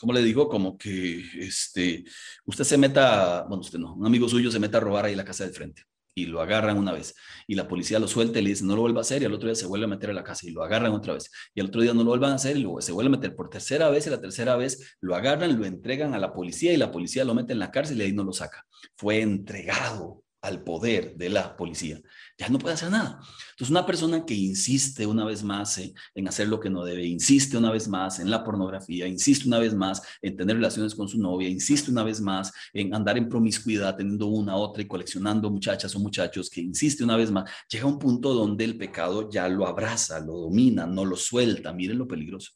como 0.00 0.14
le 0.14 0.22
digo, 0.22 0.48
como 0.48 0.78
que 0.78 1.22
este, 1.38 2.04
usted 2.46 2.64
se 2.64 2.78
meta, 2.78 3.42
bueno, 3.42 3.60
usted 3.60 3.78
no, 3.78 3.94
un 3.94 4.06
amigo 4.06 4.30
suyo 4.30 4.50
se 4.50 4.58
meta 4.58 4.78
a 4.78 4.80
robar 4.80 5.04
ahí 5.04 5.14
la 5.14 5.26
casa 5.26 5.44
del 5.44 5.52
frente 5.52 5.82
y 6.14 6.26
lo 6.26 6.40
agarran 6.40 6.76
una 6.76 6.92
vez 6.92 7.14
y 7.46 7.54
la 7.54 7.68
policía 7.68 7.98
lo 7.98 8.08
suelta 8.08 8.38
y 8.38 8.42
le 8.42 8.50
dice 8.50 8.64
no 8.64 8.74
lo 8.74 8.82
vuelva 8.82 9.00
a 9.00 9.02
hacer 9.02 9.22
y 9.22 9.24
al 9.24 9.34
otro 9.34 9.48
día 9.48 9.54
se 9.54 9.66
vuelve 9.66 9.84
a 9.86 9.88
meter 9.88 10.10
a 10.10 10.12
la 10.12 10.24
casa 10.24 10.46
y 10.46 10.50
lo 10.50 10.62
agarran 10.62 10.92
otra 10.92 11.14
vez 11.14 11.30
y 11.54 11.60
al 11.60 11.66
otro 11.66 11.82
día 11.82 11.94
no 11.94 12.02
lo 12.02 12.10
vuelvan 12.10 12.32
a 12.32 12.34
hacer 12.34 12.56
y 12.56 12.60
luego 12.60 12.80
se 12.80 12.92
vuelve 12.92 13.08
a 13.08 13.18
meter 13.18 13.34
por 13.34 13.48
tercera 13.48 13.88
vez 13.90 14.06
y 14.06 14.10
la 14.10 14.20
tercera 14.20 14.56
vez 14.56 14.96
lo 15.00 15.14
agarran, 15.14 15.58
lo 15.58 15.64
entregan 15.64 16.14
a 16.14 16.18
la 16.18 16.32
policía 16.32 16.72
y 16.72 16.76
la 16.76 16.90
policía 16.90 17.24
lo 17.24 17.34
mete 17.34 17.52
en 17.52 17.58
la 17.58 17.70
cárcel 17.70 17.98
y 17.98 18.02
ahí 18.02 18.12
no 18.12 18.24
lo 18.24 18.32
saca. 18.32 18.66
Fue 18.96 19.20
entregado 19.20 20.24
al 20.42 20.62
poder 20.64 21.16
de 21.16 21.28
la 21.28 21.56
policía. 21.56 22.00
Ya 22.40 22.48
no 22.48 22.58
puede 22.58 22.72
hacer 22.72 22.90
nada. 22.90 23.20
Entonces, 23.50 23.70
una 23.70 23.84
persona 23.84 24.24
que 24.24 24.32
insiste 24.32 25.06
una 25.06 25.26
vez 25.26 25.44
más 25.44 25.78
en 26.14 26.26
hacer 26.26 26.48
lo 26.48 26.58
que 26.58 26.70
no 26.70 26.82
debe, 26.82 27.04
insiste 27.04 27.58
una 27.58 27.70
vez 27.70 27.86
más 27.86 28.18
en 28.18 28.30
la 28.30 28.42
pornografía, 28.42 29.06
insiste 29.06 29.46
una 29.46 29.58
vez 29.58 29.74
más 29.74 30.00
en 30.22 30.38
tener 30.38 30.56
relaciones 30.56 30.94
con 30.94 31.06
su 31.06 31.18
novia, 31.18 31.50
insiste 31.50 31.90
una 31.90 32.02
vez 32.02 32.18
más 32.22 32.50
en 32.72 32.94
andar 32.94 33.18
en 33.18 33.28
promiscuidad, 33.28 33.94
teniendo 33.94 34.28
una, 34.28 34.56
otra 34.56 34.82
y 34.82 34.86
coleccionando 34.86 35.50
muchachas 35.50 35.94
o 35.94 35.98
muchachos, 35.98 36.48
que 36.48 36.62
insiste 36.62 37.04
una 37.04 37.14
vez 37.14 37.30
más, 37.30 37.50
llega 37.68 37.84
a 37.84 37.88
un 37.88 37.98
punto 37.98 38.32
donde 38.32 38.64
el 38.64 38.78
pecado 38.78 39.28
ya 39.28 39.46
lo 39.46 39.66
abraza, 39.66 40.18
lo 40.18 40.38
domina, 40.38 40.86
no 40.86 41.04
lo 41.04 41.16
suelta. 41.16 41.74
Miren 41.74 41.98
lo 41.98 42.08
peligroso. 42.08 42.52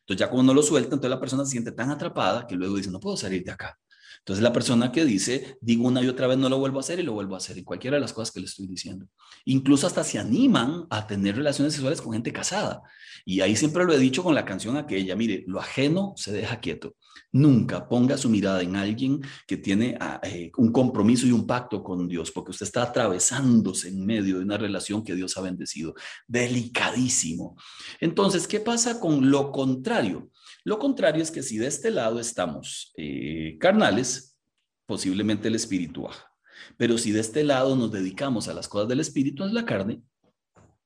Entonces, 0.00 0.18
ya 0.18 0.28
como 0.28 0.42
no 0.42 0.52
lo 0.52 0.62
suelta, 0.64 0.96
entonces 0.96 1.10
la 1.10 1.20
persona 1.20 1.44
se 1.44 1.52
siente 1.52 1.70
tan 1.70 1.92
atrapada 1.92 2.48
que 2.48 2.56
luego 2.56 2.76
dice, 2.76 2.90
no 2.90 2.98
puedo 2.98 3.16
salir 3.16 3.44
de 3.44 3.52
acá. 3.52 3.78
Entonces 4.24 4.42
la 4.42 4.54
persona 4.54 4.90
que 4.90 5.04
dice, 5.04 5.58
digo 5.60 5.86
una 5.86 6.00
y 6.00 6.08
otra 6.08 6.26
vez, 6.26 6.38
no 6.38 6.48
lo 6.48 6.56
vuelvo 6.56 6.78
a 6.78 6.80
hacer 6.80 6.98
y 6.98 7.02
lo 7.02 7.12
vuelvo 7.12 7.34
a 7.34 7.38
hacer, 7.38 7.58
y 7.58 7.62
cualquiera 7.62 7.98
de 7.98 8.00
las 8.00 8.14
cosas 8.14 8.32
que 8.32 8.40
le 8.40 8.46
estoy 8.46 8.66
diciendo. 8.66 9.06
Incluso 9.44 9.86
hasta 9.86 10.02
se 10.02 10.18
animan 10.18 10.86
a 10.88 11.06
tener 11.06 11.36
relaciones 11.36 11.74
sexuales 11.74 12.00
con 12.00 12.14
gente 12.14 12.32
casada. 12.32 12.80
Y 13.26 13.42
ahí 13.42 13.54
siempre 13.54 13.84
lo 13.84 13.92
he 13.92 13.98
dicho 13.98 14.22
con 14.22 14.34
la 14.34 14.46
canción 14.46 14.78
aquella, 14.78 15.14
mire, 15.14 15.44
lo 15.46 15.60
ajeno 15.60 16.14
se 16.16 16.32
deja 16.32 16.58
quieto. 16.58 16.96
Nunca 17.32 17.86
ponga 17.86 18.16
su 18.16 18.30
mirada 18.30 18.62
en 18.62 18.76
alguien 18.76 19.20
que 19.46 19.58
tiene 19.58 19.94
ah, 20.00 20.18
eh, 20.22 20.50
un 20.56 20.72
compromiso 20.72 21.26
y 21.26 21.32
un 21.32 21.46
pacto 21.46 21.84
con 21.84 22.08
Dios, 22.08 22.30
porque 22.30 22.52
usted 22.52 22.64
está 22.64 22.84
atravesándose 22.84 23.88
en 23.88 24.06
medio 24.06 24.38
de 24.38 24.44
una 24.44 24.56
relación 24.56 25.04
que 25.04 25.14
Dios 25.14 25.36
ha 25.36 25.42
bendecido. 25.42 25.94
Delicadísimo. 26.26 27.56
Entonces, 28.00 28.48
¿qué 28.48 28.60
pasa 28.60 28.98
con 28.98 29.30
lo 29.30 29.52
contrario? 29.52 30.30
Lo 30.64 30.78
contrario 30.78 31.22
es 31.22 31.30
que 31.30 31.42
si 31.42 31.58
de 31.58 31.66
este 31.66 31.90
lado 31.90 32.18
estamos 32.18 32.92
eh, 32.96 33.56
carnales, 33.60 34.38
posiblemente 34.86 35.48
el 35.48 35.54
espíritu 35.54 36.02
baja. 36.02 36.30
Pero 36.76 36.96
si 36.98 37.12
de 37.12 37.20
este 37.20 37.44
lado 37.44 37.76
nos 37.76 37.92
dedicamos 37.92 38.48
a 38.48 38.54
las 38.54 38.68
cosas 38.68 38.88
del 38.88 39.00
espíritu, 39.00 39.44
es 39.44 39.52
la 39.52 39.64
carne, 39.64 40.02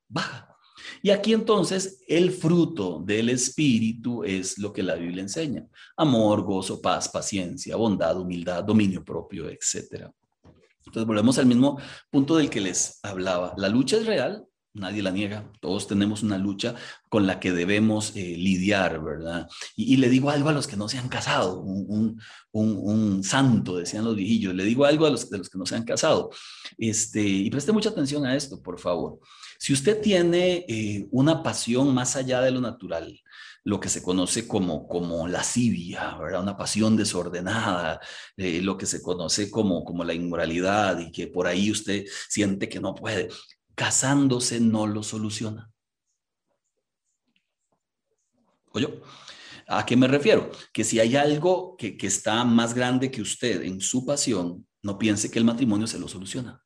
baja. 0.08 0.56
Y 1.02 1.10
aquí 1.10 1.32
entonces 1.32 2.02
el 2.08 2.30
fruto 2.30 3.02
del 3.04 3.28
espíritu 3.28 4.24
es 4.24 4.58
lo 4.58 4.72
que 4.72 4.82
la 4.82 4.94
Biblia 4.94 5.22
enseña. 5.22 5.66
Amor, 5.96 6.42
gozo, 6.42 6.80
paz, 6.80 7.08
paciencia, 7.08 7.76
bondad, 7.76 8.18
humildad, 8.18 8.64
dominio 8.64 9.04
propio, 9.04 9.48
etc. 9.48 10.08
Entonces 10.86 11.06
volvemos 11.06 11.38
al 11.38 11.46
mismo 11.46 11.80
punto 12.10 12.36
del 12.36 12.50
que 12.50 12.60
les 12.60 12.98
hablaba. 13.02 13.54
La 13.56 13.68
lucha 13.68 13.96
es 13.96 14.06
real, 14.06 14.46
nadie 14.74 15.02
la 15.02 15.10
niega, 15.10 15.50
todos 15.60 15.86
tenemos 15.86 16.22
una 16.22 16.38
lucha 16.38 16.74
con 17.08 17.26
la 17.26 17.40
que 17.40 17.52
debemos 17.52 18.12
eh, 18.16 18.36
lidiar, 18.36 19.02
¿verdad? 19.02 19.48
Y, 19.76 19.96
le 19.96 20.08
digo 20.08 20.30
algo 20.30 20.48
a 20.48 20.52
los 20.52 20.66
que 20.66 20.76
no 20.76 20.88
se 20.88 20.98
han 20.98 21.08
casado, 21.08 21.60
un, 21.60 22.18
santo, 23.22 23.76
decían 23.76 24.04
los 24.04 24.16
viejillos, 24.16 24.54
le 24.54 24.64
digo 24.64 24.84
algo 24.84 25.06
a 25.06 25.10
los, 25.10 25.28
de 25.30 25.38
los 25.38 25.48
que 25.48 25.58
no 25.58 25.66
se 25.66 25.76
han 25.76 25.84
casado, 25.84 26.30
este, 26.76 27.20
y 27.22 27.50
preste 27.50 27.72
mucha 27.72 27.90
atención 27.90 28.24
a 28.26 28.36
esto, 28.36 28.62
por 28.62 28.78
favor. 28.78 29.20
Si 29.58 29.72
usted 29.72 30.00
tiene 30.00 30.64
eh, 30.68 31.06
una 31.10 31.42
pasión 31.42 31.92
más 31.92 32.16
allá 32.16 32.40
de 32.40 32.50
lo 32.50 32.60
natural, 32.60 33.20
lo 33.64 33.80
que 33.80 33.88
se 33.88 34.02
conoce 34.02 34.46
como, 34.48 34.86
como 34.88 35.28
lascivia, 35.28 36.16
¿verdad? 36.16 36.42
Una 36.42 36.56
pasión 36.56 36.96
desordenada, 36.96 38.00
eh, 38.36 38.62
lo 38.62 38.78
que 38.78 38.86
se 38.86 39.02
conoce 39.02 39.50
como, 39.50 39.84
como 39.84 40.04
la 40.04 40.14
inmoralidad 40.14 40.98
y 41.00 41.10
que 41.10 41.26
por 41.26 41.46
ahí 41.46 41.70
usted 41.70 42.06
siente 42.28 42.68
que 42.68 42.80
no 42.80 42.94
puede 42.94 43.28
casándose 43.78 44.58
no 44.58 44.88
lo 44.88 45.04
soluciona. 45.04 45.70
¿Oye? 48.72 49.00
¿A 49.68 49.86
qué 49.86 49.96
me 49.96 50.08
refiero? 50.08 50.50
Que 50.72 50.82
si 50.82 50.98
hay 50.98 51.14
algo 51.14 51.76
que, 51.76 51.96
que 51.96 52.08
está 52.08 52.44
más 52.44 52.74
grande 52.74 53.12
que 53.12 53.22
usted 53.22 53.62
en 53.62 53.80
su 53.80 54.04
pasión, 54.04 54.66
no 54.82 54.98
piense 54.98 55.30
que 55.30 55.38
el 55.38 55.44
matrimonio 55.44 55.86
se 55.86 56.00
lo 56.00 56.08
soluciona. 56.08 56.60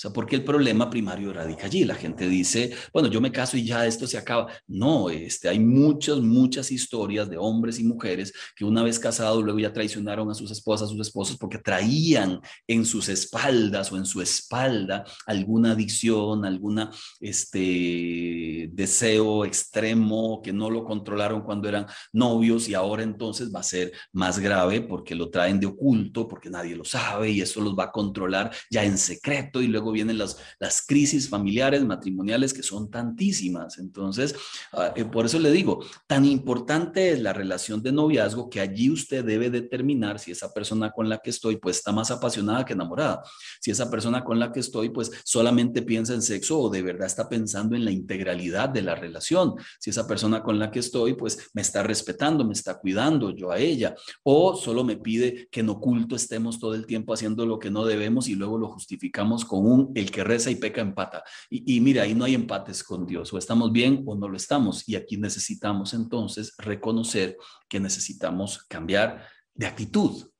O 0.00 0.04
sea, 0.04 0.12
porque 0.14 0.34
el 0.34 0.44
problema 0.44 0.88
primario 0.88 1.30
radica 1.30 1.66
allí. 1.66 1.84
La 1.84 1.94
gente 1.94 2.26
dice, 2.26 2.72
bueno, 2.90 3.10
yo 3.10 3.20
me 3.20 3.30
caso 3.30 3.58
y 3.58 3.66
ya 3.66 3.84
esto 3.84 4.06
se 4.06 4.16
acaba. 4.16 4.46
No, 4.66 5.10
este, 5.10 5.46
hay 5.46 5.58
muchas, 5.58 6.20
muchas 6.20 6.72
historias 6.72 7.28
de 7.28 7.36
hombres 7.36 7.78
y 7.78 7.84
mujeres 7.84 8.32
que 8.56 8.64
una 8.64 8.82
vez 8.82 8.98
casados 8.98 9.44
luego 9.44 9.58
ya 9.58 9.74
traicionaron 9.74 10.30
a 10.30 10.34
sus 10.34 10.50
esposas, 10.50 10.88
a 10.88 10.90
sus 10.90 11.06
esposos, 11.06 11.36
porque 11.36 11.58
traían 11.58 12.40
en 12.66 12.86
sus 12.86 13.10
espaldas 13.10 13.92
o 13.92 13.98
en 13.98 14.06
su 14.06 14.22
espalda 14.22 15.04
alguna 15.26 15.72
adicción, 15.72 16.46
alguna 16.46 16.90
este, 17.20 18.70
deseo 18.72 19.44
extremo 19.44 20.40
que 20.42 20.54
no 20.54 20.70
lo 20.70 20.82
controlaron 20.82 21.42
cuando 21.42 21.68
eran 21.68 21.84
novios 22.10 22.70
y 22.70 22.74
ahora 22.74 23.02
entonces 23.02 23.54
va 23.54 23.60
a 23.60 23.64
ser 23.64 23.92
más 24.14 24.38
grave 24.38 24.80
porque 24.80 25.14
lo 25.14 25.28
traen 25.28 25.60
de 25.60 25.66
oculto, 25.66 26.26
porque 26.26 26.48
nadie 26.48 26.74
lo 26.74 26.86
sabe 26.86 27.32
y 27.32 27.42
eso 27.42 27.60
los 27.60 27.78
va 27.78 27.84
a 27.84 27.92
controlar 27.92 28.50
ya 28.70 28.82
en 28.82 28.96
secreto 28.96 29.60
y 29.60 29.66
luego 29.66 29.89
vienen 29.92 30.18
las, 30.18 30.38
las 30.58 30.82
crisis 30.82 31.28
familiares, 31.28 31.84
matrimoniales, 31.84 32.52
que 32.52 32.62
son 32.62 32.90
tantísimas. 32.90 33.78
Entonces, 33.78 34.34
ah, 34.72 34.92
eh, 34.96 35.04
por 35.04 35.26
eso 35.26 35.38
le 35.38 35.50
digo, 35.50 35.84
tan 36.06 36.24
importante 36.24 37.10
es 37.10 37.20
la 37.20 37.32
relación 37.32 37.82
de 37.82 37.92
noviazgo 37.92 38.50
que 38.50 38.60
allí 38.60 38.90
usted 38.90 39.24
debe 39.24 39.50
determinar 39.50 40.18
si 40.18 40.32
esa 40.32 40.52
persona 40.52 40.90
con 40.90 41.08
la 41.08 41.18
que 41.18 41.30
estoy, 41.30 41.56
pues 41.56 41.78
está 41.78 41.92
más 41.92 42.10
apasionada 42.10 42.64
que 42.64 42.72
enamorada. 42.72 43.22
Si 43.60 43.70
esa 43.70 43.90
persona 43.90 44.24
con 44.24 44.38
la 44.38 44.52
que 44.52 44.60
estoy, 44.60 44.90
pues 44.90 45.10
solamente 45.24 45.82
piensa 45.82 46.14
en 46.14 46.22
sexo 46.22 46.58
o 46.58 46.70
de 46.70 46.82
verdad 46.82 47.06
está 47.06 47.28
pensando 47.28 47.76
en 47.76 47.84
la 47.84 47.90
integralidad 47.90 48.68
de 48.68 48.82
la 48.82 48.94
relación. 48.94 49.54
Si 49.78 49.90
esa 49.90 50.06
persona 50.06 50.42
con 50.42 50.58
la 50.58 50.70
que 50.70 50.78
estoy, 50.78 51.14
pues 51.14 51.50
me 51.54 51.62
está 51.62 51.82
respetando, 51.82 52.44
me 52.44 52.52
está 52.52 52.78
cuidando 52.78 53.30
yo 53.30 53.50
a 53.50 53.58
ella. 53.58 53.94
O 54.22 54.56
solo 54.56 54.84
me 54.84 54.96
pide 54.96 55.48
que 55.50 55.60
en 55.60 55.68
oculto 55.68 56.16
estemos 56.16 56.58
todo 56.58 56.74
el 56.74 56.86
tiempo 56.86 57.14
haciendo 57.14 57.46
lo 57.46 57.58
que 57.58 57.70
no 57.70 57.84
debemos 57.84 58.28
y 58.28 58.34
luego 58.34 58.58
lo 58.58 58.68
justificamos 58.68 59.44
con 59.44 59.66
un 59.66 59.79
el 59.94 60.10
que 60.10 60.24
reza 60.24 60.50
y 60.50 60.56
peca 60.56 60.80
empata. 60.80 61.24
Y, 61.48 61.80
mira, 61.80 62.02
ahí 62.02 62.14
no 62.14 62.24
hay 62.24 62.34
empates 62.34 62.82
con 62.82 63.06
Dios, 63.06 63.32
o 63.32 63.38
estamos 63.38 63.72
bien 63.72 64.02
o 64.06 64.14
no 64.14 64.28
lo 64.28 64.36
estamos. 64.36 64.88
Y 64.88 64.96
aquí 64.96 65.16
necesitamos 65.16 65.94
entonces 65.94 66.54
reconocer 66.58 67.36
que 67.68 67.80
necesitamos 67.80 68.64
cambiar 68.64 69.26
de 69.54 69.66
actitud 69.66 70.30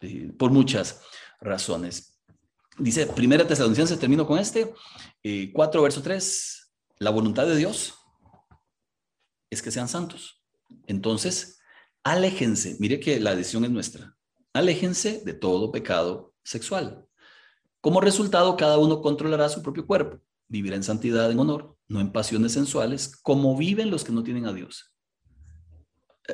eh, 0.00 0.32
por 0.38 0.50
muchas 0.50 1.02
razones. 1.40 2.18
Dice, 2.78 3.06
primera 3.06 3.46
Tesalonicense, 3.46 3.96
termino 3.96 4.26
con 4.26 4.38
este, 4.38 4.72
eh, 5.22 5.50
4 5.52 5.82
verso 5.82 6.02
3, 6.02 6.72
la 6.98 7.10
voluntad 7.10 7.46
de 7.46 7.56
Dios 7.56 7.94
es 9.50 9.62
que 9.62 9.70
sean 9.70 9.88
santos. 9.88 10.44
Entonces, 10.86 11.58
aléjense, 12.04 12.76
mire 12.78 13.00
que 13.00 13.18
la 13.18 13.34
decisión 13.34 13.64
es 13.64 13.70
nuestra, 13.70 14.16
aléjense 14.52 15.22
de 15.24 15.34
todo 15.34 15.72
pecado 15.72 16.34
sexual. 16.44 17.07
Como 17.80 18.00
resultado, 18.00 18.56
cada 18.56 18.78
uno 18.78 19.00
controlará 19.00 19.48
su 19.48 19.62
propio 19.62 19.86
cuerpo, 19.86 20.20
vivirá 20.48 20.76
en 20.76 20.82
santidad, 20.82 21.30
en 21.30 21.38
honor, 21.38 21.76
no 21.86 22.00
en 22.00 22.12
pasiones 22.12 22.52
sensuales, 22.52 23.16
como 23.22 23.56
viven 23.56 23.90
los 23.90 24.04
que 24.04 24.12
no 24.12 24.22
tienen 24.22 24.46
a 24.46 24.52
Dios. 24.52 24.92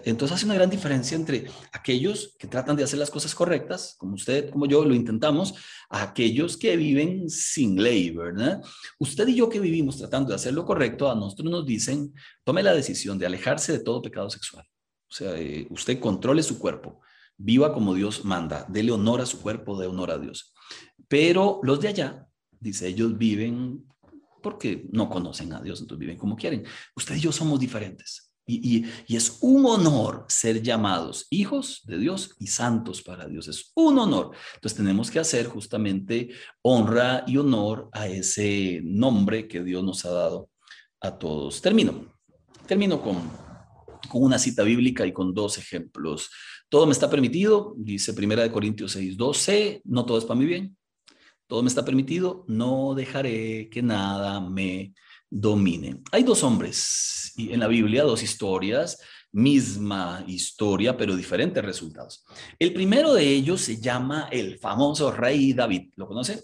Entonces 0.05 0.37
hace 0.37 0.47
una 0.47 0.55
gran 0.55 0.71
diferencia 0.71 1.17
entre 1.17 1.49
aquellos 1.73 2.35
que 2.39 2.49
tratan 2.49 2.75
de 2.75 2.83
hacer 2.83 2.99
las 2.99 3.11
cosas 3.11 3.33
correctas, 3.33 3.95
como 3.97 4.15
usted, 4.15 4.51
como 4.51 4.67
yo 4.67 4.85
lo 4.85 4.95
intentamos, 4.95 5.55
a 5.89 6.03
aquellos 6.03 6.57
que 6.57 6.77
viven 6.77 7.31
sin 7.31 7.81
ley, 7.81 8.11
¿verdad? 8.11 8.61
Usted 8.99 9.29
y 9.29 9.37
yo 9.37 9.49
que 9.49 9.61
vivimos 9.61 9.99
tratando 9.99 10.31
de 10.31 10.35
hacer 10.35 10.53
lo 10.53 10.65
correcto, 10.65 11.09
a 11.09 11.15
nosotros 11.15 11.49
nos 11.49 11.65
dicen, 11.65 12.13
tome 12.43 12.65
la 12.65 12.75
decisión 12.75 13.19
de 13.19 13.27
alejarse 13.27 13.73
de 13.73 13.79
todo 13.81 14.03
pecado 14.03 14.29
sexual. 14.31 14.67
O 15.09 15.15
sea, 15.15 15.39
eh, 15.39 15.69
usted 15.71 16.01
controle 16.01 16.43
su 16.43 16.59
cuerpo, 16.59 17.01
viva 17.37 17.73
como 17.73 17.95
Dios 17.95 18.25
manda, 18.25 18.67
dele 18.69 18.91
honor 18.91 19.21
a 19.21 19.27
su 19.27 19.41
cuerpo, 19.41 19.79
dé 19.79 19.87
honor 19.87 20.11
a 20.11 20.19
Dios. 20.19 20.54
Pero 21.09 21.61
los 21.63 21.81
de 21.81 21.89
allá, 21.89 22.27
dice, 22.61 22.89
ellos 22.89 23.17
viven 23.17 23.85
porque 24.43 24.87
no 24.93 25.09
conocen 25.09 25.53
a 25.53 25.61
Dios, 25.61 25.81
entonces 25.81 26.01
viven 26.01 26.19
como 26.19 26.37
quieren. 26.37 26.65
Usted 26.95 27.17
y 27.17 27.21
yo 27.21 27.33
somos 27.33 27.59
diferentes. 27.59 28.31
Y, 28.47 28.85
es 29.09 29.39
un 29.41 29.65
honor 29.65 30.27
ser 30.29 30.63
llamados 30.63 31.27
hijos 31.31 31.81
de 31.87 31.97
Dios 31.97 32.37
y 32.39 32.49
santos 32.49 33.03
para 33.03 33.27
Dios. 33.27 33.49
Es 33.49 33.73
un 33.75 33.99
honor. 33.99 34.33
Entonces 34.57 34.77
tenemos 34.77 35.11
que 35.11 35.19
hacer 35.19 35.47
justamente 35.47 36.29
honra 36.61 37.25
y 37.27 37.39
honor 37.39 37.89
a 37.93 38.07
ese 38.07 38.83
nombre 38.85 39.49
que 39.49 39.63
Dios 39.63 39.83
nos 39.83 40.05
ha 40.05 40.11
dado 40.11 40.51
a 41.01 41.19
todos. 41.19 41.63
Termino. 41.63 42.13
Termino 42.67 43.01
con, 43.01 43.31
con 44.11 44.23
una 44.23 44.39
cita 44.39 44.63
bíblica 44.63 45.07
y 45.07 45.13
con 45.13 45.33
dos 45.33 45.57
ejemplos. 45.57 46.31
Todo 46.75 46.87
me 46.87 46.93
está 46.93 47.09
permitido, 47.09 47.73
dice 47.77 48.15
Primera 48.15 48.43
de 48.43 48.51
Corintios 48.51 48.91
6, 48.91 49.17
12, 49.17 49.83
no 49.85 50.05
todo 50.05 50.19
es 50.19 50.25
para 50.25 50.41
mi 50.41 50.45
bien 50.45 50.77
todo 51.47 51.63
me 51.63 51.69
está 51.69 51.85
permitido, 51.85 52.45
no 52.49 52.95
dejaré 52.95 53.69
que 53.71 53.81
nada 53.81 54.41
me 54.41 54.93
domine. 55.31 56.01
Hay 56.11 56.25
dos 56.25 56.43
hombres 56.43 57.33
y 57.37 57.53
en 57.53 57.61
la 57.61 57.69
Biblia, 57.69 58.03
dos 58.03 58.25
historias, 58.25 58.99
misma 59.31 60.25
historia, 60.27 60.97
pero 60.97 61.15
diferentes 61.15 61.65
resultados. 61.65 62.25
El 62.59 62.73
primero 62.73 63.15
de 63.15 63.29
ellos 63.29 63.61
se 63.61 63.81
llama 63.81 64.29
el 64.33 64.59
famoso 64.59 65.13
rey 65.13 65.53
David. 65.53 65.93
¿Lo 65.95 66.09
conoce? 66.09 66.43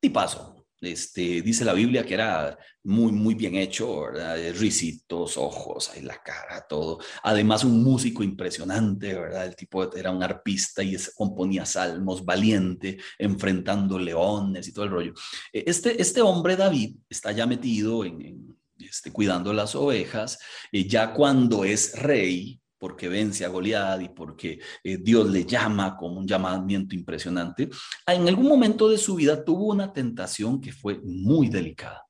Tipazo, 0.00 0.57
este, 0.80 1.42
dice 1.42 1.64
la 1.64 1.72
Biblia 1.72 2.04
que 2.04 2.14
era 2.14 2.56
muy, 2.84 3.12
muy 3.12 3.34
bien 3.34 3.56
hecho, 3.56 4.02
¿verdad? 4.02 4.36
Risitos, 4.54 5.36
ojos, 5.36 5.90
ahí 5.90 6.02
la 6.02 6.22
cara, 6.22 6.66
todo. 6.68 6.98
Además, 7.22 7.64
un 7.64 7.82
músico 7.82 8.22
impresionante, 8.22 9.14
¿verdad? 9.14 9.46
El 9.46 9.56
tipo 9.56 9.94
era 9.94 10.10
un 10.10 10.22
arpista 10.22 10.82
y 10.82 10.96
componía 11.14 11.66
salmos, 11.66 12.24
valiente, 12.24 12.98
enfrentando 13.18 13.98
leones 13.98 14.68
y 14.68 14.72
todo 14.72 14.84
el 14.84 14.90
rollo. 14.90 15.14
E, 15.52 15.64
este, 15.66 16.00
este 16.00 16.20
hombre, 16.20 16.56
David, 16.56 16.96
está 17.08 17.32
ya 17.32 17.46
metido 17.46 18.04
en, 18.04 18.56
este, 18.78 19.12
cuidando 19.12 19.52
las 19.52 19.74
ovejas, 19.74 20.38
y 20.70 20.86
ya 20.86 21.12
cuando 21.12 21.64
es 21.64 21.98
rey, 21.98 22.60
porque 22.78 23.08
vence 23.08 23.44
a 23.44 23.48
Goliat 23.48 24.00
y 24.02 24.08
porque 24.08 24.60
eh, 24.84 24.98
Dios 24.98 25.28
le 25.28 25.44
llama 25.44 25.96
como 25.96 26.20
un 26.20 26.26
llamamiento 26.26 26.94
impresionante, 26.94 27.68
en 28.06 28.28
algún 28.28 28.46
momento 28.46 28.88
de 28.88 28.98
su 28.98 29.16
vida 29.16 29.44
tuvo 29.44 29.66
una 29.66 29.92
tentación 29.92 30.60
que 30.60 30.72
fue 30.72 31.00
muy 31.02 31.48
delicada. 31.48 32.04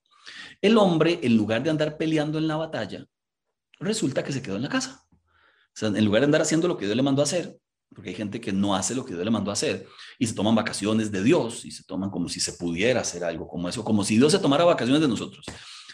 El 0.61 0.77
hombre, 0.77 1.21
en 1.23 1.37
lugar 1.37 1.63
de 1.63 1.71
andar 1.71 1.97
peleando 1.97 2.39
en 2.39 2.49
la 2.49 2.57
batalla, 2.57 3.07
resulta 3.81 4.23
que 4.23 4.33
se 4.33 4.43
quedó 4.43 4.57
en 4.57 4.63
la 4.63 4.69
casa. 4.69 5.03
O 5.13 5.73
sea, 5.73 5.89
en 5.89 6.05
lugar 6.05 6.23
de 6.23 6.27
andar 6.27 6.43
haciendo 6.43 6.69
lo 6.69 6.77
que 6.77 6.85
Dios 6.85 6.97
le 6.97 7.03
mandó 7.03 7.23
a 7.23 7.25
hacer, 7.25 7.57
porque 7.95 8.11
hay 8.11 8.17
gente 8.17 8.41
que 8.41 8.53
no 8.53 8.75
hace 8.75 8.95
lo 8.95 9.05
que 9.05 9.15
Dios 9.15 9.25
le 9.25 9.31
mandó 9.31 9.51
a 9.51 9.55
hacer 9.55 9.87
y 10.19 10.27
se 10.27 10.35
toman 10.35 10.55
vacaciones 10.55 11.11
de 11.11 11.23
Dios 11.23 11.65
y 11.65 11.71
se 11.71 11.85
toman 11.85 12.11
como 12.11 12.29
si 12.29 12.41
se 12.41 12.53
pudiera 12.53 13.01
hacer 13.01 13.25
algo 13.25 13.49
como 13.49 13.69
eso, 13.69 13.85
como 13.85 14.05
si 14.05 14.17
Dios 14.17 14.33
se 14.33 14.39
tomara 14.39 14.65
vacaciones 14.65 15.01
de 15.01 15.09
nosotros. 15.09 15.47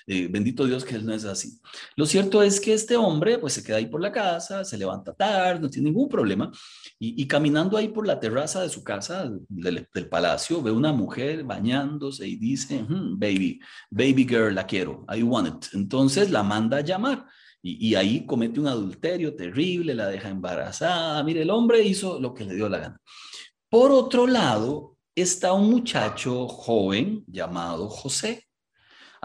Eh, 0.07 0.29
bendito 0.31 0.67
Dios 0.67 0.85
que 0.85 0.97
él 0.97 1.07
no 1.07 1.15
es 1.15 1.25
así. 1.25 1.59
Lo 1.97 2.05
cierto 2.05 2.43
es 2.43 2.61
que 2.61 2.75
este 2.75 2.97
hombre 2.97 3.39
pues 3.39 3.55
se 3.55 3.65
queda 3.65 3.79
ahí 3.79 3.87
por 3.87 4.03
la 4.03 4.13
casa, 4.13 4.65
se 4.65 4.77
levanta 4.77 5.15
tarde, 5.15 5.61
no 5.61 5.71
tiene 5.71 5.91
ningún 5.91 6.09
problema 6.09 6.53
y, 6.99 7.27
caminando 7.27 7.77
ahí 7.77 7.89
por 7.89 8.07
la 8.07 8.21
terraza 8.21 8.63
de 8.63 8.69
su 8.69 8.85
casa, 8.85 9.31
del, 9.49 9.89
palacio, 10.11 10.63
ve 10.63 10.71
una 10.71 10.93
mujer 10.93 11.45
bañándose 11.45 12.27
y 12.27 12.37
dice, 12.37 12.83
hmm, 12.83 13.19
baby, 13.19 13.61
baby 13.91 14.27
girl, 14.29 14.55
la 14.55 14.67
quiero, 14.67 15.05
I 15.15 15.23
want 15.23 15.49
it. 15.49 15.75
Entonces 15.75 16.31
la 16.31 16.43
manda 16.43 16.79
a 16.79 16.83
llamar. 16.83 17.27
Y, 17.63 17.89
y, 17.89 17.95
ahí 17.95 18.27
comete 18.27 18.61
un 18.61 18.69
adulterio 18.69 19.35
terrible, 19.35 19.95
la 19.95 20.09
deja 20.09 20.29
embarazada. 20.29 21.23
Mire, 21.25 21.43
el 21.43 21.51
hombre 21.51 21.83
hizo 21.83 22.21
lo 22.21 22.35
que 22.35 22.45
le 22.45 22.55
dio 22.55 22.69
la 22.69 22.79
gana. 22.79 23.01
Por 23.71 23.91
otro 23.91 24.27
lado, 24.27 24.99
está 25.15 25.53
un 25.53 25.71
muchacho 25.71 26.47
joven 26.47 27.25
llamado 27.27 27.89
José. 27.89 28.47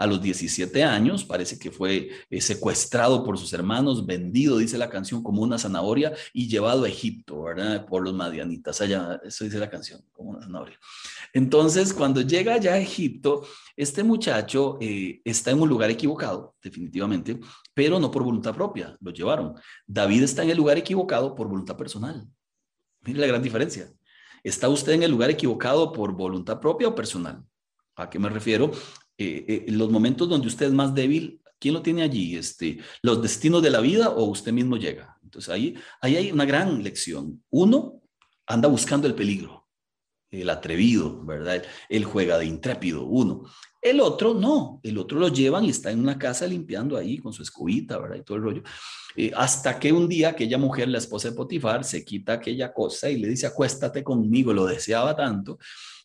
A 0.00 0.06
los 0.06 0.22
17 0.22 0.82
años, 0.82 1.26
parece 1.26 1.58
que 1.58 1.70
fue 1.70 2.08
eh, 2.30 2.40
secuestrado 2.40 3.22
por 3.22 3.36
sus 3.36 3.52
hermanos, 3.52 4.06
vendido, 4.06 4.56
dice 4.56 4.78
la 4.78 4.88
canción, 4.88 5.22
como 5.22 5.42
una 5.42 5.58
zanahoria 5.58 6.14
y 6.32 6.48
llevado 6.48 6.84
a 6.84 6.88
Egipto, 6.88 7.42
¿verdad? 7.42 7.84
Por 7.84 8.02
los 8.02 8.14
madianitas. 8.14 8.80
Allá, 8.80 9.20
eso 9.22 9.44
dice 9.44 9.58
la 9.58 9.68
canción, 9.68 10.00
como 10.10 10.30
una 10.30 10.40
zanahoria. 10.40 10.78
Entonces, 11.34 11.92
cuando 11.92 12.22
llega 12.22 12.56
ya 12.56 12.72
a 12.72 12.78
Egipto, 12.78 13.46
este 13.76 14.02
muchacho 14.02 14.78
eh, 14.80 15.20
está 15.22 15.50
en 15.50 15.60
un 15.60 15.68
lugar 15.68 15.90
equivocado, 15.90 16.56
definitivamente, 16.62 17.38
pero 17.74 18.00
no 18.00 18.10
por 18.10 18.22
voluntad 18.22 18.54
propia, 18.54 18.96
lo 19.02 19.10
llevaron. 19.10 19.52
David 19.86 20.22
está 20.22 20.42
en 20.42 20.48
el 20.48 20.56
lugar 20.56 20.78
equivocado 20.78 21.34
por 21.34 21.46
voluntad 21.46 21.76
personal. 21.76 22.26
Mire 23.02 23.20
la 23.20 23.26
gran 23.26 23.42
diferencia. 23.42 23.92
¿Está 24.42 24.70
usted 24.70 24.92
en 24.92 25.02
el 25.02 25.10
lugar 25.10 25.28
equivocado 25.28 25.92
por 25.92 26.12
voluntad 26.12 26.58
propia 26.58 26.88
o 26.88 26.94
personal? 26.94 27.44
¿A 27.96 28.08
qué 28.08 28.18
me 28.18 28.30
refiero? 28.30 28.70
Eh, 29.22 29.66
eh, 29.66 29.72
los 29.72 29.90
momentos 29.90 30.26
donde 30.30 30.48
usted 30.48 30.64
es 30.64 30.72
más 30.72 30.94
débil, 30.94 31.42
¿quién 31.58 31.74
lo 31.74 31.82
tiene 31.82 32.02
allí? 32.02 32.36
Este, 32.36 32.78
¿Los 33.02 33.20
destinos 33.20 33.62
de 33.62 33.68
la 33.68 33.80
vida 33.80 34.08
o 34.08 34.24
usted 34.24 34.50
mismo 34.50 34.78
llega? 34.78 35.18
Entonces 35.22 35.50
ahí, 35.50 35.74
ahí 36.00 36.16
hay 36.16 36.32
una 36.32 36.46
gran 36.46 36.82
lección. 36.82 37.44
Uno 37.50 38.00
anda 38.46 38.66
buscando 38.66 39.06
el 39.06 39.14
peligro, 39.14 39.68
el 40.30 40.48
atrevido, 40.48 41.22
¿verdad? 41.26 41.62
Él 41.90 42.04
juega 42.04 42.38
de 42.38 42.46
intrépido, 42.46 43.04
uno. 43.04 43.44
El 43.82 44.00
otro 44.00 44.32
no, 44.32 44.80
el 44.82 44.96
otro 44.96 45.18
lo 45.18 45.28
llevan 45.28 45.66
y 45.66 45.70
está 45.70 45.90
en 45.90 46.00
una 46.00 46.18
casa 46.18 46.46
limpiando 46.46 46.96
ahí 46.96 47.18
con 47.18 47.34
su 47.34 47.42
escobita, 47.42 47.98
¿verdad? 47.98 48.16
Y 48.16 48.22
todo 48.22 48.38
el 48.38 48.42
rollo. 48.42 48.62
Eh, 49.16 49.32
hasta 49.36 49.78
que 49.78 49.92
un 49.92 50.08
día 50.08 50.30
aquella 50.30 50.56
mujer, 50.56 50.88
la 50.88 50.96
esposa 50.96 51.28
de 51.28 51.36
Potifar, 51.36 51.84
se 51.84 52.06
quita 52.06 52.34
aquella 52.34 52.72
cosa 52.72 53.10
y 53.10 53.18
le 53.18 53.28
dice, 53.28 53.46
acuéstate 53.46 54.02
conmigo, 54.02 54.54
lo 54.54 54.64
deseaba 54.64 55.14
tanto, 55.14 55.58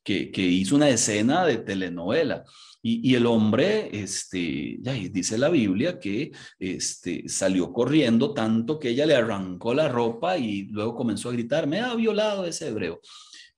que, 0.04 0.30
que 0.32 0.42
hizo 0.42 0.76
una 0.76 0.90
escena 0.90 1.46
de 1.46 1.60
telenovela. 1.60 2.44
Y, 2.88 3.16
el 3.16 3.26
hombre, 3.26 3.90
este, 4.00 4.78
ya 4.80 4.94
dice 4.94 5.40
la 5.40 5.50
Biblia 5.50 5.98
que 6.00 6.32
este, 6.60 7.28
salió 7.28 7.74
corriendo 7.74 8.32
tanto 8.32 8.78
que 8.78 8.90
ella 8.90 9.08
le 9.08 9.16
arrancó 9.16 9.74
la 9.74 9.90
ropa 9.90 10.38
y 10.38 10.68
luego 10.68 10.94
comenzó 10.94 11.30
a 11.30 11.32
gritar, 11.32 11.66
me 11.66 11.80
ha 11.80 11.96
violado 11.96 12.46
ese 12.46 12.68
hebreo. 12.68 13.02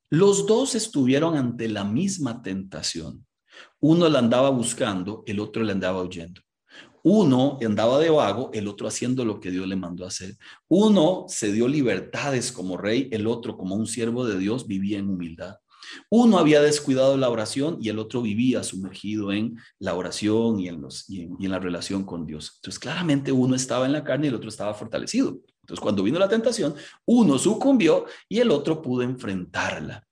Los 0.10 0.48
dos 0.48 0.76
estuvieron 0.76 1.36
ante 1.36 1.68
la 1.68 1.84
misma 1.84 2.42
tentación. 2.42 3.26
Uno 3.82 4.08
la 4.08 4.20
andaba 4.20 4.50
buscando, 4.50 5.24
el 5.26 5.42
otro 5.42 5.62
le 5.62 5.74
andaba 5.74 6.02
huyendo. 6.04 6.40
Uno 7.04 7.58
andaba 7.62 8.00
de 8.00 8.10
vago, 8.10 8.50
el 8.54 8.66
otro 8.66 8.88
haciendo 8.88 9.26
lo 9.26 9.42
que 9.42 9.52
Dios 9.52 9.68
le 9.68 9.76
mandó 9.76 10.06
hacer. 10.06 10.38
Uno 10.70 11.26
se 11.28 11.52
dio 11.52 11.68
libertades 11.68 12.54
como 12.54 12.78
rey, 12.78 13.10
el 13.12 13.28
otro 13.28 13.58
como 13.58 13.76
un 13.76 13.88
siervo 13.88 14.26
de 14.26 14.40
Dios 14.40 14.68
vivía 14.68 15.00
en 15.00 15.10
humildad. 15.10 15.58
Uno 16.10 16.38
había 16.38 16.62
descuidado 16.62 17.18
la 17.18 17.30
oración 17.30 17.78
y 17.82 17.90
el 17.90 18.00
otro 18.00 18.22
vivía 18.22 18.64
sumergido 18.64 19.32
en 19.32 19.58
la 19.80 19.94
oración 19.94 20.60
y 20.60 20.68
en, 20.68 20.82
los, 20.82 21.10
y 21.10 21.24
en, 21.24 21.52
la 21.52 21.60
relación 21.60 22.04
con 22.04 22.26
Dios. 22.26 22.54
Entonces, 22.58 22.80
claramente 22.80 23.32
uno 23.32 23.56
estaba 23.56 23.86
en 23.86 23.94
la 23.94 24.04
carne 24.04 24.28
y 24.28 24.30
el 24.30 24.36
otro 24.36 24.50
estaba 24.50 24.74
fortalecido. 24.74 25.40
Entonces, 25.62 25.82
cuando 25.82 26.04
vino 26.04 26.20
la 26.20 26.30
tentación, 26.30 26.76
uno 27.06 27.38
sucumbió 27.38 28.06
y 28.30 28.40
el 28.40 28.52
otro 28.52 28.82
pudo 28.82 29.02
enfrentarla. 29.04 30.08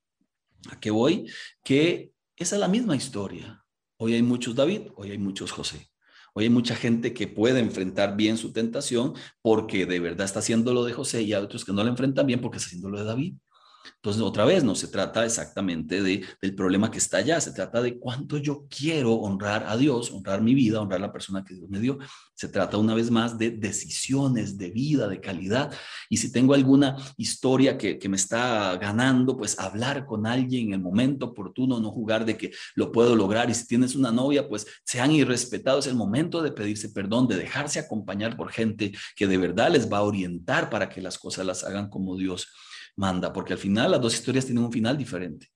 ¿A 0.69 0.80
qué 0.80 0.91
voy? 0.91 1.30
Que 1.63 2.11
esa 2.36 2.55
es 2.55 2.59
la 2.59 2.67
misma 2.67 2.95
historia. 2.95 3.63
Hoy 3.97 4.13
hay 4.13 4.23
muchos 4.23 4.55
David, 4.55 4.89
hoy 4.95 5.11
hay 5.11 5.17
muchos 5.17 5.51
José. 5.51 5.89
Hoy 6.34 6.45
hay 6.45 6.49
mucha 6.49 6.76
gente 6.76 7.13
que 7.13 7.30
puede 7.30 7.61
enfrentar 7.61 8.17
bien 8.17 8.38
su 8.38 8.51
tentación 8.51 9.13
porque 9.41 9.86
de 9.86 10.01
verdad 10.01 10.26
está 10.26 10.39
haciendo 10.39 10.73
lo 10.73 10.84
de 10.84 10.91
José 10.91 11.21
y 11.21 11.34
hay 11.34 11.41
otros 11.41 11.63
que 11.63 11.71
no 11.71 11.82
la 11.82 11.89
enfrentan 11.89 12.28
bien 12.28 12.41
porque 12.41 12.57
está 12.57 12.67
haciendo 12.67 12.89
lo 12.89 12.99
de 12.99 13.05
David. 13.05 13.36
Entonces, 13.96 14.22
otra 14.22 14.46
vez, 14.46 14.64
no 14.64 14.76
se 14.76 14.88
trata 14.88 15.26
exactamente 15.26 16.02
de, 16.02 16.24
del 16.42 16.56
problema 16.56 16.92
que 16.92 16.98
está 16.98 17.18
allá, 17.18 17.40
se 17.42 17.52
trata 17.52 17.82
de 17.82 18.00
cuánto 18.00 18.38
yo 18.38 18.66
quiero 18.70 19.14
honrar 19.14 19.66
a 19.68 19.78
Dios, 19.78 20.12
honrar 20.12 20.42
mi 20.42 20.54
vida, 20.54 20.82
honrar 20.82 21.02
la 21.02 21.12
persona 21.12 21.44
que 21.44 21.56
Dios 21.56 21.70
me 21.70 21.80
dio. 21.80 21.98
Se 22.34 22.48
trata 22.48 22.78
una 22.78 22.94
vez 22.94 23.12
más 23.12 23.38
de 23.38 23.52
decisiones 23.52 24.58
de 24.58 24.70
vida, 24.70 25.08
de 25.08 25.22
calidad. 25.22 25.74
Y 26.10 26.18
si 26.18 26.32
tengo 26.32 26.54
alguna 26.54 26.98
historia 27.18 27.78
que, 27.78 27.98
que 27.98 28.10
me 28.10 28.18
está 28.18 28.76
ganando, 28.78 29.38
pues 29.38 29.58
hablar 29.60 30.06
con 30.06 30.28
alguien 30.28 30.68
en 30.68 30.74
el 30.74 30.82
momento 30.82 31.28
oportuno, 31.28 31.80
no 31.80 31.92
jugar 31.92 32.26
de 32.26 32.38
que 32.38 32.52
lo 32.76 32.92
puedo 32.92 33.16
lograr. 33.16 33.50
Y 33.50 33.54
si 33.54 33.68
tienes 33.68 33.96
una 33.96 34.12
novia, 34.12 34.48
pues 34.48 34.68
sean 34.84 35.12
irrespetados. 35.12 35.86
Es 35.86 35.92
el 35.92 35.98
momento 35.98 36.42
de 36.42 36.52
pedirse 36.52 36.90
perdón, 36.90 37.28
de 37.28 37.38
dejarse 37.38 37.80
acompañar 37.80 38.36
por 38.36 38.52
gente 38.52 38.92
que 39.16 39.28
de 39.28 39.38
verdad 39.38 39.72
les 39.72 39.92
va 39.92 40.00
a 40.00 40.04
orientar 40.04 40.70
para 40.70 40.90
que 40.90 41.02
las 41.02 41.18
cosas 41.18 41.46
las 41.46 41.64
hagan 41.64 41.90
como 41.90 42.18
Dios 42.18 42.48
manda, 42.96 43.34
porque 43.34 43.54
al 43.54 43.60
final 43.60 43.91
las 43.91 44.02
dos 44.02 44.14
historias 44.14 44.46
tienen 44.46 44.64
un 44.64 44.72
final 44.72 44.98
diferente. 44.98 45.48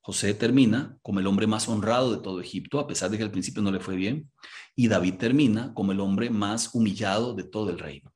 José 0.00 0.32
termina 0.34 0.96
como 1.02 1.20
el 1.20 1.26
hombre 1.26 1.46
más 1.46 1.68
honrado 1.68 2.10
de 2.10 2.22
todo 2.22 2.40
Egipto, 2.40 2.80
a 2.80 2.86
pesar 2.86 3.10
de 3.10 3.18
que 3.18 3.22
al 3.22 3.30
principio 3.30 3.62
no 3.62 3.70
le 3.70 3.80
fue 3.80 3.96
bien, 3.96 4.30
y 4.74 4.88
David 4.88 5.14
termina 5.14 5.74
como 5.74 5.92
el 5.92 6.00
hombre 6.00 6.30
más 6.30 6.74
humillado 6.74 7.34
de 7.34 7.44
todo 7.44 7.70
el 7.70 7.78
reino. 7.78 8.12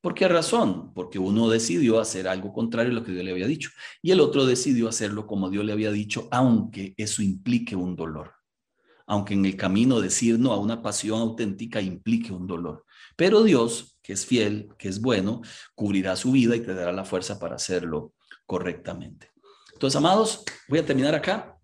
¿Por 0.00 0.14
qué 0.14 0.28
razón? 0.28 0.94
Porque 0.94 1.18
uno 1.18 1.50
decidió 1.50 2.00
hacer 2.00 2.26
algo 2.26 2.52
contrario 2.52 2.92
a 2.92 2.94
lo 2.94 3.04
que 3.04 3.12
Dios 3.12 3.24
le 3.24 3.32
había 3.32 3.46
dicho, 3.46 3.70
y 4.00 4.12
el 4.12 4.20
otro 4.20 4.46
decidió 4.46 4.88
hacerlo 4.88 5.26
como 5.26 5.50
Dios 5.50 5.64
le 5.64 5.72
había 5.72 5.90
dicho, 5.90 6.28
aunque 6.30 6.94
eso 6.96 7.22
implique 7.22 7.76
un 7.76 7.96
dolor. 7.96 8.32
Aunque 9.06 9.34
en 9.34 9.44
el 9.44 9.56
camino 9.56 10.00
decir 10.00 10.38
no 10.38 10.52
a 10.52 10.58
una 10.58 10.80
pasión 10.80 11.20
auténtica 11.20 11.82
implique 11.82 12.32
un 12.32 12.46
dolor. 12.46 12.86
Pero 13.20 13.42
Dios 13.42 13.98
que 14.02 14.14
es 14.14 14.24
fiel, 14.24 14.70
que 14.78 14.88
es 14.88 15.02
bueno, 15.02 15.42
cubrirá 15.74 16.16
su 16.16 16.32
vida 16.32 16.56
y 16.56 16.60
te 16.60 16.72
dará 16.72 16.90
la 16.90 17.04
fuerza 17.04 17.38
para 17.38 17.56
hacerlo 17.56 18.14
correctamente. 18.46 19.30
Entonces, 19.74 19.94
amados, 19.94 20.42
voy 20.70 20.78
a 20.78 20.86
terminar 20.86 21.14
acá. 21.14 21.58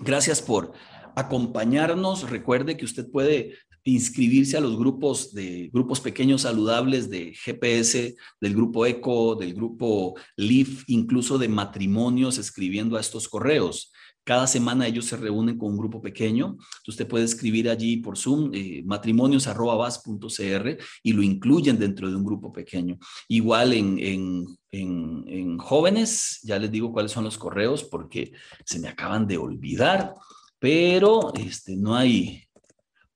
Gracias 0.00 0.42
por 0.42 0.72
acompañarnos. 1.14 2.28
Recuerde 2.28 2.76
que 2.76 2.84
usted 2.84 3.08
puede 3.08 3.54
inscribirse 3.84 4.56
a 4.56 4.60
los 4.60 4.76
grupos 4.76 5.32
de 5.32 5.70
grupos 5.72 6.00
pequeños 6.00 6.42
saludables 6.42 7.08
de 7.08 7.32
GPS, 7.32 8.16
del 8.40 8.54
grupo 8.56 8.84
ECO, 8.84 9.36
del 9.36 9.54
grupo 9.54 10.16
LIF, 10.36 10.82
incluso 10.88 11.38
de 11.38 11.48
matrimonios 11.48 12.38
escribiendo 12.38 12.96
a 12.96 13.00
estos 13.00 13.28
correos. 13.28 13.92
Cada 14.28 14.46
semana 14.46 14.86
ellos 14.86 15.06
se 15.06 15.16
reúnen 15.16 15.56
con 15.56 15.70
un 15.70 15.78
grupo 15.78 16.02
pequeño. 16.02 16.58
Usted 16.86 17.08
puede 17.08 17.24
escribir 17.24 17.70
allí 17.70 17.96
por 17.96 18.18
Zoom 18.18 18.50
eh, 18.52 18.82
matrimonios.vas.cr 18.84 20.76
y 21.02 21.12
lo 21.14 21.22
incluyen 21.22 21.78
dentro 21.78 22.10
de 22.10 22.16
un 22.16 22.24
grupo 22.26 22.52
pequeño. 22.52 22.98
Igual 23.26 23.72
en, 23.72 23.98
en, 23.98 24.44
en, 24.70 25.56
jóvenes, 25.56 26.40
ya 26.42 26.58
les 26.58 26.70
digo 26.70 26.92
cuáles 26.92 27.10
son 27.10 27.24
los 27.24 27.38
correos 27.38 27.84
porque 27.84 28.32
se 28.66 28.78
me 28.78 28.88
acaban 28.88 29.26
de 29.26 29.38
olvidar, 29.38 30.12
pero 30.58 31.32
este, 31.32 31.74
no 31.74 31.96
hay 31.96 32.42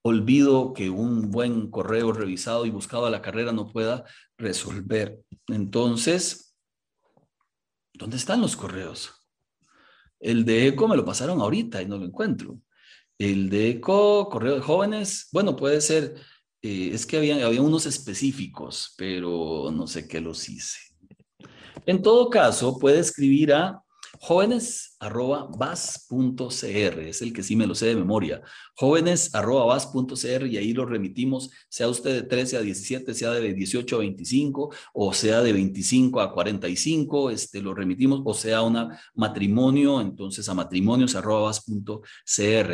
olvido 0.00 0.72
que 0.72 0.88
un 0.88 1.30
buen 1.30 1.70
correo 1.70 2.14
revisado 2.14 2.64
y 2.64 2.70
buscado 2.70 3.04
a 3.04 3.10
la 3.10 3.20
carrera 3.20 3.52
no 3.52 3.70
pueda 3.70 4.06
resolver. 4.38 5.20
Entonces, 5.48 6.56
¿dónde 7.92 8.16
están 8.16 8.40
los 8.40 8.56
correos? 8.56 9.21
El 10.22 10.44
de 10.44 10.68
ECO 10.68 10.86
me 10.86 10.96
lo 10.96 11.04
pasaron 11.04 11.40
ahorita 11.40 11.82
y 11.82 11.86
no 11.86 11.98
lo 11.98 12.06
encuentro. 12.06 12.58
El 13.18 13.50
de 13.50 13.70
ECO, 13.70 14.28
correo 14.28 14.54
de 14.54 14.60
jóvenes, 14.60 15.28
bueno, 15.32 15.56
puede 15.56 15.80
ser, 15.80 16.14
eh, 16.62 16.90
es 16.92 17.04
que 17.04 17.16
había, 17.16 17.44
había 17.44 17.60
unos 17.60 17.86
específicos, 17.86 18.94
pero 18.96 19.70
no 19.72 19.86
sé 19.88 20.06
qué 20.06 20.20
los 20.20 20.48
hice. 20.48 20.78
En 21.86 22.00
todo 22.00 22.30
caso, 22.30 22.78
puede 22.78 23.00
escribir 23.00 23.52
a 23.52 23.82
jóvenes 24.20 24.91
arroba 25.02 25.50
es 27.08 27.22
el 27.22 27.32
que 27.32 27.42
sí 27.42 27.56
me 27.56 27.66
lo 27.66 27.74
sé 27.74 27.86
de 27.86 27.96
memoria. 27.96 28.40
Jóvenes 28.76 29.34
arroba 29.34 29.76
y 30.46 30.56
ahí 30.56 30.72
lo 30.72 30.86
remitimos, 30.86 31.50
sea 31.68 31.88
usted 31.88 32.14
de 32.14 32.22
13 32.22 32.58
a 32.58 32.60
17, 32.60 33.12
sea 33.12 33.30
de 33.32 33.52
18 33.52 33.96
a 33.96 33.98
25 33.98 34.72
o 34.94 35.12
sea 35.12 35.42
de 35.42 35.52
25 35.52 36.20
a 36.20 36.32
45, 36.32 37.30
este, 37.30 37.60
lo 37.60 37.74
remitimos 37.74 38.22
o 38.24 38.32
sea 38.32 38.62
una 38.62 39.00
matrimonio, 39.14 40.00
entonces 40.00 40.48
a 40.48 40.54
matrimonios 40.54 41.16
arroba 41.16 41.50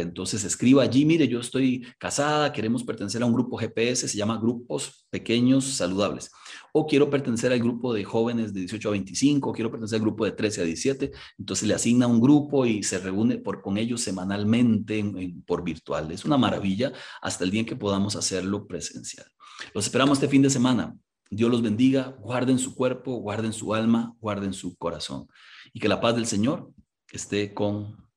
Entonces 0.01 0.45
escriba 0.45 0.83
allí, 0.83 1.07
mire, 1.07 1.29
yo 1.29 1.41
estoy 1.41 1.87
casada, 1.99 2.53
queremos 2.53 2.85
pertenecer 2.85 3.23
a 3.23 3.27
un 3.27 3.33
grupo 3.33 3.57
GPS, 3.57 4.07
se 4.07 4.19
llama 4.19 4.39
Grupos 4.39 5.07
Pequeños 5.11 5.65
Saludables 5.65 6.31
o 6.73 6.87
quiero 6.87 7.11
pertenecer 7.11 7.53
al 7.53 7.59
grupo 7.59 7.93
de 7.93 8.05
jóvenes 8.05 8.53
de 8.53 8.61
18 8.61 8.89
a 8.89 8.93
25, 8.93 9.51
o 9.51 9.53
quiero 9.53 9.71
pertenecer 9.71 9.97
al 9.97 10.03
grupo 10.03 10.25
de 10.25 10.33
13 10.33 10.63
a 10.63 10.65
17, 10.65 11.13
entonces 11.39 11.69
le 11.69 11.75
asigna 11.75 12.07
un 12.07 12.18
grupo 12.21 12.67
y 12.67 12.83
se 12.83 12.99
reúne 12.99 13.39
por, 13.39 13.63
con 13.63 13.79
ellos 13.79 14.01
semanalmente 14.01 15.05
por 15.47 15.65
virtual. 15.65 16.11
Es 16.13 16.25
una 16.25 16.37
maravilla 16.37 16.93
hasta 17.21 17.45
el 17.45 17.51
día 17.51 17.61
en 17.61 17.67
que 17.67 17.77
podamos 17.77 18.17
hacerlo 18.17 18.67
presencial. 18.67 19.27
Los 19.75 19.87
esperamos 19.87 20.19
este 20.19 20.29
fin 20.29 20.43
de 20.43 20.51
semana. 20.51 20.97
Dios 21.31 21.51
los 21.51 21.63
bendiga, 21.63 22.17
guarden 22.21 22.59
su 22.59 22.75
cuerpo, 22.75 23.17
guarden 23.17 23.53
su 23.53 23.75
alma, 23.75 24.15
guarden 24.21 24.53
su 24.53 24.77
corazón. 24.77 25.29
Y 25.73 25.81
que 25.81 25.89
la 25.89 26.01
paz 26.01 26.15
del 26.15 26.27
Señor 26.27 26.71
esté 27.13 27.53
con, 27.53 28.09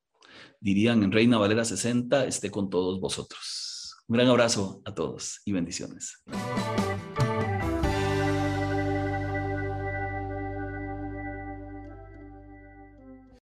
dirían 0.59 1.03
en 1.03 1.11
Reina 1.11 1.37
Valera 1.37 1.65
60, 1.65 2.25
esté 2.25 2.51
con 2.51 2.69
todos 2.69 2.99
vosotros. 2.99 3.95
Un 4.07 4.15
gran 4.15 4.27
abrazo 4.27 4.81
a 4.85 4.93
todos 4.93 5.41
y 5.45 5.51
bendiciones. 5.51 6.23